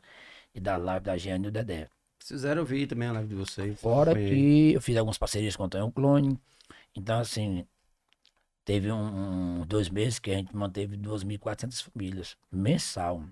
[0.54, 1.88] e da live da Giane e do Dedé.
[2.22, 3.80] Fizeram ouvir também a live de vocês.
[3.80, 6.38] Fora Foi- que eu fiz algumas parcerias com o Antônio Clone.
[6.94, 7.66] Então, assim,
[8.62, 13.24] teve um, um- dois meses que a gente manteve 2.400 famílias mensal.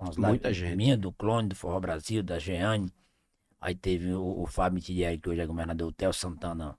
[0.00, 0.76] Com as Muita gente.
[0.76, 2.90] Minha, do Clone, do Forró Brasil, da Jeane.
[3.60, 6.74] Aí teve o, o Fábio Tirieri, que hoje é governador, o Theo Santana,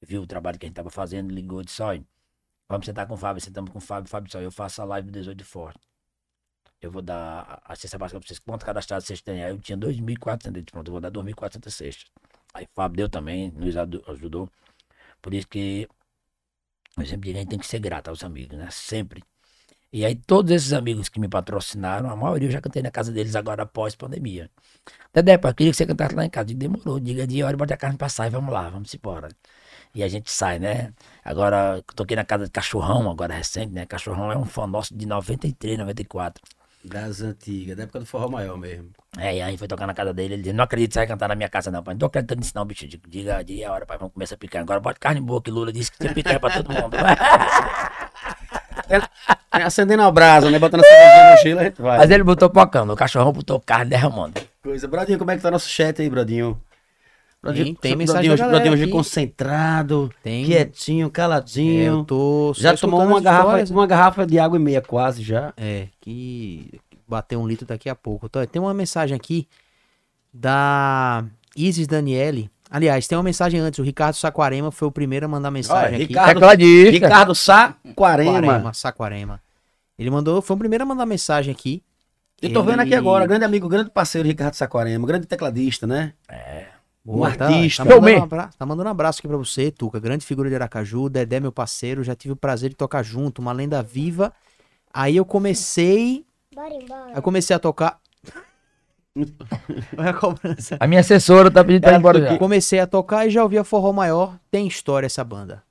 [0.00, 2.06] viu o trabalho que a gente tava fazendo, ligou e disse, olha,
[2.68, 5.08] vamos sentar com o Fábio, sentamos com o Fábio, Fábio disse, eu faço a live
[5.08, 5.80] do 18 de Forte.
[6.80, 8.38] Eu vou dar a a cesta básica pra vocês.
[8.38, 9.42] Quanto cadastrado vocês têm?
[9.42, 10.46] Aí eu tinha 2.400.
[10.46, 12.06] Ele disse, pronto, eu vou dar 2.400 cestas.
[12.54, 14.48] Aí o Fábio deu também, nos ajudou.
[15.20, 15.88] Por isso que
[16.96, 18.68] eu sempre digo, a gente tem que ser grato aos amigos, né?
[18.70, 19.24] Sempre.
[19.92, 23.12] E aí todos esses amigos que me patrocinaram, a maioria eu já cantei na casa
[23.12, 24.50] deles agora após pandemia.
[25.14, 26.46] Dedé, pai, eu queria que você cantasse lá em casa.
[26.46, 29.28] Digo, demorou, diga de hora, bota a carne pra sair, vamos lá, vamos embora.
[29.94, 30.92] E a gente sai, né?
[31.24, 33.86] Agora, toquei na casa de Cachorrão, agora recente, né?
[33.86, 36.42] Cachorrão é um fã nosso de 93, 94.
[36.84, 38.90] Das antigas, da época do Forró Maior mesmo.
[39.18, 41.06] É, e aí foi tocar na casa dele, ele disse, não acredito que você vai
[41.08, 41.94] cantar na minha casa não, pai.
[41.94, 42.86] Não tô acreditando nisso não, bicho.
[43.08, 44.62] Diga, diga a hora, pai, vamos começar a picar.
[44.62, 46.94] Agora bota carne boa, que Lula disse que tem picanha pra todo mundo.
[48.88, 50.58] É, Acendendo a brasa, né?
[50.58, 51.98] Botando a cervejinha na mochila, a gente vai.
[51.98, 54.40] Mas ele botou pocando, o cachorrão botou carne derramando.
[54.62, 54.86] Coisa.
[54.86, 56.60] Bradinho, como é que tá nosso chat aí, Bradinho?
[57.42, 60.44] Tem- tem Bradinho, mensagem galera Bradinho hoje concentrado, Tem.
[60.44, 61.82] quietinho, caladinho.
[62.00, 63.64] Eu tô já tomou uma garrafa, né?
[63.70, 65.52] uma garrafa de água e meia quase já.
[65.56, 68.26] É, que bateu um litro daqui a pouco.
[68.26, 69.46] Então, Tem uma mensagem aqui
[70.34, 71.24] da
[71.56, 72.50] Isis Daniele.
[72.70, 73.78] Aliás, tem uma mensagem antes.
[73.78, 76.06] O Ricardo Saquarema foi o primeiro a mandar mensagem Olha, aqui.
[76.06, 76.90] Ricardo-.
[76.90, 78.32] Ricardo Saquarema.
[78.32, 79.42] Saquarema, Saquarema.
[79.98, 81.82] Ele mandou, foi o primeiro a mandar mensagem aqui.
[82.42, 86.12] Eu tô vendo aqui Ele- agora, grande amigo, grande parceiro Ricardo Saquarema, grande tecladista, né?
[87.06, 87.84] Um Boa, tá- artista.
[87.84, 90.00] Tá, mandando um abraço, tá mandando um abraço aqui pra você, Tuca.
[90.00, 91.08] Grande figura de Aracaju.
[91.08, 92.02] Dedé, meu parceiro.
[92.02, 93.40] Já tive o prazer de tocar junto.
[93.40, 94.32] Uma lenda viva.
[94.92, 96.26] Aí eu comecei.
[96.54, 97.12] Bora embora.
[97.14, 97.98] Eu comecei a tocar.
[99.96, 100.76] A cobrança.
[100.78, 102.38] A minha assessora tá pedindo pra ir embora já.
[102.38, 104.38] Comecei a tocar e já ouvia forró maior.
[104.50, 105.62] Tem história essa banda.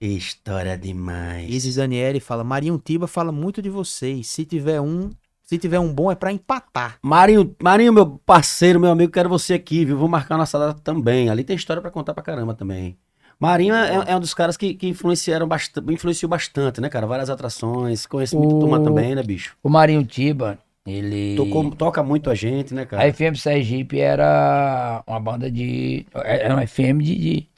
[0.00, 1.48] História demais.
[1.52, 4.26] Isis Daniele fala: Marinho Tiba fala muito de vocês.
[4.28, 5.10] Se tiver um,
[5.42, 6.96] se tiver um bom é pra empatar.
[7.02, 9.98] Marinho, Marinho, meu parceiro, meu amigo, quero você aqui, viu?
[9.98, 11.28] Vou marcar nossa data também.
[11.28, 12.96] Ali tem história pra contar pra caramba também.
[13.38, 17.06] Marinho é, é um dos caras que, que influenciaram bastante, influenciou bastante, né, cara?
[17.06, 19.56] Várias atrações, conhece O- turma também, né, bicho?
[19.62, 21.36] O Marinho Tiba, ele...
[21.36, 23.04] Tocou, toca muito a gente, né, cara?
[23.04, 26.06] A FM Sergipe era uma banda de.
[26.14, 27.48] Era uma FM de, de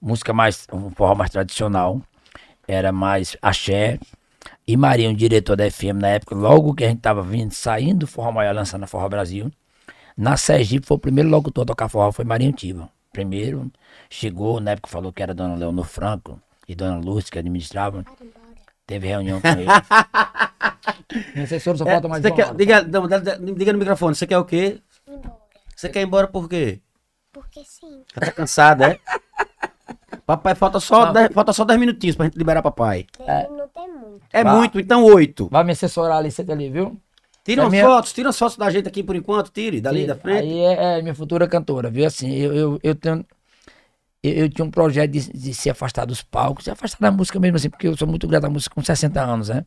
[0.00, 0.66] música mais.
[0.72, 2.00] um forró mais tradicional.
[2.68, 3.98] Era mais axé.
[4.66, 8.06] E Marinho, diretor da FM na época, logo que a gente tava vindo, saindo do
[8.06, 9.50] Forró Maior, lançando a Forró Brasil.
[10.16, 12.88] Na Sergipe foi o primeiro locutor a tocar forró, foi Marinho Tiba.
[13.12, 13.70] Primeiro,
[14.10, 18.04] chegou, na época falou que era Dona Leonor Franco e Dona Lúcia que administravam.
[18.86, 19.66] Teve reunião com ele.
[21.34, 23.06] Minha assessora só É, falta mais uma quer, diga, não,
[23.54, 24.80] diga no microfone, você quer o quê?
[25.08, 25.36] Embora.
[25.74, 26.80] Você quer ir embora por quê?
[27.32, 28.02] Porque sim.
[28.14, 28.98] Tá cansada, é?
[30.26, 31.12] Papai, falta só, Não.
[31.12, 33.06] 10, falta só 10 minutinhos pra gente liberar papai.
[33.50, 34.22] Não tem muito.
[34.32, 34.54] É Vá.
[34.56, 35.48] muito, então 8.
[35.50, 36.96] Vai me assessorar ali, senta ali, viu?
[37.44, 40.00] Tira É umas minha- fotos, tira as fotos da gente aqui por enquanto, tire, dali
[40.00, 40.42] Sim, da frente.
[40.42, 42.04] Aí é, é minha futura cantora, viu?
[42.06, 43.24] Assim, eu, eu, eu tenho.
[44.26, 47.38] Eu, eu tinha um projeto de, de se afastar dos palcos, se afastar da música
[47.38, 49.64] mesmo, assim, porque eu sou muito grato à música com 60 anos, né?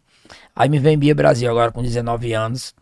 [0.56, 2.74] Aí me vem Bia Brasil agora com 19 anos,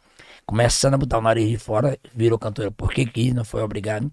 [0.45, 4.11] começando a botar o nariz de fora, virou cantora porque quis, não foi obrigado.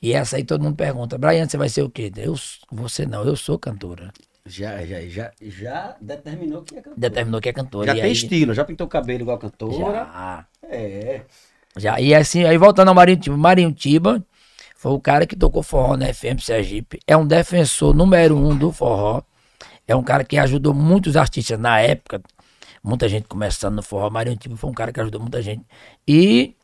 [0.00, 2.12] E essa aí todo mundo pergunta, Brian, você vai ser o quê?
[2.16, 2.34] Eu,
[2.70, 4.12] você não, eu sou cantora.
[4.46, 7.00] Já, já, já, já determinou que é cantora.
[7.00, 7.86] Determinou que é cantora.
[7.86, 10.04] Já e tem aí, estilo, já pintou o cabelo igual cantora.
[10.04, 10.46] Já.
[10.64, 11.22] É.
[11.76, 13.36] Já, e assim, aí voltando ao Marinho Tiba.
[13.36, 14.22] Marinho Tiba
[14.84, 17.00] Foi o cara que tocou forró na FM Sergipe.
[17.06, 19.22] É um defensor número um do forró.
[19.88, 22.20] É um cara que ajudou muitos artistas na época.
[22.82, 24.10] Muita gente começando no forró.
[24.10, 25.64] Marinho Tibo foi um cara que ajudou muita gente.
[26.06, 26.54] E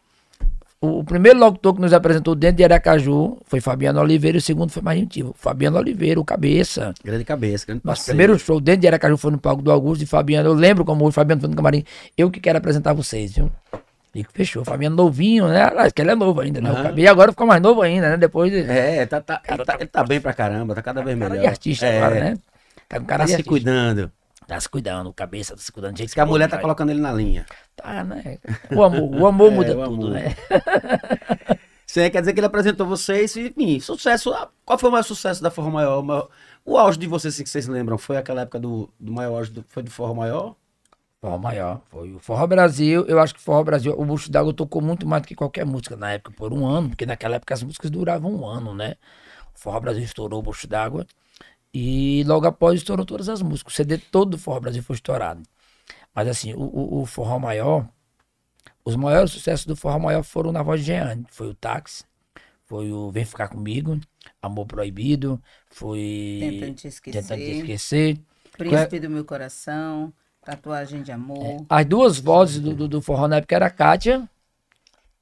[0.82, 4.36] o, primeiro locutor que nos apresentou dentro de Aracaju foi Fabiano Oliveira.
[4.36, 5.34] E o segundo foi Marinho Tibo.
[5.34, 6.92] Fabiano Oliveira, o cabeça.
[7.02, 8.18] Grande cabeça, grande Nosso parceiro.
[8.18, 10.46] primeiro show dentro de Aracaju foi no palco do Augusto e Fabiano.
[10.46, 11.84] Eu lembro como o Fabiano foi no camarim.
[12.18, 13.50] Eu que quero apresentar vocês, viu?
[14.12, 14.64] Que fechou.
[14.64, 15.62] Fabiano novinho, né?
[15.64, 16.92] Aliás, que ele é novo ainda, né?
[16.92, 18.16] O E agora ficou mais novo ainda, né?
[18.16, 18.58] Depois de.
[18.68, 21.16] É, tá, tá, ele, Cara, tá, tá- ele tá bem pra caramba, tá cada vez
[21.18, 21.42] cara melhor.
[21.42, 22.36] de artista é, agora, né?
[22.88, 23.48] Tá com cara Tá se artista.
[23.50, 24.10] cuidando.
[24.48, 25.94] Tá se cuidando, cabeça tá se cuidando.
[25.94, 27.46] Diz que a mulher tá colocando ele na linha.
[27.76, 28.38] Tá, né?
[28.74, 30.10] O amor, o amor É, muda o tudo, amor.
[30.10, 30.34] né?
[31.86, 34.32] Isso aí quer dizer que ele apresentou vocês e, enfim, sucesso.
[34.32, 36.00] ah, Qual foi o maior sucesso da Forró Maior?
[36.00, 36.28] O, maior-
[36.64, 39.50] o auge de vocês, assim, que vocês lembram, foi aquela época do, do maior auge,
[39.50, 40.54] do, foi do Forró Maior?
[41.20, 41.82] Forró maior.
[41.90, 43.04] Foi o Forró Brasil.
[43.06, 45.66] Eu acho que o Forró Brasil, o Bucho d'Água tocou muito mais do que qualquer
[45.66, 48.96] música na época, por um ano, porque naquela época as músicas duravam um ano, né?
[49.54, 51.06] O Forró Brasil estourou o Bucho d'Água
[51.74, 53.74] e logo após estourou todas as músicas.
[53.74, 55.42] O CD todo do Forró Brasil foi estourado.
[56.14, 57.86] Mas assim, o, o, o Forró Maior,
[58.84, 61.26] os maiores sucessos do Forró Maior foram na voz de Jeane.
[61.30, 62.04] Foi o Táxi,
[62.64, 64.00] foi o Vem Ficar Comigo,
[64.40, 65.40] Amor Proibido,
[65.70, 67.22] foi Tentando te esquecer.
[67.22, 68.20] Tentando Te Esquecer.
[68.56, 70.12] Príncipe do meu coração.
[70.50, 71.64] Tatuagem de amor.
[71.68, 74.28] As duas vozes do, do, do forró na época era a Kátia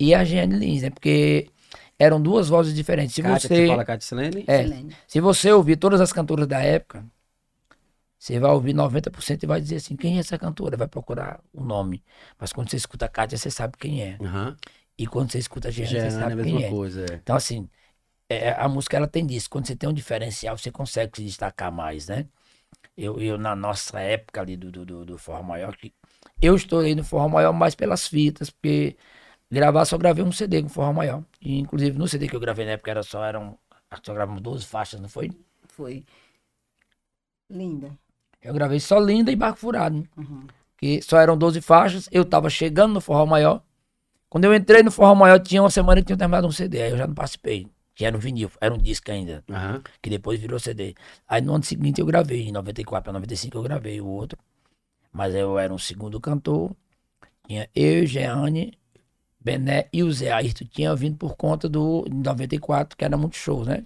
[0.00, 0.90] e a Jeane Lins, né?
[0.90, 1.50] Porque
[1.98, 3.14] eram duas vozes diferentes.
[3.14, 4.44] Se Kátia, você, fala Kátia Silene?
[4.46, 4.96] é, Silene.
[5.06, 7.04] se você ouvir todas as cantoras da época,
[8.18, 10.78] você vai ouvir 90% e vai dizer assim, quem é essa cantora?
[10.78, 12.02] Vai procurar o nome.
[12.38, 14.16] Mas quando você escuta a Kátia, você sabe quem é.
[14.20, 14.56] Aham.
[14.96, 16.70] E quando você escuta a Jeane, você é a sabe mesma quem é.
[16.70, 17.14] coisa, é.
[17.16, 17.68] Então, assim,
[18.30, 19.50] é, a música ela tem disso.
[19.50, 22.26] Quando você tem um diferencial, você consegue se destacar mais, né?
[22.98, 25.94] Eu, eu na nossa época ali do, do, do, do Forró Maior, que
[26.42, 28.96] eu estourei no Forró Maior mais pelas fitas, porque
[29.48, 31.22] gravar só gravei um CD com Forró Maior.
[31.40, 33.56] E, inclusive, no CD que eu gravei na época era só, eram,
[33.88, 35.30] acho que só gravamos 12 faixas, não foi?
[35.68, 36.04] Foi.
[37.48, 37.96] Linda.
[38.42, 40.04] Eu gravei só Linda e Barco Furado, né?
[40.16, 40.48] Uhum.
[40.76, 42.08] que só eram 12 faixas.
[42.10, 43.62] Eu tava chegando no Forró Maior.
[44.28, 46.90] Quando eu entrei no Forró Maior, tinha uma semana que tinha terminado um CD, aí
[46.90, 47.68] eu já não participei.
[47.98, 49.42] Que era um vinil, era um disco ainda.
[49.50, 49.82] Aham.
[50.00, 50.94] que depois virou CD.
[51.26, 54.38] Aí no ano seguinte eu gravei, em 94 para 95 eu gravei o outro.
[55.12, 56.76] Mas eu era um segundo cantor.
[57.44, 58.78] Tinha eu, Jeane,
[59.40, 63.36] Bené e o Zé Ayrton tinha vindo por conta do em 94, que era muito
[63.36, 63.84] show, né?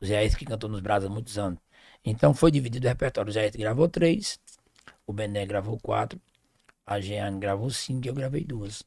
[0.00, 1.60] O Zé Ayrton que cantou nos Brasas há muitos anos.
[2.02, 3.28] Então foi dividido o repertório.
[3.28, 4.40] O Zé Ayrton gravou três,
[5.06, 6.18] o Bené gravou quatro,
[6.86, 8.82] a Jeane gravou cinco e eu gravei duas.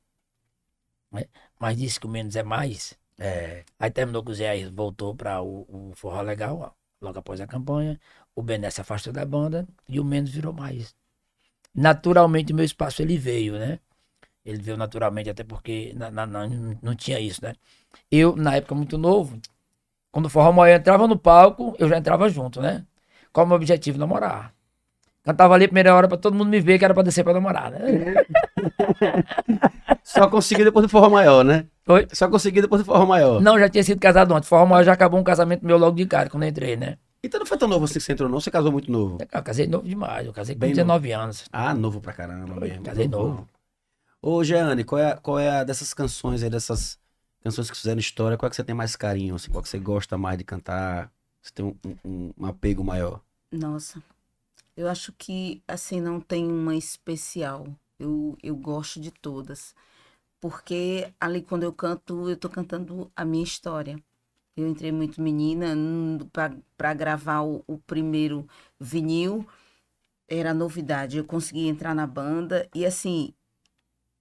[1.11, 1.25] Né?
[1.59, 2.99] Mas disse que o menos é mais.
[3.29, 3.63] É.
[3.79, 7.47] Aí terminou que o Zé Ayrton voltou para o, o Forró Legal, logo após a
[7.47, 7.99] campanha.
[8.35, 10.95] O Bené se afastou da banda e o Menos virou mais.
[11.75, 13.79] Naturalmente, o meu espaço ele veio, né?
[14.45, 16.47] Ele veio naturalmente, até porque na, na- na-
[16.83, 17.55] não tinha isso, né?
[18.11, 19.39] Eu, na época muito novo,
[20.11, 22.85] quando o Forró Maior entrava no palco, eu já entrava junto, né?
[23.33, 23.97] Qual o meu objetivo?
[23.99, 24.53] Namorar.
[25.23, 27.33] Cantava ali a primeira hora pra todo mundo me ver que era pra descer pra
[27.33, 27.79] namorar, né?
[30.03, 31.65] Só consegui depois do Forró Maior, né?
[31.83, 32.07] Foi?
[32.11, 33.41] Só consegui depois do Forró Maior.
[33.41, 34.49] Não, já tinha sido casado antes.
[34.49, 36.97] Forró Maior já acabou um casamento meu logo de cara, quando eu entrei, né?
[37.23, 38.39] Então não foi tão novo assim que você entrou, não?
[38.39, 39.17] Você casou muito novo.
[39.31, 41.45] Eu casei novo demais, eu casei com Bem 19 anos.
[41.51, 42.83] Ah, novo pra caramba Foi, mesmo.
[42.83, 43.47] casei novo.
[44.21, 46.97] Ô, Jeane, qual é, qual é a dessas canções aí, dessas
[47.43, 49.35] canções que fizeram história, qual é que você tem mais carinho?
[49.35, 51.11] Assim, qual que você gosta mais de cantar?
[51.41, 53.19] Você tem um, um- um apego maior?
[53.51, 54.01] Nossa,
[54.77, 57.67] eu acho que assim não tem uma especial.
[58.01, 59.75] Eu, eu gosto de todas.
[60.41, 64.01] Porque ali quando eu canto, eu tô cantando a minha história.
[64.57, 65.75] Eu entrei muito menina
[66.77, 68.47] para gravar o, o primeiro
[68.79, 69.47] vinil.
[70.27, 71.17] Era novidade.
[71.17, 73.33] Eu consegui entrar na banda e assim,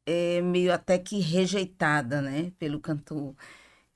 [0.06, 3.34] é meio até que rejeitada, né, pelo cantor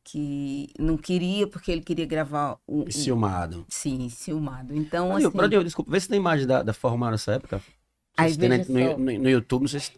[0.04, 3.66] que não queria porque ele queria gravar o, o- Ciumado.
[3.68, 4.74] Sim, ciumado.
[4.76, 7.60] Então, Aí, assim, Bradinho, desculpa, vê se tem imagem da, da Forró Maior nessa época.
[8.16, 9.92] Aí se tem na- no, no- no YouTube, não sei se...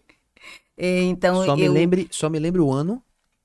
[0.77, 3.03] é, então Só me, eu, lembre, só me lembre o ano,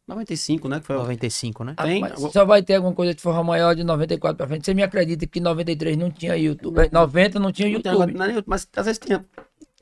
[0.07, 0.80] 95, né?
[0.80, 0.95] Que foi...
[0.98, 1.73] 95, né?
[1.81, 2.02] Tem?
[2.02, 4.65] mas só vai ter alguma coisa de forró maior de 94 pra frente.
[4.65, 6.77] Você me acredita que 93 não tinha YouTube?
[6.80, 8.14] Eh, 90 não tinha tem YouTube.
[8.14, 9.26] não é YouTube, mas às vezes tinha.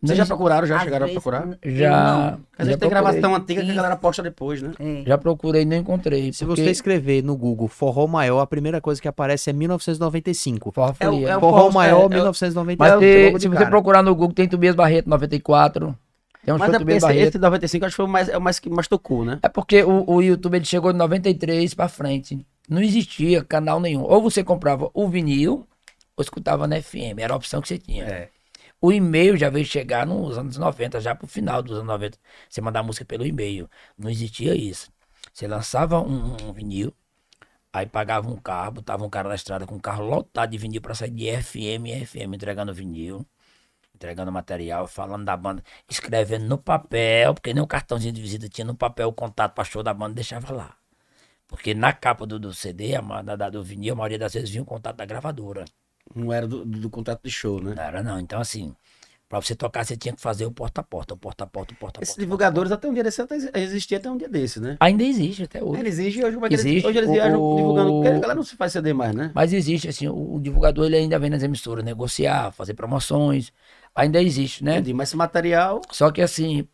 [0.02, 1.58] Vocês já procuraram, já chegaram vezes, a procurar?
[1.64, 1.90] Já,
[2.32, 2.40] não.
[2.58, 4.72] Às vezes tem gravação antiga que a galera posta depois, né?
[4.80, 5.04] É.
[5.06, 6.32] Já procurei e não encontrei.
[6.32, 10.72] Se porque você escrever no Google Forró Maior, a primeira coisa que aparece é 1995.
[10.72, 12.80] Forró É o- é o- Forró forró- Maior, é- é- 1995.
[12.84, 13.70] Mas logo se, você cara.
[13.70, 15.98] procurar no Google, tem Tobias Barreto 94.
[16.46, 17.22] Tem um Mas show é Tobias Barreto.
[17.28, 19.40] esse de 95 acho que foi o mais, é o mais que mais tocou, né?
[19.44, 22.46] É porque o, o YouTube ele chegou de 93 pra frente.
[22.70, 24.04] Não existia canal nenhum.
[24.04, 25.68] Ou você comprava o vinil
[26.16, 27.20] ou escutava na FM.
[27.20, 28.06] Era a opção que você tinha.
[28.06, 28.30] É.
[28.82, 32.18] O e-mail já veio chegar nos anos 90, já pro final dos anos 90.
[32.50, 33.70] Você mandar música pelo e-mail.
[33.98, 34.92] Não existia isso.
[35.34, 36.94] Você lançava um, um vinil,
[37.72, 40.82] Aí pagava um carro, botava um cara na estrada com um carro lotado de vinil
[40.82, 43.26] pra sair de FM em FM, entregando vinil,
[43.96, 48.66] entregando material, falando da banda, escrevendo no papel, porque nem o cartãozinho de visita tinha
[48.66, 50.78] no papel o contato pra show da banda, deixava lá.
[51.48, 53.02] Porque na capa do, do CD, a,
[53.36, 55.66] da- do vinil, a maioria das vezes vinha o contato da gravadora.
[56.16, 57.74] Não era do, do contrato de show, né?
[57.76, 58.20] Não era não.
[58.20, 58.74] Então, assim,
[59.28, 61.74] pra você tocar, você tinha que fazer o porta a porta, o porta a porta,
[61.74, 62.22] o porta a Esses porta.
[62.26, 63.24] divulgadores até um dia desse
[63.54, 64.76] existia até um dia desse, né?
[64.80, 65.80] Ainda existe até hoje.
[65.82, 66.88] Ele existe hoje, é que eles- Existe.
[66.88, 69.32] hoje eles O- viajam o- divulgando, porque a galera não se faz CD mais, né?
[69.36, 73.54] Mas existe, assim, o, o divulgador ele ainda vem nas emissoras negociar, fazer promoções.
[73.94, 74.74] Ainda existe, né?
[74.78, 76.68] Entendi, mas esse material, Só que assim,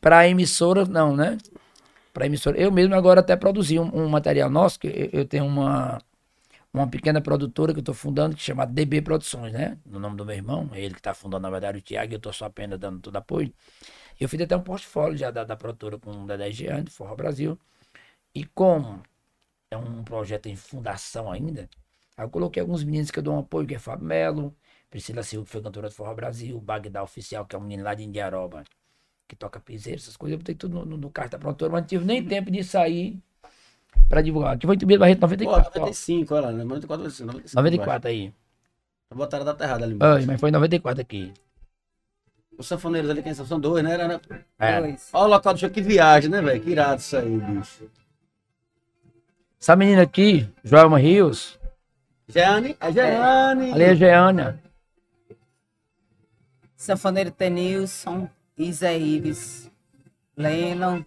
[0.00, 1.38] pra emissora, não, né?
[2.12, 2.58] Pra emissora.
[2.58, 5.98] Eu mesmo agora até produzi um, um material nosso, que eu, eu tenho uma,
[6.72, 9.78] uma pequena produtora que eu tô fundando, que chama DB Produções, né?
[9.84, 12.16] No nome do meu irmão, é ele que tá fundando, na verdade, o Thiago, e
[12.16, 13.52] eu tô só apenas dando todo apoio.
[14.18, 17.14] Eu fiz até um portfólio já da, da produtora com o Dedé Jean, de Forró
[17.16, 17.58] Brasil.
[18.34, 19.02] E como
[19.70, 21.68] é um projeto em fundação ainda,
[22.18, 24.56] eu coloquei alguns meninos que eu dou um apoio, que é Fábio Melo,
[24.90, 27.94] Priscila Silva, que foi cantora do Forró Brasil, Bagdá Oficial, que é um menino lá
[27.94, 28.64] de Indiaroba,
[29.28, 30.34] que toca piseiro, essas coisas.
[30.34, 33.22] Eu botei tudo no, no, no carta produtora, mas não tive nem tempo de sair
[34.08, 34.54] pra divulgar.
[34.54, 35.70] Aqui foi Tubias Barreto pô, 94.
[35.74, 35.80] ó.
[35.80, 36.64] 95, olha lá, né?
[36.64, 37.56] 94, 95.
[37.56, 38.32] 94 aí.
[39.14, 40.16] Botaram a data errada ali embaixo.
[40.20, 41.32] Ai, mas foi 94 aqui.
[42.58, 43.46] Os sanfoneiros ali, quem são?
[43.46, 43.92] São dois, né?
[43.92, 44.20] Era, né?
[44.58, 44.80] É.
[44.80, 45.08] Dois.
[45.12, 46.60] Olha o local do show, que viagem, né, velho?
[46.60, 47.90] Que irado isso aí, bicho.
[49.60, 51.58] Essa menina aqui, Joelma Rios,
[52.28, 53.72] Jeane, a Jeane.
[53.72, 54.60] ali é Jeana.
[56.76, 58.28] Sanfoneiro Tenilson,
[58.58, 59.70] Isa Ives,
[60.36, 61.04] Lennon.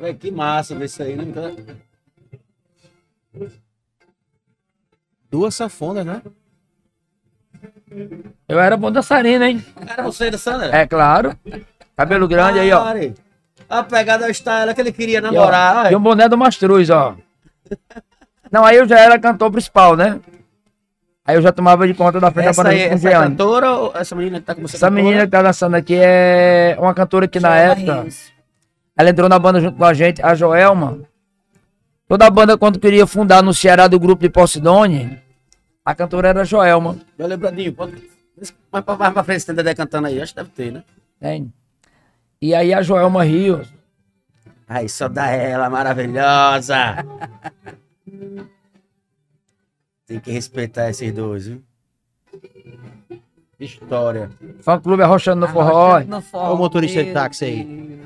[0.00, 1.24] Véi, que massa ver isso aí, né?
[5.30, 6.22] Duas sanfonas, né?
[8.48, 9.64] Eu era bom dançarino, hein?
[9.86, 10.74] Cara, você da Sandra?
[10.76, 11.36] É claro.
[11.96, 12.82] Cabelo grande aí, ó.
[12.82, 13.14] Pare.
[13.68, 15.92] A pegada é o style que ele queria E, ó, namorar.
[15.92, 17.16] E um boné do Mastruz, ó.
[18.50, 20.20] Não, aí eu já era cantor principal, né?
[21.24, 23.10] Aí eu já tomava de conta da frente essa da aí, banda com essa é
[23.10, 23.30] Jeane.
[23.30, 24.76] cantora ou essa menina que tá com você?
[24.76, 28.06] Essa menina que tá dançando aqui é uma cantora que na época,
[28.96, 30.98] ela entrou na banda junto com a gente, a Joelma.
[32.08, 35.18] Toda a banda, quando queria fundar no Ceará do grupo de Posidone,
[35.84, 36.96] a cantora era a Joelma.
[37.16, 37.92] Eu lembradinho, pode.
[38.72, 40.82] Mais pra, mais pra frente, se tem cantando aí, acho que deve ter, né?
[41.20, 41.46] né?
[42.42, 43.68] E aí a Joelma Rios,
[44.72, 47.04] Ai, só dá ela, maravilhosa.
[50.06, 51.62] Tem que respeitar esses dois, viu?
[53.58, 54.30] História.
[54.60, 56.00] fã clube arrochando no forró.
[56.32, 58.00] Olha o motorista de táxi aí.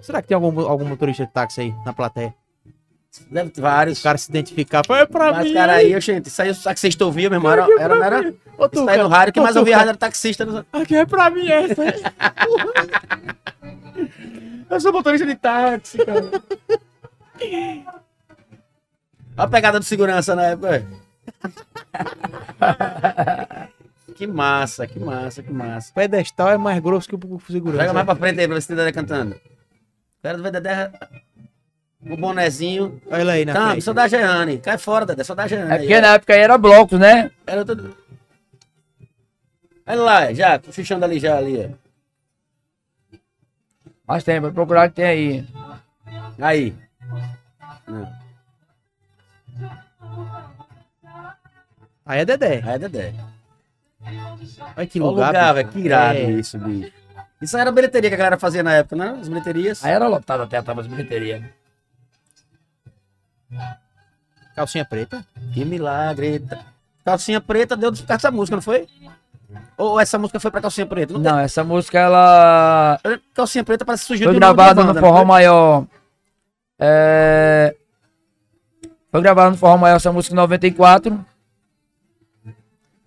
[0.00, 2.34] Será que tem algum, algum motorista de táxi aí na plateia?
[3.30, 4.00] Deve ter vários.
[4.00, 4.82] O cara se identificar.
[4.86, 5.54] Foi pra Mas, mim.
[5.54, 7.52] cara, aí, gente, isso aí o taxista ouvia, meu irmão.
[7.52, 10.44] Era, era, não era, Ô, isso aí no rádio, que mais ouvia rádio era taxista.
[10.44, 10.64] né?
[10.72, 11.82] Aqui é pra mim essa.
[14.70, 16.30] Eu sou motorista de táxi, cara.
[17.40, 17.84] Olha
[19.36, 20.68] a pegada do segurança na época.
[20.68, 20.84] ué.
[24.14, 25.92] que massa, que massa, que massa.
[25.94, 27.78] Pedestal é mais grosso que o segurança.
[27.78, 29.40] Pega mais pra frente aí pra tem Dedé cantando.
[30.20, 30.90] Quero ver Dedé.
[32.06, 33.00] O bonezinho.
[33.10, 33.82] Olha ele aí na Canta, frente.
[33.84, 34.58] só da Jeane.
[34.58, 35.70] Cai fora, Dedé, só da Jeane.
[35.70, 36.00] É aí, porque ó.
[36.00, 37.30] na época aí era blocos, né?
[37.46, 37.96] Era tudo.
[39.86, 43.16] Olha lá, já, cochichando ali já ali, ó.
[44.06, 45.46] Mas tem, vai procurar que tem aí.
[46.40, 46.74] Aí.
[47.86, 48.08] Não,
[52.06, 52.62] Aí é Dedé.
[52.64, 53.14] aí é Dedé.
[54.76, 55.26] Olha que Olha lugar.
[55.28, 55.68] lugar, velho.
[55.68, 56.30] Que irado É.
[56.30, 56.92] isso, bicho.
[57.42, 59.18] Isso aí era a bilheteria que a galera fazia na época, né?
[59.20, 59.84] As bilheterias.
[59.84, 61.42] Aí era lotado até, tava as bilheterias.
[64.54, 65.24] Calcinha preta.
[65.52, 66.42] Que milagre.
[67.04, 68.88] Calcinha preta deu por causa dessa música, não foi?
[69.76, 71.12] Ou essa música foi pra calcinha preta?
[71.12, 73.00] Não, Não, essa música ela.
[73.34, 75.24] Calcinha preta parece que surgiu foi de gravada no Forró foi?
[75.24, 75.86] Maior.
[76.78, 77.74] É...
[79.10, 81.24] Foi gravada no Forró Maior essa música em 94.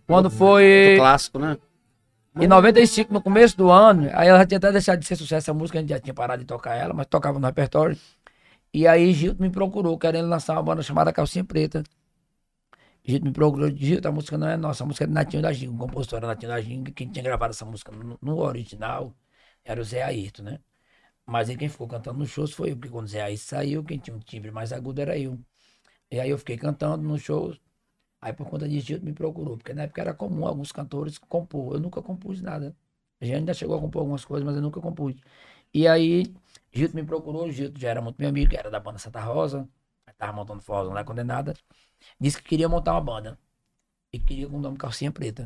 [0.08, 1.58] Quando Muito foi clássico, né?
[2.40, 5.50] em 95, no começo do ano, aí ela já tinha até deixado de ser sucesso
[5.50, 7.98] essa música, a gente já tinha parado de tocar ela, mas tocava no repertório.
[8.74, 11.84] E aí Gilto me procurou, querendo lançar uma banda chamada Calcinha Preta.
[13.04, 15.52] Gilto me procurou, Gilto, a música não é nossa, a música é do Natinho da
[15.52, 19.16] Ginga, o compositor era Natinho da Ginga, quem tinha gravado essa música no, no original
[19.64, 20.60] era o Zé Ayrton, né?
[21.26, 23.84] Mas aí quem ficou cantando nos shows foi eu, porque quando o Zé Ayrton saiu,
[23.84, 25.40] quem tinha um timbre mais agudo era eu.
[26.12, 27.60] E aí eu fiquei cantando nos shows,
[28.22, 31.76] aí por conta disso Gilto me procurou, porque na época era comum alguns cantores compor,
[31.76, 32.76] eu nunca compus nada.
[33.22, 35.16] A gente ainda chegou a compor algumas coisas, mas eu nunca compus.
[35.74, 36.34] E aí
[36.72, 39.68] Gilto me procurou, Gilto já era muito meu amigo, era da banda Santa Rosa,
[40.18, 41.54] tava montando forrozão lá condenada,
[42.20, 43.38] disse que queria montar uma banda.
[44.14, 45.46] E queria com o nome Calcinha Preta.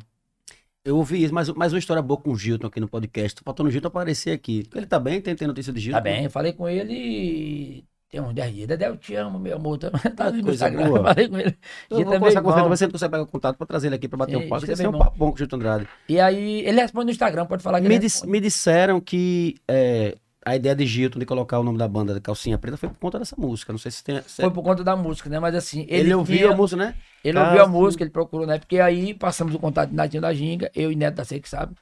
[0.83, 3.41] Eu ouvi isso, mas, mas uma história boa com o Gilton aqui no podcast.
[3.43, 4.67] Faltou no Gilton aparecer aqui.
[4.73, 5.21] Ele tá bem?
[5.21, 5.97] Tem, tem notícia de Gilton?
[5.97, 8.67] Tá bem, eu falei com ele tem uns 10 dias.
[8.67, 9.77] Dedé, eu te amo, meu amor.
[9.77, 10.99] Tá, tá no Instagram, boa.
[10.99, 11.57] eu falei com ele.
[11.89, 14.07] Eu Gilton vou é com você, você consegue pegar o contato pra trazer ele aqui
[14.07, 14.65] pra bater É, um papo.
[14.65, 15.87] É Esse é um papo bom com o Gilton Andrade.
[16.07, 20.15] E aí, ele responde no Instagram, pode falar que Me, dis- me disseram que é,
[20.45, 22.99] a ideia de Gilton de colocar o nome da banda de Calcinha Preta foi por
[22.99, 23.73] conta dessa música.
[23.73, 24.21] Não sei se tem.
[24.21, 25.39] se- Foi por conta da música, né?
[25.39, 26.95] Mas assim, ele, ele ouviu tinha- a música, né?
[27.23, 28.59] Ele Ah, ouviu a música, ele procurou, né?
[28.59, 31.49] Porque aí passamos o contato de Natinho da Ginga, eu e Neto da Sei que
[31.49, 31.75] sabe.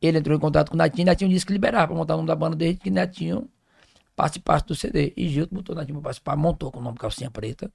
[0.00, 2.28] Ele entrou em contato com o Natinho, Natinho disse que liberava pra montar o nome
[2.28, 3.48] da banda desde que Netinho
[4.14, 5.12] participasse do CD.
[5.16, 7.70] E Gilton botou Natinho pra participar, montou com o nome Calcinha Preta.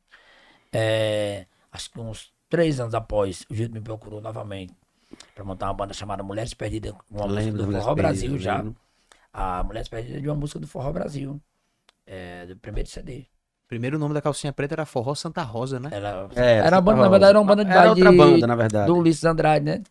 [0.71, 4.73] É, acho que uns três anos após, o Gilton me procurou novamente
[5.35, 8.57] pra montar uma banda chamada Mulheres Perdidas, uma música Lembro do Forró Brasil já.
[8.57, 8.75] lembro.
[9.33, 11.41] A Mulheres Perdidas de uma música do Forró Brasil.
[12.05, 13.25] É, do primeiro CD.
[13.67, 15.89] Primeiro nome da calcinha preta era Forró Santa Rosa, né?
[15.93, 17.03] Ela, É, era uma banda, Rosa.
[17.05, 18.87] na verdade, era uma banda de Era outra de- banda, na verdade.
[18.87, 19.83] do Ulisses Andrade, né?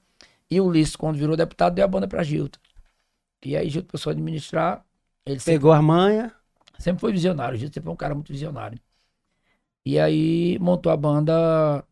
[0.51, 2.59] E o Ulisses, quando virou deputado, deu a banda pra Gilton.
[3.43, 4.85] E aí Gilton começou a administrar.
[5.25, 6.31] Ele sempre, Pegou a manha.
[6.79, 7.57] sempre foi visionário.
[7.59, 8.79] Gilton sempre foi um cara muito visionário.
[9.87, 11.83] E aí montou a banda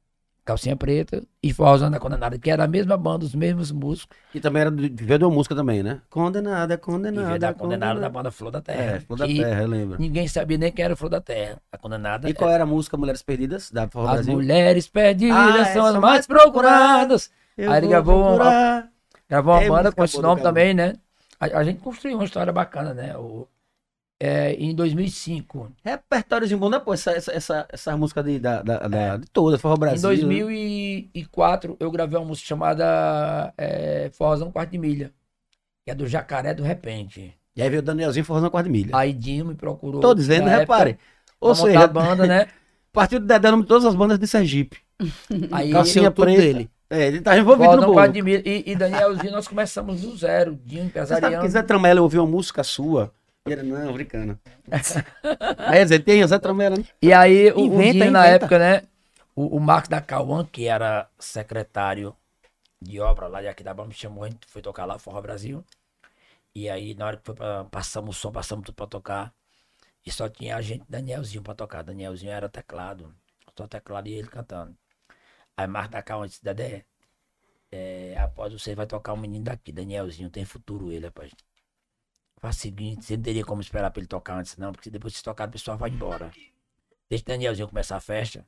[0.49, 4.17] Calcinha Preta e Forrozão da Condenada, que era a mesma banda, os mesmos músicos.
[4.33, 6.01] Que também era de, veio de uma música também, né?
[6.09, 7.27] Condenada, condenada.
[7.29, 8.09] veio da Condenada da condenada.
[8.09, 8.97] banda Flor da Terra.
[8.97, 10.01] É, Flor da Terra, eu lembro.
[10.01, 11.61] Ninguém sabia nem quem era Flor da Terra.
[11.71, 14.33] A Condenada E qual era a música Mulheres Perdidas da Forró As Brasil?
[14.33, 17.31] mulheres perdidas Ah, são as essa mais procuradas.
[17.57, 18.89] Eu Aí ele vou gravou uma-.
[19.29, 20.95] Gravou uma É, banda com esse nome também, né?
[21.39, 23.17] A, a gente construiu uma história bacana, né?
[23.19, 23.47] O,
[24.21, 25.71] é, em 2005.
[25.85, 26.79] Repertóriozinho bom, né?
[26.79, 29.99] Pô, essa, essa, essa, essa música de, da, da, da- de toda, Forró Brasil.
[29.99, 35.13] em 2004, eu gravei uma música chamada é, Forrozão Quarto de Milha,
[35.85, 37.35] que é do Jacaré do Repente.
[37.57, 38.91] E aí veio o Danielzinho Forrozão Quarto de Milha.
[38.97, 40.01] Aí Dinho me procurou.
[40.01, 40.99] Tô dizendo, época, repare.
[41.41, 42.47] Ou seja, a banda, né?
[42.93, 44.79] partiu do Dedé nome de todas as bandas de Sergipe.
[45.53, 46.41] Aí Calcinha tudo preta.
[46.43, 46.71] dele.
[46.91, 48.25] É, ele tá envolvido no Forrozão bolo.
[48.25, 48.43] De.
[48.49, 50.59] E, e Danielzinho, nós começamos do zero.
[50.65, 51.43] Dinho sabe empresariando.
[51.45, 53.13] que Zé Tramela ouviu uma música sua?
[53.47, 54.39] E ele, não, brincando.
[55.59, 56.85] Aí Zé, tem o Zé Tramela, né?
[57.03, 58.29] E aí, o, o Inventa, Dinho, na inventa.
[58.29, 58.89] época, né?
[59.35, 62.17] O, o Marcos da Cauã, que era secretário
[62.81, 65.65] de obra lá de Aquidabá, me chamou, a gente foi tocar lá, Forró Brasil.
[66.55, 69.35] E aí, na hora que foi pra, passamos o som, passamos tudo pra tocar.
[70.07, 71.83] E só tinha a gente, Danielzinho, pra tocar.
[71.83, 73.15] Danielzinho era teclado.
[73.57, 74.77] Só teclado e ele cantando.
[75.57, 76.85] Aí Marcos da Cauã disse, Dedé,
[77.73, 81.33] é, após você vai tocar um menino daqui, Danielzinho, tem futuro ele, rapaz.
[82.41, 85.13] Faz o seguinte, você não teria como esperar pra ele tocar antes, não, porque depois
[85.13, 86.31] que você tocar, o pessoal vai embora.
[87.11, 88.47] Deixa o Danielzinho começar a festa.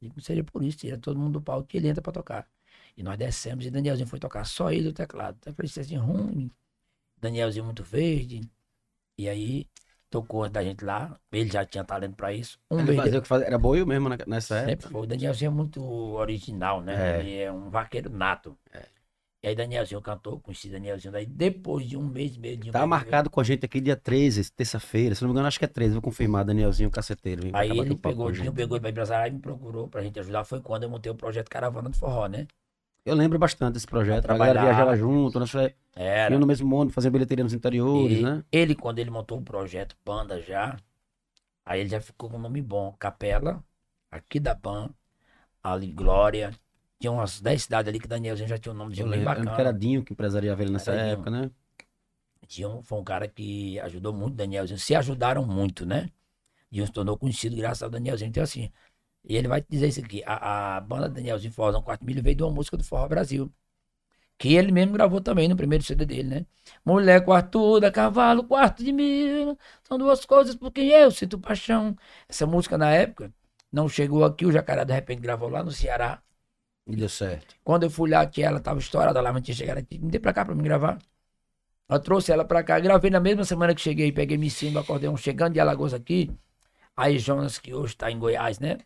[0.00, 2.48] Digo, seria por isso, tira todo mundo do palco que ele entra pra tocar.
[2.96, 5.38] E nós descemos e Danielzinho foi tocar, só ele do teclado.
[5.44, 6.50] Eu falei assim, ruim.
[7.18, 8.40] Danielzinho muito verde.
[9.18, 9.66] E aí,
[10.10, 12.58] tocou da gente lá, ele já tinha talento pra isso.
[12.70, 13.46] Um Ele fazia o que fazia.
[13.46, 14.70] Era boio mesmo na- nessa época.
[14.70, 15.02] Sempre foi.
[15.02, 17.16] O Danielzinho é muito original, né?
[17.16, 17.20] É.
[17.20, 18.58] Ele é um vaqueiro nato.
[19.44, 21.10] E aí Danielzinho cantou, conheci Danielzinho.
[21.10, 24.52] Daí depois de um mês meio de Tá marcado com a gente aqui dia 13,
[24.52, 25.16] terça-feira.
[25.16, 25.94] Se não me engano, acho que é 13.
[25.94, 27.50] Vou confirmar, Danielzinho Caceteiro.
[27.52, 30.44] Aí ele pegou, o Dinho pegou ele pra empresário e me procurou pra gente ajudar.
[30.44, 32.46] Foi quando eu montei o projeto Caravana do Forró, né?
[33.04, 34.26] Eu lembro bastante desse projeto.
[34.26, 34.74] A galera trabalhar.
[34.74, 35.52] viajava junto, nós
[35.96, 36.38] Era.
[36.38, 38.44] no mesmo mundo, fazia bilheteria nos interiores, E né?
[38.52, 40.76] Ele, quando ele montou o projeto Banda já,
[41.66, 42.94] aí ele já ficou com um nome bom.
[42.96, 43.60] Capela,
[44.08, 44.88] aqui da Ban,
[45.64, 46.52] ali Glória.
[47.02, 49.52] Tinha umas 10 cidades ali que Danielzinho já tinha um nome de Eu bem bacana.
[49.56, 51.12] que era Dinho que empresariava ele nessa Era Dinho.
[51.14, 51.50] época, né?
[52.46, 54.78] Dinho foi um cara que ajudou muito o Danielzinho.
[54.78, 56.10] Se ajudaram muito, né?
[56.70, 58.28] Dinho se tornou conhecido graças ao Danielzinho.
[58.28, 58.70] Então, assim,
[59.24, 60.22] e ele vai te dizer isso aqui.
[60.24, 63.52] A, a banda Danielzinho Forrozão 4 Milho veio de uma música do Forró Brasil.
[64.38, 66.46] Que ele mesmo gravou também no primeiro CD dele, né?
[66.84, 69.58] Mulher quartuda, cavalo, quarto de mil.
[69.82, 71.96] São duas coisas por quem eu sinto paixão.
[72.28, 73.32] Essa música, na época,
[73.72, 74.46] não chegou aqui.
[74.46, 76.22] O Jacaré, de repente, gravou lá no Ceará.
[76.86, 77.54] E deu certo.
[77.62, 80.18] Quando eu fui lá, que ela tava estourada lá, mas tinha chegado aqui, me dê
[80.18, 80.98] pra cá pra me gravar.
[81.88, 85.16] Eu trouxe ela pra cá, gravei na mesma semana que cheguei, peguei me cima, acordeão,
[85.16, 86.30] chegando de Alagoas aqui.
[86.96, 88.78] Aí Jonas, que hoje tá em Goiás, né?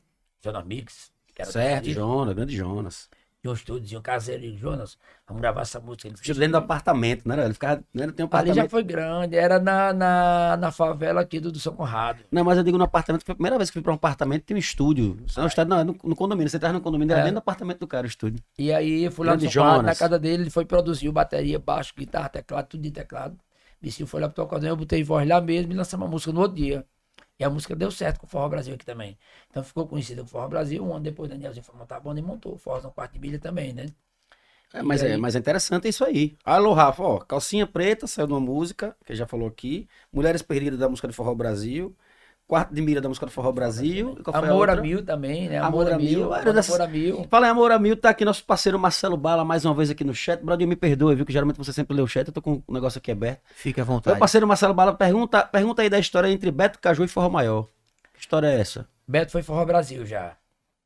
[0.43, 1.13] Jonas Mix.
[1.35, 3.09] Que era do Certo, Jonas, grande Jonas.
[3.47, 6.09] Tinha um estúdio, caseiro e Jonas, vamos gravar essa música.
[6.09, 7.45] Ele dentro do apartamento, né?
[7.45, 8.57] Ele ficava dentro tem um Ali apartamento.
[8.57, 12.25] já foi grande, era na, na, na favela aqui do, do São Conrado.
[12.31, 14.43] Não, mas eu digo no apartamento, foi a primeira vez que fui pra um apartamento,
[14.43, 15.17] tem um estúdio.
[15.37, 16.51] Não, é no, no condomínio.
[16.51, 17.25] Você traz no condomínio, era É.
[17.25, 18.43] dentro do apartamento do cara o estúdio.
[18.59, 21.59] E aí eu fui lá no São Conrado, na casa dele, ele foi produzir bateria,
[21.59, 23.39] baixo, guitarra, teclado, tudo de teclado.
[23.81, 26.41] Vicinho foi lá pro acordeão, eu botei voz lá mesmo e lançamos uma música no
[26.41, 26.85] outro dia.
[27.39, 29.19] E a música deu certo com o Forró Brasil aqui também.
[29.51, 30.85] Então ficou conhecida com o Forró Brasil.
[30.85, 33.19] Um ano depois, Danielzinho foi montar a banda e montou o Forró no quarto de
[33.21, 33.87] milha também, né?
[34.73, 35.17] É, mas, é, aí?
[35.17, 36.37] mas é interessante isso aí.
[36.45, 39.89] Alô, Rafa, ó, Calcinha Preta saiu de uma música, que já falou aqui.
[40.13, 41.97] Mulheres Perdidas da música de Forró Brasil.
[42.47, 44.17] Quarto de mira da música do Forró Brasil.
[44.33, 44.77] A Amor a?
[44.77, 45.59] Mil também, né?
[45.59, 47.27] Amor Amor, a Mil, Amor, dessas- a Mil.
[47.29, 50.05] Fala em Amor a Mil, tá aqui nosso parceiro Marcelo Bala, mais uma vez aqui
[50.05, 50.43] no chat.
[50.45, 51.27] Brother, me perdoe, viu?
[51.27, 53.41] Que geralmente você sempre lê o chat, eu tô com o negócio aqui aberto.
[53.55, 54.19] Fique à Meu vontade.
[54.19, 57.67] parceiro Marcelo Bala, pergunta, pergunta aí da história entre Beto Caju e Forró Maior.
[58.15, 58.87] Que história é essa?
[59.09, 60.37] Beto foi Forró Brasil já.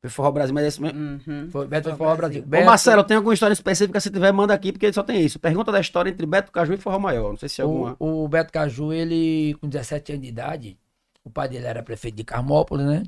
[0.01, 0.99] Foi Forró Brasil, mas é esse mesmo.
[0.99, 1.47] Uhum.
[1.51, 2.41] Foi, Beto foi Forró Brasil.
[2.41, 2.47] Brasil.
[2.47, 3.99] Ô Beto- Marcelo, tem alguma história específica?
[3.99, 5.37] Se tiver, manda aqui, porque só tem isso.
[5.37, 7.29] Pergunta da história entre Beto Caju e Forró Maior.
[7.29, 7.95] Não sei se é alguma.
[7.99, 10.77] O, o Beto Caju, ele, com 17 anos de idade,
[11.23, 13.03] o pai dele era prefeito de Carmópolis, né?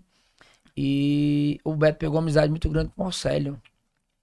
[0.76, 3.61] E o Beto pegou uma amizade muito grande com o Orcélio,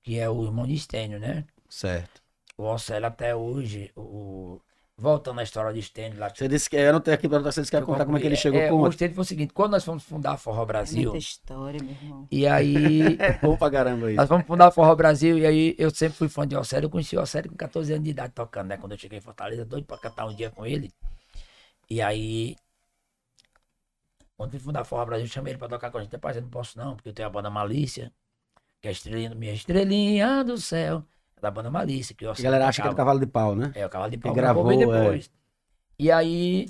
[0.02, 1.44] que é o irmão de Estênio, né?
[1.68, 2.20] Certo.
[2.58, 4.60] O Orcélio até hoje, o...
[4.98, 6.28] voltando à história de Estênio lá.
[6.28, 8.20] Você disse que eu não tenho aqui pra você disse que ia contar como é
[8.20, 10.36] que ele chegou é, com O Estênio foi o seguinte, quando nós fomos fundar a
[10.36, 12.26] Forró Brasil, Muita história, meu irmão.
[12.30, 13.16] e aí...
[13.20, 14.16] É bom pra caramba isso.
[14.16, 16.86] Nós fomos fundar a Forró Brasil e aí eu sempre fui fã de Orcélio.
[16.86, 18.76] Eu conheci o Orcélio com 14 anos de idade tocando, né?
[18.76, 20.92] Quando eu cheguei em Fortaleza, doido pra cantar um dia com ele.
[21.88, 22.56] E aí,
[24.40, 26.14] quando fui fundar Forró Brasil, eu chamei ele pra tocar com a gente.
[26.14, 28.10] Rapaz, eu não posso não, porque eu tenho a banda Malícia,
[28.80, 31.04] que é a estrelinha, minha estrelinha do céu,
[31.36, 32.16] é da banda Malícia.
[32.16, 32.96] Que o A galera acha que é do tocava.
[32.96, 33.70] cavalo de pau, né?
[33.74, 34.32] É, o cavalo de Que pau.
[34.32, 34.86] gravou, bem é.
[34.86, 35.30] depois.
[35.98, 36.68] E aí,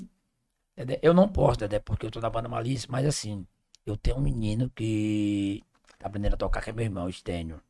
[1.01, 3.47] eu não posso, Dedé, porque eu tô na banda Malícia, mas assim,
[3.85, 5.63] eu tenho um menino que
[5.97, 7.61] tá aprendendo a tocar, que é meu irmão, o Estênio.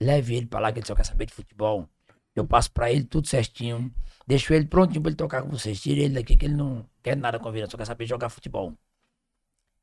[0.00, 1.88] Leve ele pra lá, que ele só quer saber de futebol.
[2.36, 3.92] Eu passo pra ele tudo certinho.
[4.28, 5.80] Deixo ele prontinho pra ele tocar com vocês.
[5.82, 8.28] Tira ele daqui, que ele não quer nada com a vida, só quer saber jogar
[8.28, 8.72] futebol.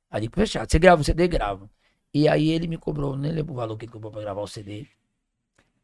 [0.09, 0.69] Aí digo, fechado.
[0.69, 1.27] Você grava o CD?
[1.27, 1.69] Gravo.
[2.13, 4.47] E aí ele me cobrou, nem lembro o valor que ele cobrou pra gravar o
[4.47, 4.87] CD.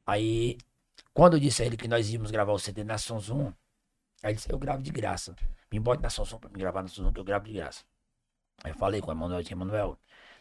[0.05, 0.57] Aí,
[1.13, 3.47] quando eu disse a ele que nós íamos gravar o CD na Sonzum,
[4.23, 5.35] aí ele disse, eu gravo de graça.
[5.71, 7.83] Me bote na Sonzum pra me gravar na Sonzum, que eu gravo de graça.
[8.63, 9.97] Aí eu falei com o Emanuel, disse, Emanuel,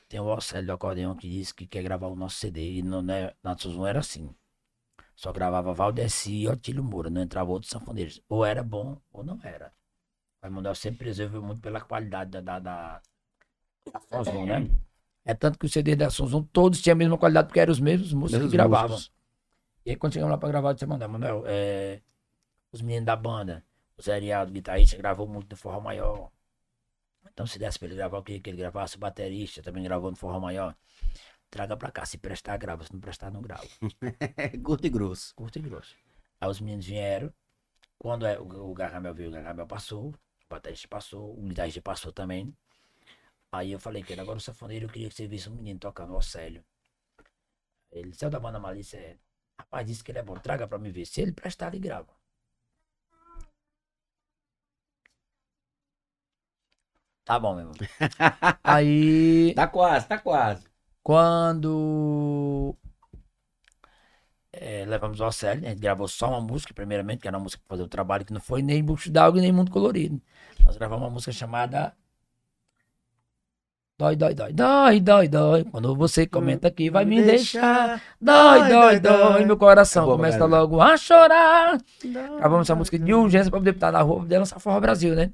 [0.08, 2.78] tem o Orcélio do acordeão que disse que quer gravar o nosso CD.
[2.78, 4.34] E não, né, na Sonzum era assim.
[5.16, 8.22] Só gravava Valdeci e Otílio Moura, não entrava outros sanfoneiros.
[8.28, 9.72] Ou era bom, ou não era.
[10.42, 13.02] O Emanuel sempre preservou muito pela qualidade da, da, da,
[13.92, 14.70] da Sonzum, né?
[15.24, 17.80] É tanto que os CD da Sonzum todos tinham a mesma qualidade, porque eram os
[17.80, 18.96] mesmos músicos Mesmos que gravavam.
[18.96, 19.14] músicos.
[19.86, 22.00] E aí, quando chegamos lá pra gravar, eu disse, Manuel, Manuel, é,
[22.72, 23.64] os meninos da banda,
[23.98, 26.30] o Zé Arialdo, guitarrista, gravou muito no Forró Maior.
[27.30, 28.96] Então, se desse pra ele gravar, eu queria que ele gravasse.
[28.96, 30.74] O baterista também gravou no Forró Maior.
[31.50, 32.84] Traga pra cá, se prestar, grava.
[32.84, 33.66] Se não prestar, não grava.
[34.62, 35.34] Curto e grosso.
[35.34, 35.94] Curto e grosso.
[36.40, 37.32] Aí os meninos vieram.
[37.98, 40.08] Quando é, o, o Gargamel veio, o Gargamel passou.
[40.10, 40.14] O
[40.48, 41.36] baterista passou.
[41.38, 42.54] O guitarrista passou também.
[43.56, 45.78] Aí eu falei que ele, agora o safoneiro, eu queria que você visse um menino
[45.80, 46.62] tocando, o Océlio.
[47.90, 49.16] Ele saiu da banda Malícia, é.
[49.58, 51.06] Rapaz, disse que ele é bom, traga pra me ver.
[51.06, 52.12] Se ele prestar, ele grava.
[57.24, 57.74] Tá bom, meu irmão.
[58.62, 60.64] Aí, Tá quase, tá quase.
[61.02, 62.76] quando
[64.52, 67.62] eh, levamos o Océlio, a gente gravou só uma música, primeiramente, que era uma música
[67.66, 70.20] pra fazer o trabalho que não foi nem Bucho d'Água e nem Mundo Colorido.
[70.64, 71.94] Nós gravamos uma música chamada
[73.96, 75.64] Dói, dói, dói, dói, dói, dói.
[75.64, 78.02] Quando você comenta que vai me deixar.
[78.20, 79.44] Dói, dói, dói.
[79.44, 81.78] Meu coração É começa logo a chorar.
[82.02, 85.32] Gravamos essa música de urgência pra poder estar na rua, poder lançar Forró Brasil, né?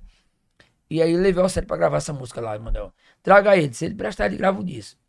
[0.91, 2.93] E aí levei o Océlio pra gravar essa música lá, Emanuel.
[3.23, 5.01] Traga ele, se ele prestar, ele grava o disco.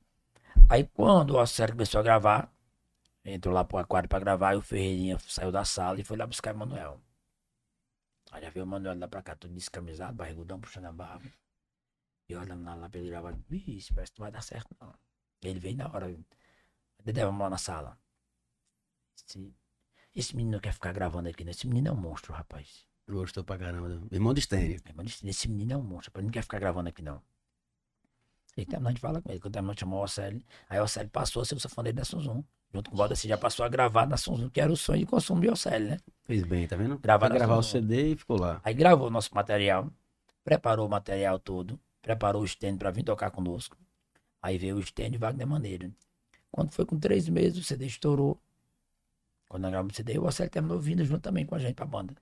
[0.69, 2.49] Aí quando o Océlio começou a gravar,
[3.25, 6.25] entrou lá pro aquário pra gravar, e o Ferreirinha saiu da sala e foi lá
[6.25, 7.01] buscar o Emanuel.
[8.31, 11.25] Aí já veio o Emanuel lá pra cá, todo descamisado, barrigudão, puxando a barba.
[12.31, 14.93] E olhando lá, lá pra ele gravar, bicho, parece que não vai dar certo não.
[15.43, 16.17] Ele veio na hora,
[17.03, 17.97] Dedé, vamos lá na sala.
[19.17, 19.53] Esse,
[20.15, 21.51] esse menino quer ficar gravando aqui, né?
[21.51, 22.85] Esse menino é um monstro, rapaz.
[23.05, 24.01] Gostou pra caramba.
[24.09, 24.79] Irmão de Stênio.
[24.85, 27.21] Meu irmão disse, esse menino é um monstro, ele não quer ficar gravando aqui não.
[28.55, 30.41] E terminou de falar com ele, quando terminou chamou o Océlio.
[30.69, 32.41] Aí o Océlio passou a ser o safoneiro da Sonzum.
[32.73, 35.05] Junto com o Valdeci já passou a gravar na Sonzum, que era o sonho de
[35.05, 35.97] consumo de Océlio, né?
[36.23, 36.97] Fez bem, tá vendo?
[36.99, 37.63] Gravar gravar o.
[37.63, 38.61] CD e ficou lá.
[38.63, 39.91] Aí gravou o nosso material,
[40.43, 43.77] preparou o material todo, preparou o stand pra vir tocar conosco.
[44.41, 45.93] Aí veio o stand e Wagner Maneiro.
[46.51, 48.39] Quando foi com três meses, o CD estourou.
[49.47, 51.85] Quando nós gravamos o CD, o Océlio terminou vindo junto também com a gente pra
[51.85, 52.15] banda.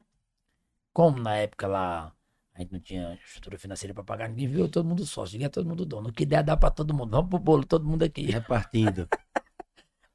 [0.93, 2.14] Como na época lá
[2.53, 5.49] a gente não tinha estrutura financeira pra pagar, ninguém viu todo mundo sócio, ninguém é
[5.49, 6.10] todo mundo dono.
[6.10, 7.11] O que der, dá pra todo mundo.
[7.11, 8.23] Vamos pro bolo, todo mundo aqui.
[8.23, 9.07] Repartindo.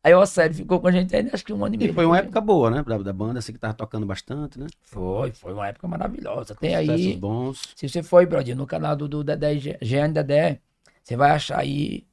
[0.05, 1.91] Aí o Océlio ficou com a gente ainda, acho que um ano e meio.
[1.91, 2.85] E foi uma época boa, né?
[2.87, 4.67] Da, da banda, assim, que tava tocando bastante, né?
[4.83, 6.55] Foi, foi uma época maravilhosa.
[6.55, 7.17] Tem aí.
[7.17, 7.63] bons.
[7.75, 10.61] Se você for, Brodinho, no canal do, do Dedé, Jean Dedé,
[11.03, 12.05] você vai achar aí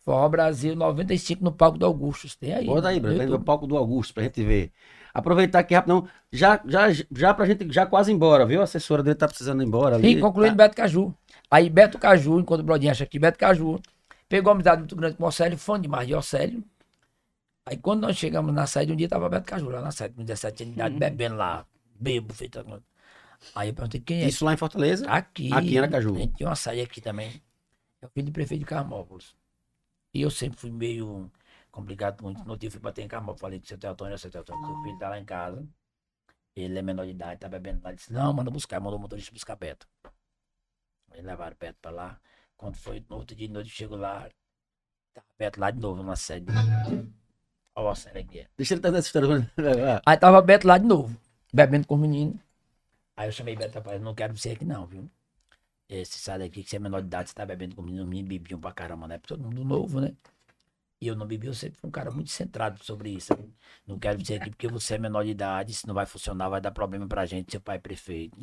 [0.00, 2.34] Forró Brasil 95 no palco do Augustus.
[2.34, 2.66] Tem aí.
[2.66, 3.40] Bota aí, no Bruno, vem YouTube.
[3.40, 4.72] o palco do Augusto pra gente ver.
[5.14, 8.60] Aproveitar aqui rapidão, já, já, já pra gente já quase embora, viu?
[8.60, 10.14] A assessora dele tá precisando ir embora ali.
[10.14, 10.64] Sim, concluindo Tá.
[10.64, 11.14] Beto Caju.
[11.48, 13.80] Aí Beto Caju, enquanto o Brodinho acha que Beto Caju,
[14.28, 16.64] pegou uma amizade muito grande com o Océlio, fã demais de Océlio.
[17.68, 20.24] Aí quando nós chegamos na sede, um dia tava Beto Caju lá na sede, com
[20.24, 22.58] 17 anos de idade, bebendo lá, bebo, feito.
[23.54, 24.28] Aí eu perguntei quem é.
[24.28, 25.08] Isso lá em Fortaleza?
[25.10, 25.52] Aqui.
[25.52, 26.14] Aqui em Aracaju.
[26.14, 27.42] A gente tinha uma saída aqui também.
[28.00, 29.36] É o filho do prefeito de Carmópolis.
[30.14, 31.30] E eu sempre fui meio
[31.70, 32.42] complicado muito.
[32.44, 33.40] No dia eu fui bater em Carmópolis.
[33.40, 35.68] Falei com o seu Teotônio, seu Teotônio, seu filho tá lá em casa.
[36.56, 37.90] Ele é menor de idade, tá bebendo lá.
[37.90, 38.80] Ele disse, não, manda buscar.
[38.80, 39.86] Mandou o motorista buscar Beto.
[41.12, 42.20] Aí levaram Beto pra lá.
[42.56, 44.26] Quando foi no outro dia de noite, eu chego lá.
[45.12, 46.46] Tá Beto lá de novo na sede.
[47.78, 48.44] Olha a série aqui.
[48.56, 49.50] Deixa ele trazer essa história.
[50.04, 51.16] Aí tava Beto lá de novo,
[51.54, 52.34] bebendo com os meninos.
[53.16, 55.08] Aí eu chamei Beto, rapaz, eu não quero você aqui não, viu?
[55.88, 58.04] Você sai daqui que você é menor de idade, você tá bebendo com os meninos,
[58.04, 59.18] os meninos bebiam pra caramba, né?
[59.24, 60.12] Todo mundo novo, né?
[61.00, 63.32] E eu não bebi, eu sempre fui um cara muito centrado sobre isso.
[63.86, 66.60] Não quero você aqui porque você é menor de idade, se não vai funcionar, vai
[66.60, 68.36] dar problema pra gente, seu pai é prefeito.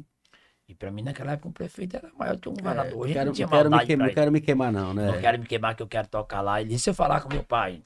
[0.68, 3.06] E pra mim, naquela época, um prefeito era maior que um governador.
[3.06, 5.12] Gente quero, não quero, me queimar, não quero me queimar, não, né?
[5.12, 6.62] Não quero me queimar que eu quero tocar lá.
[6.62, 7.84] Ele disse, se eu falar com meu pai,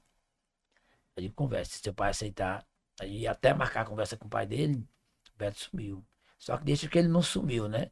[1.19, 2.65] eu digo, conversa, se seu pai aceitar.
[2.99, 6.03] Aí até marcar a conversa com o pai dele, o Beto sumiu.
[6.37, 7.91] Só que deixa que ele não sumiu, né?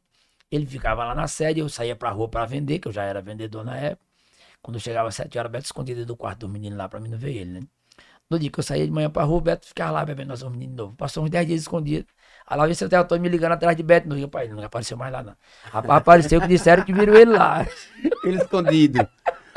[0.50, 3.20] Ele ficava lá na sede, eu saía pra rua pra vender, que eu já era
[3.20, 4.06] vendedor na época.
[4.62, 7.18] Quando chegava às sete horas, Beto escondido do quarto do menino lá pra mim não
[7.18, 7.60] ver ele, né?
[8.30, 10.50] No dia que eu saía de manhã pra rua, o Beto ficava lá bebendo um
[10.50, 10.96] menino novo.
[10.96, 12.06] Passou uns 10 dias escondido.
[12.46, 14.08] Aí lá vi seu Teotônio me ligando atrás de Beto.
[14.08, 15.36] Não, ia, pai, não apareceu mais lá, não.
[15.64, 17.66] Rapaz, apareceu que disseram que viram ele lá.
[18.24, 19.08] Ele escondido.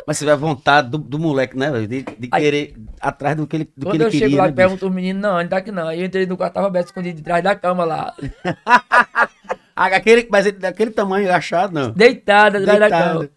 [0.07, 1.87] Mas você vai à vontade do, do moleque, né, velho?
[1.87, 4.27] De, de Aí- querer atrás do que ele, do que Quando ele eu queria.
[4.27, 5.87] chego lá né, e pergunto os meninos, não, ele tá aqui não.
[5.87, 8.13] Aí eu entrei no quarto, tava Beto escondido de trás da cama lá.
[9.73, 11.91] Ah, aquele, mas ele, daquele tamanho achado, não.
[11.91, 13.19] Deitado atrás da Deitado.
[13.19, 13.29] cama.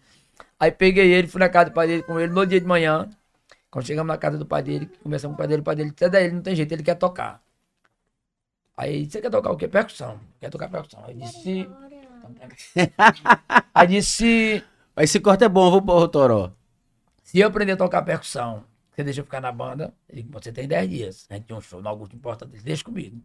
[0.59, 3.09] Aí peguei ele, fui na casa do pai dele com ele no dia de manhã.
[3.71, 5.89] Quando chegamos na casa do pai dele, conversamos com o pai dele, o pai dele
[5.91, 7.41] disse, "É daí, ele não tem jeito, ele quer tocar.
[8.77, 9.67] Aí, você quer tocar o quê?
[9.67, 10.19] Percussão.
[10.39, 11.01] Quer tocar percussão.
[11.07, 11.67] Aí disse.
[13.73, 14.63] Aí disse,
[14.97, 16.51] Esse corte é bom, vou pôr o Toró.
[17.25, 18.63] Se eu aprender a tocar percussão,
[18.95, 19.91] você deixa eu ficar na banda?
[20.29, 21.25] Você tem 10 dias.
[21.29, 23.19] A gente tinha um show no Augusto Importante, deixa comigo.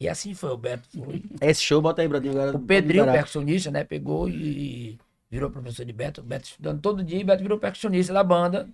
[0.00, 1.22] E assim foi, o Beto foi.
[1.40, 2.56] Esse show, bota aí, Bradinho, agora.
[2.56, 4.96] O Pedrinho, percussionista, né, pegou e
[5.28, 6.22] virou professor de Beto.
[6.22, 8.68] Beto estudando todo dia, e Beto virou percussionista da banda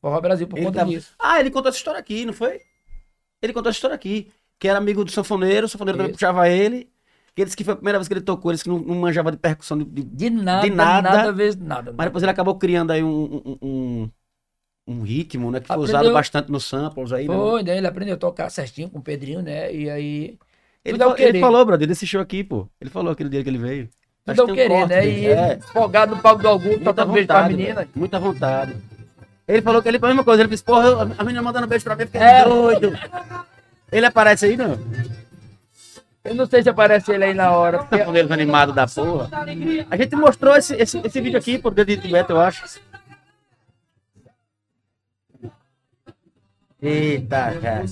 [0.00, 1.12] Forró Brasil por Ele conta tava- disso.
[1.18, 2.60] Ah, ele contou essa história aqui, não foi?
[3.42, 4.30] Ele contou essa história aqui.
[4.58, 6.18] Que era amigo do sanfoneiro, o sanfoneiro também Isso.
[6.18, 6.88] puxava ele.
[7.36, 8.94] Ele disse que foi a primeira vez que ele tocou, ele disse que não, não
[8.94, 9.76] manjava de percussão.
[9.78, 11.10] De, de- nada, De nada.
[11.10, 11.92] nada, vez nada.
[11.96, 13.08] Mas depois ele acabou criando aí um,
[13.44, 14.10] um, um,
[14.86, 15.58] um ritmo, né?
[15.60, 16.00] Que foi Aprendeu.
[16.00, 17.34] usado bastante nos samples aí, né?
[17.34, 19.74] Foi, daí ele aprendeu a tocar certinho com o Pedrinho, né?
[19.74, 20.38] E aí.
[20.84, 22.68] Ele, tudo é o fal- ele falou, brother, desse show aqui, pô.
[22.80, 23.88] Ele falou aquele dia que ele veio.
[24.26, 25.08] Tudo é o que um querer, corte né?
[25.08, 27.74] E É, folgado no palco do Augusto, muita tocando beijo pra menina.
[27.76, 28.76] velho, muita vontade.
[29.48, 30.42] Ele falou que ele foi a mesma coisa.
[30.42, 32.44] Ele disse, porra, eu- a menina mandando beijo pra mim, fiquei É.
[32.44, 32.92] doido.
[33.90, 34.78] Ele aparece aí, não?
[36.24, 37.78] Eu não sei se aparece ele aí na hora.
[37.80, 39.28] porque- Quando eles animado da porra.
[39.90, 42.80] A gente mostrou esse, esse, esse vídeo aqui por dedo de Beto, eu acho.
[46.82, 47.84] Eita, cara.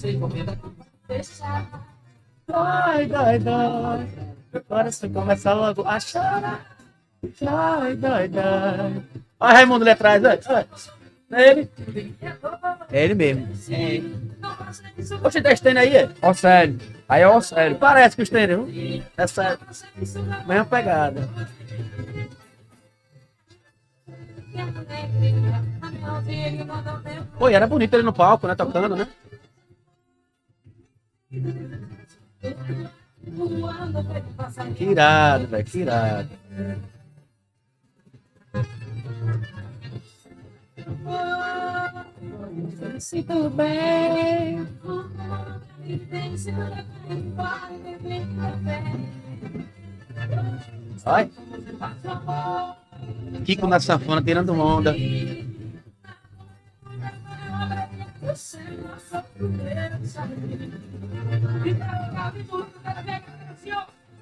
[2.47, 4.09] Dói, dói, dói.
[4.55, 6.77] Agora você começa logo a chorar.
[7.41, 9.03] Dói, dói, dói.
[9.41, 10.67] Olha Raimundo ali atrás, olha.
[11.33, 11.71] é ele?
[12.91, 13.49] É ele mesmo.
[15.25, 16.11] Oxe, tá estendo aí, é?
[16.21, 16.79] Ó, sério.
[17.13, 17.77] Aí é ó, sério.
[17.79, 19.05] Parece que o estende, viu?
[19.19, 19.59] Essa
[20.47, 21.29] mesma pegada.
[27.39, 28.55] Pô, e era bonito ele no palco, né?
[28.55, 29.07] Tocando, né?
[34.75, 36.31] Que irado, velho, que irado.
[42.99, 44.67] Sinto bem.
[51.05, 51.31] Olha.
[53.45, 54.95] Kiko na sanfona tirando onda.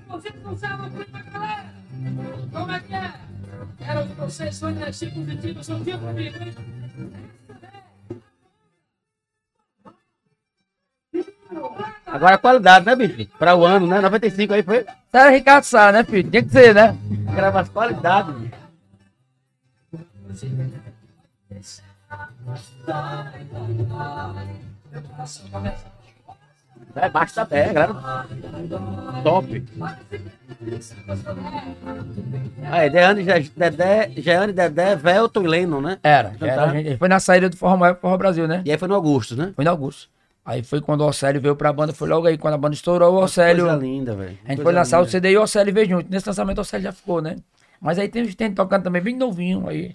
[0.08, 1.74] Vocês não sabem muito a galera.
[2.52, 3.12] Como é que é?
[3.80, 6.54] Era o que vocês são energia positiva, são dia comigo, hein?
[12.06, 13.30] Agora a qualidade, né, bicho?
[13.38, 14.00] Pra o ano, né?
[14.00, 14.84] 95 aí foi.
[14.84, 16.30] Você era Ricardo Sá, né, filho?
[16.30, 16.96] Tinha que ser, né?
[17.36, 18.60] Era mais qualidade, bicho.
[26.96, 27.94] É, baixo da pé, galera.
[29.22, 29.64] Top.
[32.70, 35.98] Aí, Deane, Je- Dedé, Jeane, Dedé, Velton e Lennon, né?
[36.02, 36.32] Era.
[36.40, 38.62] Era gente- foi na saída do Forró Maior pro Forró Brasil, né?
[38.64, 39.52] E aí foi no Augusto, né?
[39.54, 40.08] Foi no Augusto.
[40.44, 43.14] Aí foi quando o Océlio veio pra banda, foi logo aí, quando a banda estourou,
[43.20, 43.66] o Océlio.
[43.66, 44.38] Coisa linda, velho.
[44.44, 45.10] A gente foi lançar o linda.
[45.10, 46.10] CD e o Océlio veio junto.
[46.10, 47.36] Nesse lançamento o Océlio já ficou, né?
[47.80, 49.92] Mas aí tem gente tocando também bem novinho aí.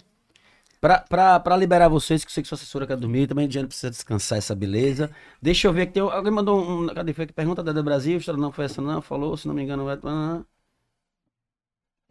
[0.86, 3.48] Pra, pra, pra liberar vocês, que eu sei que sua assessora quer dormir, também a
[3.48, 5.10] Diana precisa descansar essa beleza.
[5.42, 6.04] Deixa eu ver que tem.
[6.04, 6.86] Alguém mandou um.
[6.94, 7.12] Cadê?
[7.12, 9.02] Foi que pergunta da Brasil, não foi essa, não.
[9.02, 9.98] Falou, se não me engano, vai.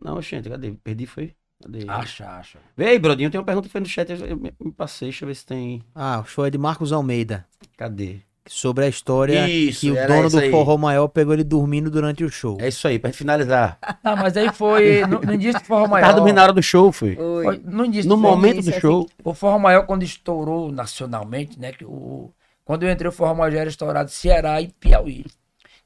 [0.02, 0.72] Não, gente, cadê?
[0.72, 1.36] Perdi, foi?
[1.62, 1.88] Cadê?
[1.88, 2.58] Acha, acha.
[2.76, 5.28] Vê aí, Brodinho, tem uma pergunta que foi no chat, eu me passei, deixa eu
[5.28, 5.84] ver se tem...
[5.94, 7.46] Ah, o show é de Marcos Almeida.
[7.76, 8.22] Cadê?
[8.46, 10.50] Sobre a história Isso, que o dono do aí.
[10.50, 12.58] Forró Maior pegou ele dormindo durante o show.
[12.60, 13.78] É isso aí, pra gente finalizar.
[14.04, 16.04] Não, mas aí foi no, no início do Forró Maior.
[16.04, 17.14] Tava dormindo na hora do show, foi.
[17.16, 17.62] Foi Oi.
[17.64, 19.08] no início No Forró- momento do início, show.
[19.24, 21.72] O Forró Maior, quando estourou nacionalmente, né?
[21.72, 22.30] Que o,
[22.66, 25.24] quando eu entrei, o Forró Maior já era estourado Ceará e Piauí.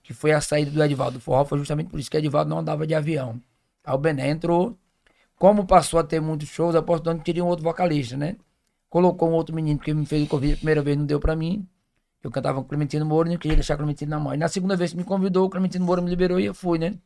[0.03, 2.51] Que foi a saída do Edivaldo do Forró, foi justamente por isso que o Edivaldo
[2.51, 3.41] não andava de avião.
[3.85, 4.77] Aí o Bené entrou.
[5.37, 8.35] Como passou a ter muitos shows, a Portão queria um outro vocalista, né?
[8.91, 11.37] Colocou um outro menino que me fez o convite a primeira vez, não deu pra
[11.37, 11.65] mim.
[12.23, 14.35] Eu cantava com Clementino Moura não queria deixar Clementino na mão.
[14.35, 16.79] E na segunda vez que me convidou, o Clementino Moura me liberou e eu fui,
[16.79, 16.99] né?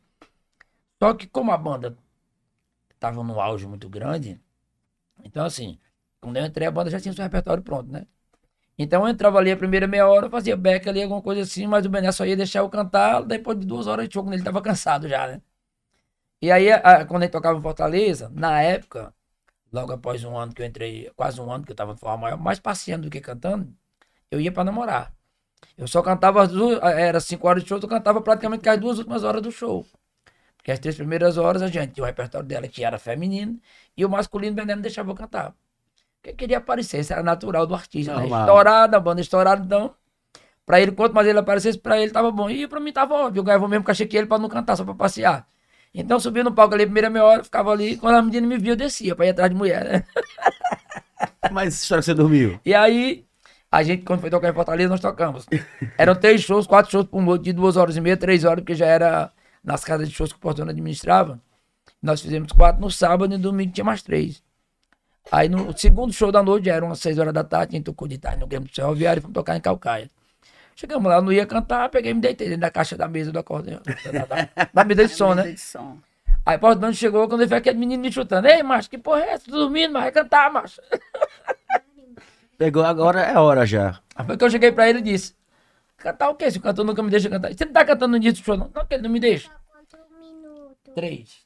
[0.99, 1.95] Só que como a banda
[2.99, 4.39] tava no auge muito grande,
[5.23, 5.79] então assim,
[6.21, 8.07] quando eu entrei, a banda já tinha seu repertório pronto, né?
[8.77, 11.85] Então eu entrava ali a primeira meia hora, fazia back ali, alguma coisa assim, mas
[11.85, 14.43] o Bené só ia deixar eu cantar depois de duas horas de show, quando ele
[14.43, 15.41] tava cansado já, né?
[16.41, 19.13] E aí, a- quando ele tocava em Fortaleza, na época,
[19.73, 22.17] logo após um ano que eu entrei, quase um ano que eu tava no Forró
[22.17, 23.73] Maior, mais passeando do que cantando,
[24.33, 25.13] eu ia pra namorar.
[25.77, 28.97] Eu só cantava, as duas, era cinco horas de show, eu cantava praticamente as duas
[28.97, 29.85] últimas horas do show.
[30.57, 33.59] Porque as três primeiras horas a gente tinha o repertório dela que era feminino,
[33.95, 35.53] e o masculino o Bené não deixava eu cantar.
[36.21, 38.21] Porque queria aparecer, isso era natural do artista, né?
[38.21, 38.39] Normal.
[38.41, 39.93] Estourado, a banda estourada, então.
[40.65, 42.49] Pra ele, quanto mais ele aparecesse, pra ele tava bom.
[42.49, 44.77] E pra mim tava óbvio, eu ganhava o mesmo cachê que ele pra não cantar,
[44.77, 45.45] só pra passear.
[45.93, 48.71] Então subia no palco ali, primeira meia hora, ficava ali, quando a menina me via,
[48.71, 50.05] eu descia pra ir atrás de mulher, né?
[51.51, 52.59] Mas história que você dormiu.
[52.65, 53.25] E aí,
[53.73, 55.47] a gente, quando foi tocar em Fortaleza, nós tocamos.
[55.97, 58.75] Eram três shows, quatro shows por noite, de duas horas e meia, três horas, porque
[58.75, 59.31] já era
[59.63, 61.41] nas casas de shows que o Portão administrava.
[61.99, 64.43] Nós fizemos quatro no sábado e no domingo tinha mais três.
[65.31, 67.85] Aí no segundo show da noite, já eram umas seis horas da tarde, a gente
[67.85, 70.07] tocou de tarde no Grêmio do Ferroviário e fomos tocar em Calcaia.
[70.75, 73.31] Chegamos lá, eu não ia cantar, peguei e me deitei dentro da caixa da mesa
[73.31, 73.81] do acordeão.
[73.85, 75.51] Da, da, da mesa de som, né?
[75.51, 75.97] De som.
[76.45, 78.47] Aí o Portão chegou, quando ele viu aquele menino me chutando.
[78.47, 79.45] Ei, macho, que porra é essa?
[79.45, 80.79] Tô dormindo, mas vai cantar, macho.
[82.63, 83.99] Pegou, agora é hora já.
[84.15, 85.35] Aí foi que eu cheguei pra ele e disse:
[85.97, 86.49] Cantar o quê?
[86.49, 87.53] Se o cantor nunca me deixa cantar.
[87.53, 88.71] Você não tá cantando no dia do show, não?
[88.73, 89.49] Não, que ele não me deixa.
[90.95, 91.41] Três.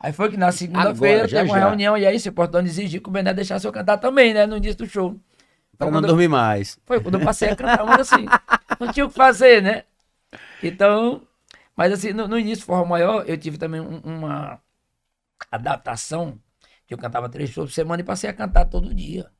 [0.00, 1.68] Aí foi que na segunda-feira teve uma já.
[1.68, 4.46] reunião e aí se portão exigiu que o Bené deixasse eu cantar também, né?
[4.46, 5.10] No dia do show.
[5.12, 5.20] Pra
[5.74, 6.76] Então, não quando eu- dormir mais.
[6.84, 8.26] Foi quando eu passei a cantar, mas assim,
[8.80, 9.84] não tinha o que fazer, né?
[10.60, 11.22] Então,
[11.76, 14.60] mas assim, no, no início do Forró Maior, eu tive também um- uma
[15.52, 16.36] adaptação,
[16.84, 19.30] que eu cantava três shows por semana e passei a cantar todo dia.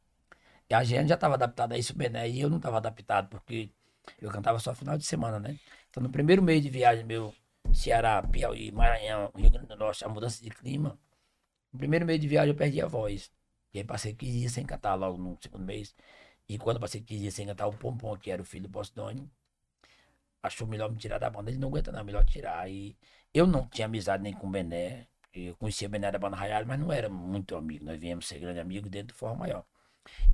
[0.70, 3.70] E a gente já estava adaptada a isso, Bené, e eu não estava adaptado, porque
[4.20, 5.58] eu cantava só final de semana, né?
[5.90, 7.34] Então, no primeiro mês de viagem meu,
[7.72, 10.98] Ceará, Piauí, Maranhão, Rio Grande do Norte, a mudança de clima,
[11.72, 13.30] no primeiro mês de viagem eu perdi a voz.
[13.72, 15.94] E aí passei 15 dias sem cantar logo no segundo mês.
[16.48, 19.30] E quando passei 15 dias sem cantar, o Pompom, que era o filho do Postone,
[20.42, 21.50] achou melhor me tirar da banda.
[21.50, 22.70] Ele não aguenta não, melhor tirar.
[22.70, 22.96] E
[23.34, 25.06] eu não tinha amizade nem com o Bené.
[25.32, 27.84] Eu conhecia o Bené da banda Rayal, mas não era muito amigo.
[27.84, 29.64] Nós viemos ser grande amigo dentro do Forró Maior.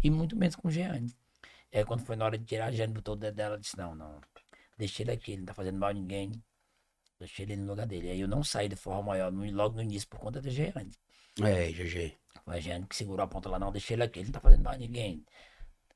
[0.03, 1.13] E muito menos com o Jeane.
[1.73, 3.61] E aí quando foi na hora de tirar, a Jeane botou o dedo dela e
[3.61, 4.21] disse, não, não.
[4.79, 6.33] Deixa ele aqui, ele não tá fazendo mal a ninguém.
[7.19, 8.11] Deixa ele no lugar dele.
[8.11, 10.93] Aí eu não saí do Forró Maior no- logo no início por conta da Jeane.
[11.43, 12.17] É, GG.
[12.45, 14.41] Foi a Jeane que segurou a ponta lá, não, deixei ele aqui, ele não tá
[14.41, 15.25] fazendo mal a ninguém.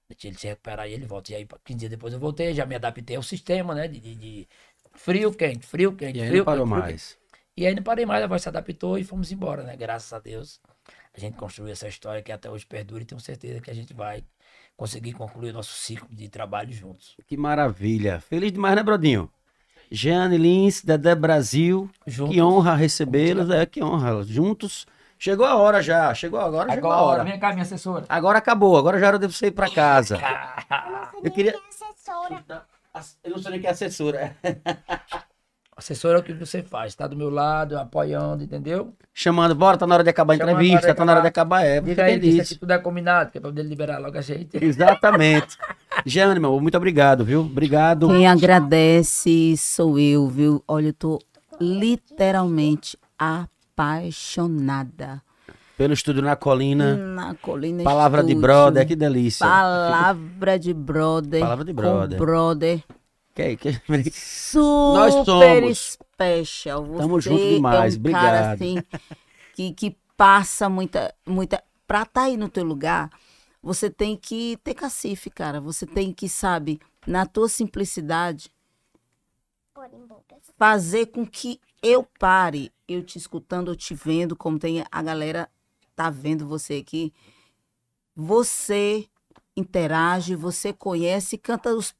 [0.09, 1.33] Deixei ele se recuperar e ele volta.
[1.33, 3.89] E aí, 15 dias depois eu voltei, já me adaptei ao sistema, né?
[3.89, 4.49] De, de- de
[4.95, 7.19] frio, quente, frio, quente, E aí frio, não parou quente, mais.
[7.57, 9.77] E aí não parei mais, a voz se adaptou e fomos embora, né?
[9.77, 10.61] Graças a Deus.
[11.19, 13.93] A gente construiu essa história que até hoje perdura e tenho certeza que a gente
[13.93, 14.23] vai
[14.77, 17.16] conseguir concluir o nosso ciclo de trabalho juntos.
[17.27, 18.20] Que maravilha.
[18.20, 19.28] Feliz demais, né, Brodinho?
[19.90, 21.90] Jeane Lins, Dedé Brasil.
[22.07, 22.36] Juntos.
[22.36, 23.51] Que honra recebê-los.
[23.51, 24.23] É, que honra.
[24.23, 24.86] Juntos.
[25.19, 26.15] Chegou a hora já.
[26.15, 27.24] Chegou agora, chegou a hora.
[27.24, 28.07] vem cá, minha assessora.
[28.09, 28.77] Agora acabou.
[28.77, 30.20] Agora já era de você ir pra casa.
[31.20, 31.51] Eu queria.
[31.51, 32.45] Minha assessora.
[33.24, 34.36] Eu não sei nem que é assessora.
[35.79, 38.93] Assessora é o que você faz, tá do meu lado, apoiando, entendeu?
[39.15, 41.29] Chamando, bora, tá na hora de acabar a Chamando, entrevista, de tá na hora de
[41.29, 41.65] acabar.
[41.65, 44.19] É, Diga fica aí isso aqui tudo é combinado, que é pra poder liberar logo
[44.19, 44.59] a gente.
[44.61, 45.57] Exatamente.
[46.05, 47.43] Jeane, meu, muito obrigado, viu?
[47.43, 48.09] Obrigado.
[48.09, 50.65] Quem agradece sou eu, viu?
[50.67, 51.21] Olha, eu tô
[51.61, 55.23] literalmente apaixonada.
[55.77, 56.97] Pelo estúdio na colina.
[56.97, 58.43] Na colina Palavra de Estúdio.
[58.43, 59.47] brother, que delícia.
[59.47, 61.41] Palavra de brother.
[61.41, 62.19] Palavra de com brother.
[62.19, 62.83] brother.
[63.39, 63.70] Que, que...
[64.10, 65.78] Super somos.
[65.93, 66.85] special.
[66.85, 68.55] Você Tamo junto demais, É um cara, obrigado.
[68.55, 68.82] assim,
[69.55, 71.62] que, que passa muita, muita.
[71.86, 73.09] Pra estar aí no teu lugar,
[73.62, 75.60] você tem que ter cacife, cara.
[75.60, 78.51] Você tem que, sabe, na tua simplicidade,
[80.59, 85.48] fazer com que eu pare, eu te escutando, eu te vendo, como tem a galera
[85.94, 87.15] tá vendo você aqui.
[88.16, 89.09] Você
[89.56, 91.94] interage, você conhece, canta os,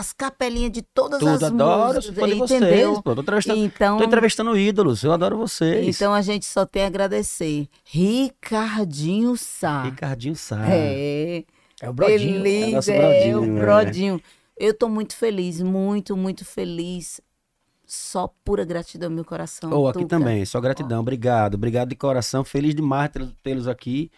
[0.00, 2.90] as capelinhas de todas Tudo, as adoro, músicas, de entendeu?
[2.92, 3.14] vocês, pô.
[3.14, 5.96] Tô entrevistando, Então, tô entrevistando ídolos, eu adoro vocês.
[5.96, 7.68] então a gente só tem a agradecer.
[7.84, 9.82] Ricardinho Sá.
[9.84, 10.64] Ricardinho Sá.
[10.68, 11.44] É.
[11.80, 12.42] É o Brodinho.
[12.42, 13.60] Feliz, é nosso é, Brodinho, o é.
[13.60, 14.22] Brodinho.
[14.56, 17.20] Eu tô muito feliz, muito, muito feliz.
[17.86, 19.70] Só pura gratidão meu coração.
[19.72, 20.08] Ou aqui Tuca.
[20.18, 24.10] também, só gratidão, obrigado, obrigado de coração, feliz demais tê- tê-los aqui.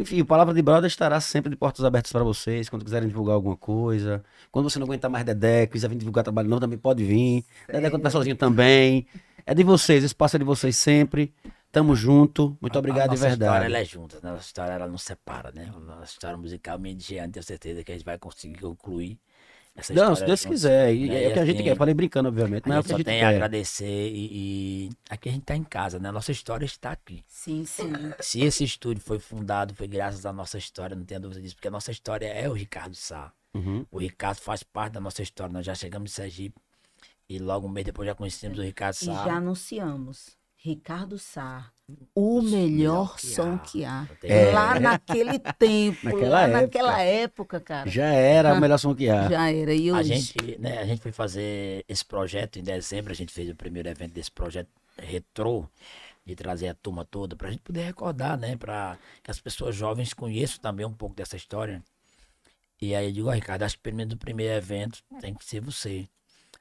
[0.00, 3.36] Enfim, o Palavra de Brother estará sempre de portas abertas para vocês, quando quiserem divulgar
[3.36, 4.24] alguma coisa.
[4.50, 7.44] Quando você não aguentar mais Dedé, quiser vir divulgar trabalho novo, também pode vir.
[7.68, 9.06] Dedé quando tá sozinho também.
[9.46, 11.32] É de vocês, esse espaço é de vocês sempre.
[11.70, 13.66] Tamo junto, muito obrigado de nossa história verdade.
[13.66, 14.30] ela é junta, né?
[14.30, 15.72] A nossa história ela não separa, né?
[15.74, 19.18] A nossa história musical, minha diante, tenho certeza que a gente vai conseguir concluir
[19.76, 20.94] essa Não, se Deus juntos, quiser.
[20.94, 21.24] E né?
[21.24, 21.76] é o que a gente quer.
[21.76, 23.34] Falei brincando, obviamente, A mas é o gente a só gente tem a quer.
[23.34, 24.28] agradecer e,
[24.88, 26.08] e aqui a gente tá em casa, né?
[26.08, 27.24] A nossa história está aqui.
[27.26, 27.90] Sim, sim.
[28.20, 31.68] Se esse estúdio foi fundado, foi graças à nossa história, não tenha dúvida disso, porque
[31.68, 33.32] a nossa história é o Ricardo Sá.
[33.52, 33.84] Uhum.
[33.90, 35.52] O Ricardo faz parte da nossa história.
[35.52, 36.56] Nós já chegamos em Sergipe
[37.28, 39.24] e logo um mês depois já conhecemos o Ricardo E Sá.
[39.24, 40.36] já anunciamos.
[40.68, 41.70] Ricardo Sá,
[42.14, 43.58] o melhor que som há.
[43.58, 44.08] que há.
[44.18, 46.60] Tem- Lá naquele tempo, Naquela lá época.
[46.62, 47.90] naquela época, cara.
[47.90, 49.28] Já era o melhor som que há.
[49.28, 49.74] Já era.
[49.74, 50.08] E A hoje?
[50.16, 53.90] gente, né, a gente foi fazer esse projeto em dezembro, a gente fez o primeiro
[53.90, 55.66] evento desse projeto retrô,
[56.24, 60.14] de trazer a turma toda, pra gente poder recordar, né, pra que as pessoas jovens
[60.14, 61.82] conheçam também um pouco dessa história.
[62.80, 65.44] E aí eu digo, ó, Ricardo, acho que pelo menos o primeiro evento tem que
[65.44, 66.08] ser você.